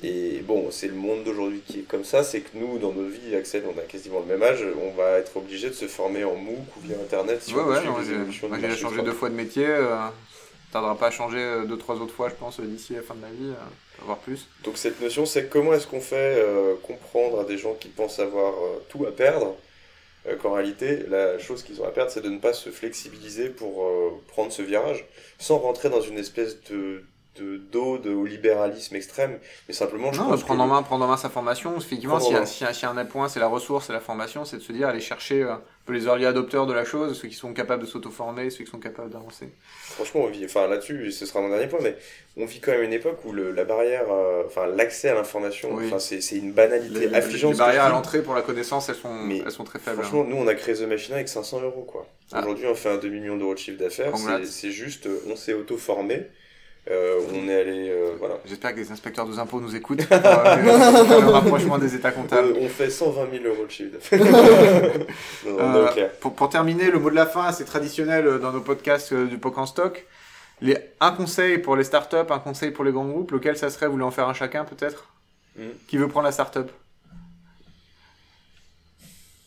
Et 0.02 0.40
bon, 0.40 0.70
c'est 0.70 0.88
le 0.88 0.94
monde 0.94 1.24
d'aujourd'hui 1.24 1.62
qui 1.66 1.80
est 1.80 1.82
comme 1.82 2.04
ça, 2.04 2.24
c'est 2.24 2.40
que 2.40 2.56
nous, 2.56 2.78
dans 2.78 2.92
nos 2.92 3.06
vies, 3.06 3.36
Axel, 3.36 3.64
on 3.66 3.78
a 3.78 3.82
quasiment 3.82 4.20
le 4.20 4.26
même 4.26 4.42
âge, 4.42 4.64
on 4.82 4.90
va 4.90 5.18
être 5.18 5.36
obligé 5.36 5.68
de 5.68 5.74
se 5.74 5.86
former 5.86 6.24
en 6.24 6.34
MOOC 6.34 6.76
ou 6.76 6.80
via 6.86 6.96
Internet 6.96 7.42
si 7.42 7.54
ouais, 7.54 7.62
on 7.62 7.68
ouais, 7.68 8.60
j'ai 8.60 8.76
changé 8.76 9.02
deux 9.02 9.12
fois 9.12 9.28
de 9.28 9.34
métier. 9.34 9.66
Euh, 9.66 9.94
Tardera 10.74 10.96
pas 10.98 11.06
à 11.06 11.10
changer 11.12 11.38
euh, 11.38 11.64
deux, 11.66 11.78
trois 11.78 11.94
autres 12.00 12.12
fois, 12.12 12.28
je 12.28 12.34
pense, 12.34 12.58
d'ici 12.58 12.94
la 12.94 13.02
fin 13.02 13.14
de 13.14 13.20
ma 13.20 13.28
vie, 13.28 13.50
euh, 13.50 14.02
voire 14.04 14.18
plus. 14.18 14.48
Donc 14.64 14.76
cette 14.76 15.00
notion, 15.00 15.24
c'est 15.24 15.48
comment 15.48 15.72
est-ce 15.72 15.86
qu'on 15.86 16.00
fait 16.00 16.34
euh, 16.36 16.74
comprendre 16.82 17.38
à 17.38 17.44
des 17.44 17.58
gens 17.58 17.74
qui 17.74 17.86
pensent 17.86 18.18
avoir 18.18 18.52
euh, 18.54 18.82
tout 18.88 19.06
à 19.06 19.12
perdre 19.12 19.54
euh, 20.26 20.34
qu'en 20.34 20.54
réalité, 20.54 21.04
la 21.08 21.38
chose 21.38 21.62
qu'ils 21.62 21.80
ont 21.80 21.86
à 21.86 21.92
perdre, 21.92 22.10
c'est 22.10 22.22
de 22.22 22.28
ne 22.28 22.38
pas 22.38 22.52
se 22.52 22.70
flexibiliser 22.70 23.50
pour 23.50 23.84
euh, 23.86 24.10
prendre 24.26 24.50
ce 24.50 24.62
virage, 24.62 25.04
sans 25.38 25.58
rentrer 25.58 25.90
dans 25.90 26.00
une 26.00 26.18
espèce 26.18 26.60
de 26.64 27.04
de 27.36 27.56
d'ode 27.56 28.06
au 28.06 28.24
libéralisme 28.24 28.94
extrême, 28.96 29.38
mais 29.68 29.74
simplement 29.74 30.12
je 30.12 30.20
non, 30.20 30.28
pense 30.30 30.42
prendre 30.44 30.60
que 30.60 30.64
en 30.64 30.74
main, 30.74 30.82
prendre 30.82 31.04
en 31.04 31.08
main 31.08 31.16
sa 31.16 31.28
formation. 31.28 31.76
Effectivement, 31.76 32.20
s'il 32.20 32.36
y, 32.36 32.46
s'il 32.46 32.66
y 32.66 32.84
a- 32.84 32.90
un 32.90 33.04
point, 33.04 33.28
c'est 33.28 33.40
la 33.40 33.48
ressource, 33.48 33.86
c'est 33.86 33.92
la 33.92 34.00
formation, 34.00 34.44
c'est 34.44 34.56
de 34.58 34.62
se 34.62 34.72
dire 34.72 34.88
aller 34.88 35.00
chercher 35.00 35.42
euh, 35.42 35.52
un 35.54 35.60
peu 35.86 35.92
les 35.92 36.04
early 36.06 36.26
adopteurs 36.26 36.66
de 36.66 36.72
la 36.72 36.84
chose, 36.84 37.18
ceux 37.20 37.28
qui 37.28 37.34
sont 37.34 37.52
capables 37.52 37.82
de 37.82 37.86
s'auto-former, 37.88 38.50
ceux 38.50 38.64
qui 38.64 38.70
sont 38.70 38.78
capables 38.78 39.10
d'avancer. 39.10 39.48
Franchement, 39.82 40.22
on 40.24 40.26
vit, 40.28 40.44
enfin 40.44 40.66
là-dessus, 40.68 41.10
ce 41.12 41.26
sera 41.26 41.40
mon 41.40 41.48
dernier 41.48 41.66
point, 41.66 41.80
mais 41.82 41.96
on 42.36 42.46
vit 42.46 42.60
quand 42.60 42.72
même 42.72 42.82
une 42.82 42.92
époque 42.92 43.18
où 43.24 43.32
le, 43.32 43.50
la 43.52 43.64
barrière, 43.64 44.06
euh, 44.10 44.42
enfin 44.46 44.66
l'accès 44.66 45.08
à 45.08 45.14
l'information, 45.14 45.70
Oui. 45.74 45.86
enfin 45.86 45.98
c'est 45.98 46.20
c'est 46.20 46.36
une 46.36 46.52
banalité 46.52 47.08
Les, 47.08 47.14
affligeante. 47.14 47.52
les 47.52 47.58
barrières 47.58 47.84
à 47.84 47.88
l'entrée 47.90 48.22
pour 48.22 48.34
la 48.34 48.42
connaissance, 48.42 48.88
elles 48.88 48.94
sont, 48.94 49.12
Mais 49.12 49.38
elles 49.44 49.50
sont 49.52 49.64
très 49.64 49.78
faibles. 49.78 50.00
Franchement, 50.02 50.24
nous 50.24 50.36
on 50.36 50.46
a 50.46 50.54
créé 50.54 50.74
The 50.74 50.82
Machine 50.88 51.14
avec 51.14 51.28
500 51.28 51.60
euros 51.62 51.82
quoi. 51.82 52.06
Ah. 52.32 52.40
Aujourd'hui, 52.40 52.66
on 52.66 52.74
fait 52.74 52.88
un 52.90 52.96
demi-million 52.96 53.36
d'euros 53.36 53.54
de 53.54 53.58
chiffre 53.58 53.78
d'affaires. 53.78 54.12
C'est 54.16 54.46
c'est 54.46 54.70
juste, 54.70 55.06
euh, 55.06 55.20
on 55.30 55.36
s'est 55.36 55.52
auto-formé, 55.52 56.26
euh, 56.90 57.20
on 57.32 57.48
est 57.48 57.60
allé, 57.60 57.88
euh, 57.90 58.12
voilà. 58.18 58.36
J'espère 58.44 58.74
que 58.74 58.80
les 58.80 58.90
inspecteurs 58.92 59.26
des 59.26 59.38
impôts 59.38 59.60
nous 59.60 59.74
écoutent 59.74 60.06
pour 60.06 60.16
euh, 60.16 60.56
le 60.56 61.30
rapprochement 61.30 61.78
des 61.78 61.94
états 61.94 62.10
comptables. 62.10 62.48
Euh, 62.48 62.60
on 62.60 62.68
fait 62.68 62.90
120 62.90 63.30
000 63.30 63.44
euros 63.44 63.64
de 63.64 63.70
chiffre 63.70 63.92
d'affaires. 63.98 65.06
pour, 66.20 66.34
pour 66.34 66.48
terminer, 66.50 66.90
le 66.90 66.98
mot 66.98 67.10
de 67.10 67.14
la 67.14 67.26
fin, 67.26 67.52
c'est 67.52 67.64
traditionnel 67.64 68.38
dans 68.40 68.52
nos 68.52 68.60
podcasts 68.60 69.14
du 69.14 69.38
POC 69.38 69.58
en 69.58 69.66
stock. 69.66 70.06
Les, 70.60 70.76
un 71.00 71.12
conseil 71.12 71.58
pour 71.58 71.76
les 71.76 71.84
startups, 71.84 72.30
un 72.30 72.38
conseil 72.38 72.70
pour 72.70 72.84
les 72.84 72.92
grands 72.92 73.06
groupes, 73.06 73.32
lequel 73.32 73.56
ça 73.56 73.70
serait 73.70 73.86
Vous 73.86 73.92
voulez 73.92 74.04
en 74.04 74.10
faire 74.10 74.28
un 74.28 74.34
chacun 74.34 74.64
peut-être 74.64 75.08
Mhm. 75.56 75.70
Qui 75.86 75.96
veut 75.96 76.08
prendre 76.08 76.26
la 76.26 76.32
startup? 76.32 76.70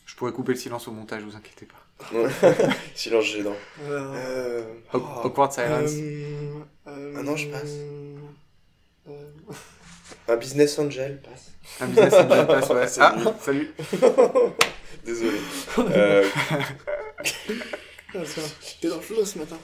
Je 0.06 0.14
pourrais 0.16 0.32
couper 0.32 0.52
le 0.52 0.58
silence 0.58 0.88
au 0.88 0.92
montage, 0.92 1.22
vous 1.22 1.36
inquiétez 1.36 1.66
pas. 1.66 1.76
Silence 2.94 3.24
gênant. 3.26 3.56
Alors, 3.86 4.14
Euh, 4.16 4.62
Au- 4.94 4.98
oh, 4.98 5.26
Awkward 5.26 5.52
silence. 5.52 5.90
euh, 5.94 6.60
euh, 6.86 7.14
Ah 7.18 7.22
non, 7.22 7.36
je 7.36 7.48
passe. 7.48 7.74
euh, 9.08 9.12
un 10.28 10.36
business 10.36 10.78
angel, 10.78 11.20
passe. 11.22 11.50
Un 11.80 11.86
business 11.86 12.14
angel 12.14 12.46
pass, 12.46 12.68
ouais. 12.70 12.86
Ah, 13.00 13.16
salut. 13.40 13.74
Désolé. 15.04 15.38
Euh, 15.78 16.24
ah, 16.50 16.58
J'étais 18.14 18.88
dans 18.88 18.96
le 18.96 19.02
flow 19.02 19.24
ce 19.24 19.38
matin. 19.38 19.56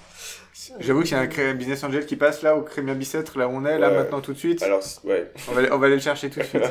J'avoue 0.80 1.02
qu'il 1.02 1.12
y 1.12 1.14
a 1.14 1.20
un 1.20 1.54
business 1.54 1.84
angel 1.84 2.06
qui 2.06 2.16
passe 2.16 2.42
là 2.42 2.56
au 2.56 2.62
Crémia 2.62 2.94
Bicêtre, 2.94 3.38
là 3.38 3.48
où 3.48 3.52
on 3.52 3.64
est, 3.66 3.78
là 3.78 3.90
Ouais. 3.90 3.96
maintenant 3.96 4.20
tout 4.22 4.32
de 4.32 4.38
suite. 4.38 4.62
alors, 4.62 4.82
ouais. 5.04 5.30
On 5.48 5.52
va, 5.52 5.60
aller- 5.60 5.70
on 5.70 5.78
va 5.78 5.86
aller 5.86 5.96
le 5.96 6.00
chercher 6.02 6.30
tout 6.30 6.40
de 6.40 6.44
suite. 6.44 6.62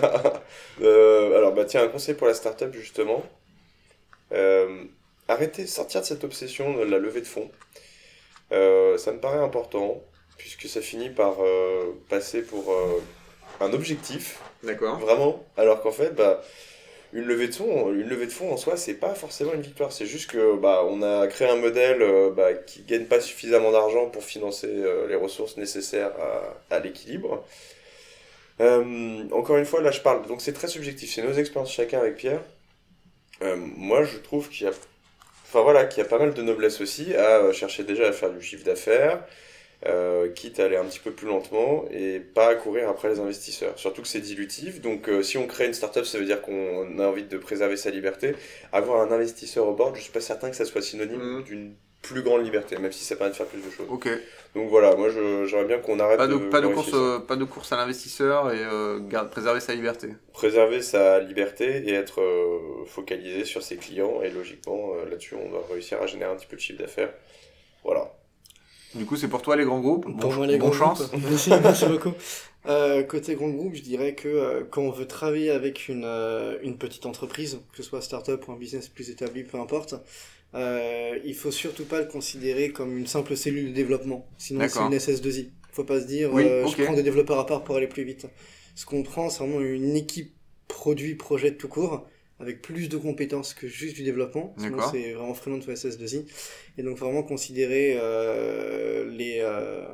Euh, 0.81 1.37
alors, 1.37 1.53
bah 1.53 1.65
tiens, 1.65 1.83
un 1.83 1.87
conseil 1.87 2.15
pour 2.15 2.25
la 2.27 2.33
startup 2.33 2.73
justement. 2.73 3.23
Euh, 4.31 4.83
arrêtez, 5.27 5.67
sortir 5.67 6.01
de 6.01 6.05
cette 6.05 6.23
obsession 6.23 6.73
de 6.73 6.83
la 6.83 6.97
levée 6.97 7.21
de 7.21 7.27
fonds. 7.27 7.49
Euh, 8.51 8.97
ça 8.97 9.11
me 9.11 9.19
paraît 9.19 9.39
important, 9.39 10.03
puisque 10.37 10.67
ça 10.67 10.81
finit 10.81 11.09
par 11.09 11.37
euh, 11.41 11.93
passer 12.09 12.41
pour 12.41 12.71
euh, 12.71 13.01
un 13.59 13.73
objectif, 13.73 14.39
D'accord. 14.63 14.99
vraiment, 14.99 15.45
alors 15.57 15.81
qu'en 15.81 15.91
fait, 15.91 16.11
bah, 16.11 16.43
une 17.13 17.25
levée 17.25 17.47
de 17.47 17.55
fonds, 17.55 17.91
une 17.91 18.07
levée 18.07 18.25
de 18.25 18.31
fonds 18.31 18.51
en 18.51 18.57
soi, 18.57 18.75
c'est 18.77 18.95
pas 18.95 19.13
forcément 19.13 19.53
une 19.53 19.61
victoire. 19.61 19.91
C'est 19.91 20.05
juste 20.05 20.31
que 20.31 20.57
bah, 20.57 20.83
on 20.87 21.01
a 21.01 21.27
créé 21.27 21.47
un 21.47 21.57
modèle 21.57 22.03
bah, 22.35 22.53
qui 22.53 22.83
gagne 22.83 23.05
pas 23.05 23.21
suffisamment 23.21 23.71
d'argent 23.71 24.07
pour 24.09 24.23
financer 24.23 24.67
les 25.07 25.15
ressources 25.15 25.57
nécessaires 25.57 26.11
à, 26.19 26.75
à 26.75 26.79
l'équilibre. 26.79 27.45
Encore 28.59 29.57
une 29.57 29.65
fois, 29.65 29.81
là, 29.81 29.91
je 29.91 30.01
parle. 30.01 30.25
Donc, 30.25 30.41
c'est 30.41 30.53
très 30.53 30.67
subjectif. 30.67 31.13
C'est 31.13 31.21
nos 31.21 31.33
expériences 31.33 31.71
chacun 31.71 31.99
avec 31.99 32.15
Pierre. 32.15 32.41
Moi, 33.41 34.03
je 34.05 34.17
trouve 34.17 34.49
qu'il 34.49 34.65
y 34.65 34.69
a, 34.69 34.73
enfin 35.53 35.61
voilà, 35.63 35.85
qu'il 35.85 36.03
y 36.03 36.05
a 36.05 36.09
pas 36.09 36.19
mal 36.19 36.33
de 36.33 36.41
noblesse 36.41 36.81
aussi 36.81 37.13
à 37.15 37.37
euh, 37.39 37.53
chercher 37.53 37.83
déjà 37.83 38.07
à 38.07 38.11
faire 38.11 38.31
du 38.31 38.41
chiffre 38.41 38.63
d'affaires, 38.63 39.23
euh, 39.85 40.29
quitte 40.31 40.59
à 40.59 40.65
aller 40.65 40.77
un 40.77 40.85
petit 40.85 40.99
peu 40.99 41.11
plus 41.11 41.27
lentement 41.27 41.85
et 41.91 42.19
pas 42.19 42.49
à 42.49 42.55
courir 42.55 42.89
après 42.89 43.09
les 43.09 43.19
investisseurs. 43.19 43.77
Surtout 43.77 44.01
que 44.01 44.07
c'est 44.07 44.21
dilutif. 44.21 44.81
Donc, 44.81 45.09
euh, 45.09 45.23
si 45.23 45.37
on 45.37 45.47
crée 45.47 45.67
une 45.67 45.73
startup, 45.73 46.05
ça 46.05 46.17
veut 46.19 46.25
dire 46.25 46.41
qu'on 46.41 46.99
a 46.99 47.07
envie 47.07 47.23
de 47.25 47.37
préserver 47.37 47.77
sa 47.77 47.89
liberté. 47.91 48.35
Avoir 48.71 49.01
un 49.01 49.11
investisseur 49.11 49.67
au 49.67 49.73
board, 49.75 49.95
je 49.97 50.01
suis 50.01 50.11
pas 50.11 50.21
certain 50.21 50.49
que 50.49 50.55
ça 50.55 50.65
soit 50.65 50.81
synonyme 50.81 51.21
Mhm. 51.21 51.43
d'une 51.43 51.75
plus 52.03 52.21
grande 52.21 52.43
liberté, 52.43 52.77
même 52.77 52.91
si 52.91 53.03
ça 53.03 53.15
permet 53.15 53.31
de 53.31 53.35
faire 53.35 53.47
plus 53.47 53.61
de 53.61 53.71
choses. 53.71 53.87
Ok. 53.89 54.07
Donc 54.53 54.69
voilà, 54.69 54.95
moi, 54.95 55.09
j'aimerais 55.09 55.65
bien 55.65 55.79
qu'on 55.79 55.99
arrête 55.99 56.17
Pas 56.17 56.27
de, 56.27 56.33
de 56.33 56.49
pas, 56.49 56.61
de 56.61 56.67
course, 56.67 56.91
euh, 56.93 57.17
pas 57.19 57.35
de 57.35 57.45
course 57.45 57.71
à 57.71 57.77
l'investisseur 57.77 58.51
et 58.53 58.59
euh, 58.63 58.99
garde, 58.99 59.31
préserver 59.31 59.59
sa 59.61 59.73
liberté. 59.73 60.09
préserver 60.33 60.81
sa 60.83 61.19
liberté 61.19 61.89
et 61.89 61.93
être 61.93 62.21
euh, 62.21 62.85
focalisé 62.85 63.45
sur 63.45 63.63
ses 63.63 63.77
clients. 63.77 64.21
Et 64.21 64.29
logiquement, 64.29 64.91
euh, 64.95 65.09
là-dessus, 65.09 65.35
on 65.35 65.49
doit 65.49 65.65
réussir 65.71 65.99
à 66.01 66.05
générer 66.05 66.31
un 66.31 66.35
petit 66.35 66.45
peu 66.45 66.57
de 66.57 66.61
chiffre 66.61 66.79
d'affaires. 66.79 67.11
Voilà. 67.83 68.13
Du 68.93 69.05
coup, 69.05 69.15
c'est 69.15 69.27
pour 69.29 69.41
toi 69.41 69.55
les 69.55 69.63
grands 69.65 69.79
groupes. 69.79 70.03
Pour 70.03 70.13
bon 70.13 70.33
moi, 70.33 70.45
les 70.45 70.57
bon 70.57 70.67
grands 70.69 70.77
chance. 70.95 71.09
groupes. 71.09 71.23
Merci, 71.29 71.49
merci 71.63 71.85
beaucoup. 71.87 72.13
Euh, 72.65 73.03
côté 73.03 73.35
grand 73.35 73.49
groupe, 73.49 73.73
je 73.75 73.81
dirais 73.81 74.15
que 74.15 74.27
euh, 74.27 74.63
quand 74.69 74.83
on 74.83 74.91
veut 74.91 75.07
travailler 75.07 75.51
avec 75.51 75.89
une, 75.89 76.05
euh, 76.05 76.57
une 76.61 76.77
petite 76.77 77.05
entreprise, 77.05 77.59
que 77.71 77.77
ce 77.77 77.83
soit 77.83 78.01
start-up 78.01 78.47
ou 78.47 78.53
un 78.53 78.55
business 78.55 78.87
plus 78.87 79.09
établi, 79.09 79.43
peu 79.43 79.57
importe, 79.57 79.95
euh, 80.55 81.17
il 81.25 81.35
faut 81.35 81.51
surtout 81.51 81.85
pas 81.85 81.99
le 81.99 82.05
considérer 82.07 82.71
comme 82.71 82.97
une 82.97 83.07
simple 83.07 83.35
cellule 83.35 83.69
de 83.69 83.73
développement. 83.73 84.27
Sinon, 84.37 84.67
c'est 84.69 84.79
une 84.79 84.93
SS2I. 84.93 85.49
Faut 85.71 85.83
pas 85.83 85.99
se 86.01 86.05
dire, 86.05 86.31
Oui, 86.31 86.43
euh, 86.43 86.67
je 86.67 86.83
prends 86.83 86.93
des 86.93 87.03
développeurs 87.03 87.39
à 87.39 87.45
part 87.47 87.63
pour 87.63 87.75
aller 87.77 87.87
plus 87.87 88.03
vite. 88.03 88.27
Ce 88.75 88.85
qu'on 88.85 89.01
prend, 89.03 89.29
c'est 89.29 89.39
vraiment 89.39 89.61
une 89.61 89.95
équipe 89.95 90.33
produit, 90.67 91.15
projet 91.15 91.55
tout 91.55 91.67
court, 91.67 92.07
avec 92.39 92.61
plus 92.61 92.89
de 92.89 92.97
compétences 92.97 93.53
que 93.55 93.67
juste 93.67 93.95
du 93.95 94.03
développement. 94.03 94.53
Sinon, 94.57 94.77
c'est 94.91 95.13
vraiment 95.13 95.33
freelance 95.33 95.65
ou 95.67 95.71
SS2I. 95.71 96.25
Et 96.77 96.83
donc, 96.83 96.97
vraiment 96.97 97.23
considérer 97.23 97.95
euh, 97.99 99.09
les 99.09 99.37
euh, 99.41 99.85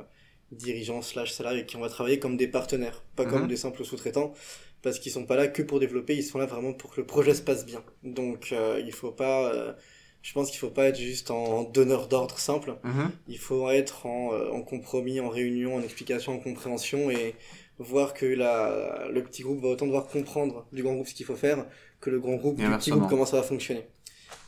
dirigeants 0.52 1.00
slash 1.02 1.32
salariés 1.32 1.64
qui 1.64 1.76
on 1.76 1.80
va 1.80 1.88
travailler 1.88 2.18
comme 2.18 2.36
des 2.36 2.48
partenaires, 2.48 3.02
pas 3.16 3.24
Mhm. 3.24 3.30
comme 3.30 3.48
des 3.48 3.56
simples 3.56 3.84
sous-traitants, 3.84 4.34
parce 4.82 4.98
qu'ils 4.98 5.12
sont 5.12 5.24
pas 5.24 5.36
là 5.36 5.46
que 5.48 5.62
pour 5.62 5.80
développer, 5.80 6.14
ils 6.16 6.22
sont 6.24 6.38
là 6.38 6.46
vraiment 6.46 6.72
pour 6.74 6.90
que 6.94 7.00
le 7.00 7.06
projet 7.06 7.32
se 7.34 7.42
passe 7.42 7.64
bien. 7.64 7.82
Donc, 8.02 8.52
euh, 8.52 8.82
il 8.84 8.92
faut 8.92 9.12
pas... 9.12 9.76
je 10.22 10.32
pense 10.32 10.50
qu'il 10.50 10.58
faut 10.58 10.70
pas 10.70 10.86
être 10.86 10.98
juste 10.98 11.30
en 11.30 11.64
donneur 11.64 12.08
d'ordre 12.08 12.38
simple. 12.38 12.76
Mhm. 12.84 13.10
Il 13.28 13.38
faut 13.38 13.70
être 13.70 14.06
en, 14.06 14.32
euh, 14.32 14.50
en 14.50 14.62
compromis, 14.62 15.20
en 15.20 15.28
réunion, 15.28 15.76
en 15.76 15.82
explication, 15.82 16.34
en 16.34 16.38
compréhension 16.38 17.10
et 17.10 17.34
voir 17.78 18.12
que 18.12 18.26
la, 18.26 19.08
le 19.10 19.22
petit 19.22 19.42
groupe 19.42 19.62
va 19.62 19.68
autant 19.68 19.86
devoir 19.86 20.06
comprendre 20.06 20.66
du 20.72 20.82
grand 20.82 20.94
groupe 20.94 21.08
ce 21.08 21.14
qu'il 21.14 21.24
faut 21.24 21.36
faire 21.36 21.66
que 22.00 22.10
le 22.10 22.20
grand 22.20 22.36
groupe 22.36 22.56
du 22.56 22.66
petit 22.66 22.90
groupe 22.90 23.08
comment 23.08 23.26
ça 23.26 23.36
va 23.36 23.42
fonctionner. 23.42 23.86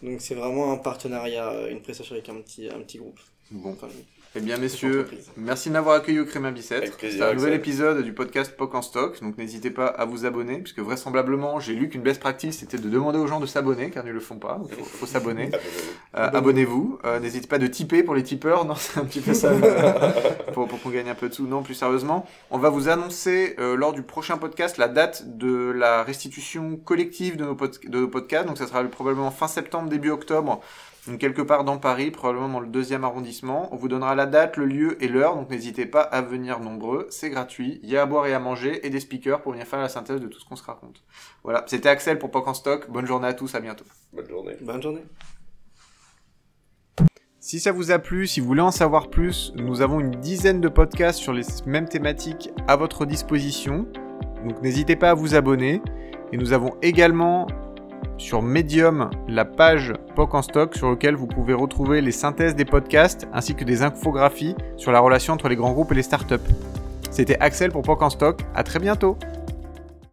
Donc 0.03 0.21
c'est 0.21 0.35
vraiment 0.35 0.73
un 0.73 0.77
partenariat, 0.77 1.51
euh, 1.51 1.71
une 1.71 1.81
prestation 1.81 2.15
avec 2.15 2.29
un 2.29 2.37
petit, 2.37 2.69
un 2.69 2.81
petit 2.81 2.99
groupe. 2.99 3.21
Bon. 3.51 3.73
Enfin, 3.73 3.89
Eh 4.35 4.40
bien, 4.40 4.57
messieurs, 4.57 5.07
merci 5.37 5.68
de 5.68 5.75
m'avoir 5.75 5.97
accueilli 5.97 6.18
au 6.18 6.25
Créma 6.25 6.51
Bicêtre. 6.51 6.97
C'est 6.99 7.21
un 7.21 7.35
nouvel 7.35 7.53
épisode 7.53 8.03
du 8.03 8.14
podcast 8.14 8.57
POC 8.57 8.75
en 8.75 8.81
stock, 8.81 9.21
donc 9.21 9.37
n'hésitez 9.37 9.71
pas 9.71 9.87
à 9.88 10.07
vous 10.07 10.25
abonner, 10.25 10.57
puisque 10.57 10.79
vraisemblablement, 10.79 11.61
j'ai 11.61 11.75
lu 11.75 11.90
qu'une 11.90 12.01
best 12.01 12.18
practice 12.18 12.61
c'était 12.61 12.79
de 12.79 12.88
demander 12.88 13.18
aux 13.18 13.27
gens 13.27 13.40
de 13.40 13.47
s'abonner, 13.47 13.90
car 13.90 14.05
ils 14.07 14.09
ne 14.09 14.14
le 14.14 14.21
font 14.21 14.37
pas, 14.38 14.59
il 14.71 14.75
faut, 14.75 14.85
faut 14.85 15.07
s'abonner. 15.07 15.51
Abonnez-vous. 16.14 16.29
Euh, 16.35 16.38
Abonnez-vous. 16.38 16.99
Euh, 17.05 17.21
N'hésitez 17.21 17.47
pas 17.47 17.59
de 17.59 17.66
tiper 17.66 18.03
pour 18.03 18.14
les 18.14 18.23
tipeurs. 18.23 18.64
Non, 18.73 18.75
c'est 18.75 18.99
un 19.01 19.05
petit 19.05 19.21
peu 19.21 19.35
ça. 19.35 19.53
pour 20.55 20.66
pour 20.66 20.81
qu'on 20.81 20.88
gagne 20.90 21.11
un 21.11 21.14
peu 21.14 21.29
de 21.29 21.35
sous. 21.35 21.47
Non, 21.47 21.62
plus 21.62 21.75
sérieusement. 21.75 22.27
On 22.51 22.57
va 22.59 22.71
vous 22.71 22.88
annoncer 22.88 23.55
euh, 23.59 23.77
lors 23.77 23.92
du 23.92 24.03
prochain 24.03 24.38
podcast 24.38 24.79
la 24.79 24.88
date 24.88 25.37
de 25.37 25.73
la 25.73 26.03
restitution 26.05 26.77
collective 26.77 27.37
de 27.37 27.45
nos, 27.45 27.55
pod- 27.55 27.79
de 27.87 27.99
nos 28.01 28.09
podcasts. 28.09 28.47
Donc 28.47 28.57
ça 28.57 28.66
sera 28.66 28.83
probablement 28.85 29.31
fin 29.31 29.49
septembre, 29.49 29.90
début 29.90 30.11
octobre. 30.11 30.62
Donc 31.09 31.19
quelque 31.19 31.43
part 31.43 31.65
dans 31.65 31.79
Paris, 31.79 32.12
probablement 32.12 32.49
dans 32.49 32.61
le 32.61 32.69
deuxième 32.69 33.03
arrondissement. 33.03 33.69
On 33.73 33.77
vous 33.77 33.88
donnera 33.88 34.15
la 34.15 34.27
date, 34.27 34.57
le 34.57 34.67
lieu 34.67 35.03
et 35.03 35.09
l'heure. 35.09 35.35
Donc 35.35 35.51
n'hésitez 35.51 35.85
pas 35.85 36.03
à 36.03 36.23
venir 36.23 36.61
nombreux. 36.61 37.09
C'est 37.11 37.31
gratuit. 37.31 37.81
Il 37.83 37.91
y 37.91 37.97
a 37.97 38.03
à 38.03 38.07
boire 38.07 38.27
et 38.27 38.35
à 38.35 38.38
manger 38.38 38.87
et 38.87 38.91
des 38.91 39.01
speakers 39.01 39.43
pour 39.43 39.53
venir 39.53 39.67
faire 39.67 39.81
la 39.81 39.88
synthèse 39.88 40.21
de 40.21 40.29
tout 40.29 40.38
ce 40.38 40.45
qu'on 40.45 40.55
se 40.55 40.62
raconte. 40.62 41.03
Voilà. 41.43 41.65
C'était 41.67 41.88
Axel 41.88 42.21
pour 42.21 42.31
POC 42.31 42.47
en 42.47 42.55
stock. 42.55 42.91
Bonne 42.91 43.07
journée 43.07 43.27
à 43.27 43.35
tous. 43.35 43.53
À 43.57 43.61
bientôt. 43.61 43.85
Bonne 44.12 44.29
journée. 44.29 44.57
Bonne 44.61 44.83
journée. 44.83 45.03
Si 47.41 47.59
ça 47.59 47.73
vous 47.73 47.91
a 47.91 47.99
plu, 47.99 48.29
si 48.29 48.38
vous 48.38 48.47
voulez 48.47 48.61
en 48.61 48.71
savoir 48.71 49.11
plus, 49.11 49.53
nous 49.57 49.81
avons 49.81 49.99
une 49.99 50.12
dizaine 50.12 50.61
de 50.61 50.69
podcasts 50.69 51.19
sur 51.19 51.33
les 51.33 51.43
mêmes 51.67 51.88
thématiques 51.88 52.51
à 52.69 52.77
votre 52.77 53.07
disposition. 53.07 53.88
Donc 54.47 54.62
n'hésitez 54.62 54.95
pas 54.95 55.11
à 55.11 55.15
vous 55.15 55.35
abonner. 55.35 55.83
Et 56.31 56.37
nous 56.37 56.53
avons 56.53 56.77
également 56.81 57.49
sur 58.23 58.41
Medium 58.41 59.11
la 59.29 59.45
page 59.45 59.93
POC 60.15 60.35
en 60.35 60.43
stock 60.43 60.77
sur 60.77 60.91
laquelle 60.91 61.17
vous 61.17 61.27
pouvez 61.27 61.55
retrouver 61.55 62.01
les 62.01 62.13
synthèses 62.13 62.55
des 62.55 62.65
podcasts 62.65 63.27
ainsi 63.35 63.55
que 63.55 63.65
des 63.65 63.83
infographies 63.83 64.55
sur 64.77 64.93
la 64.93 65.01
relation 65.01 65.35
entre 65.35 65.49
les 65.49 65.57
grands 65.57 65.73
groupes 65.73 65.93
et 65.93 65.97
les 65.97 66.03
startups. 66.03 66.37
C'était 67.11 67.37
Axel 67.41 67.73
pour 67.73 67.83
POC 67.83 68.03
en 68.03 68.11
stock. 68.11 68.41
À 68.55 68.63
très 68.63 68.79
bientôt. 68.79 69.19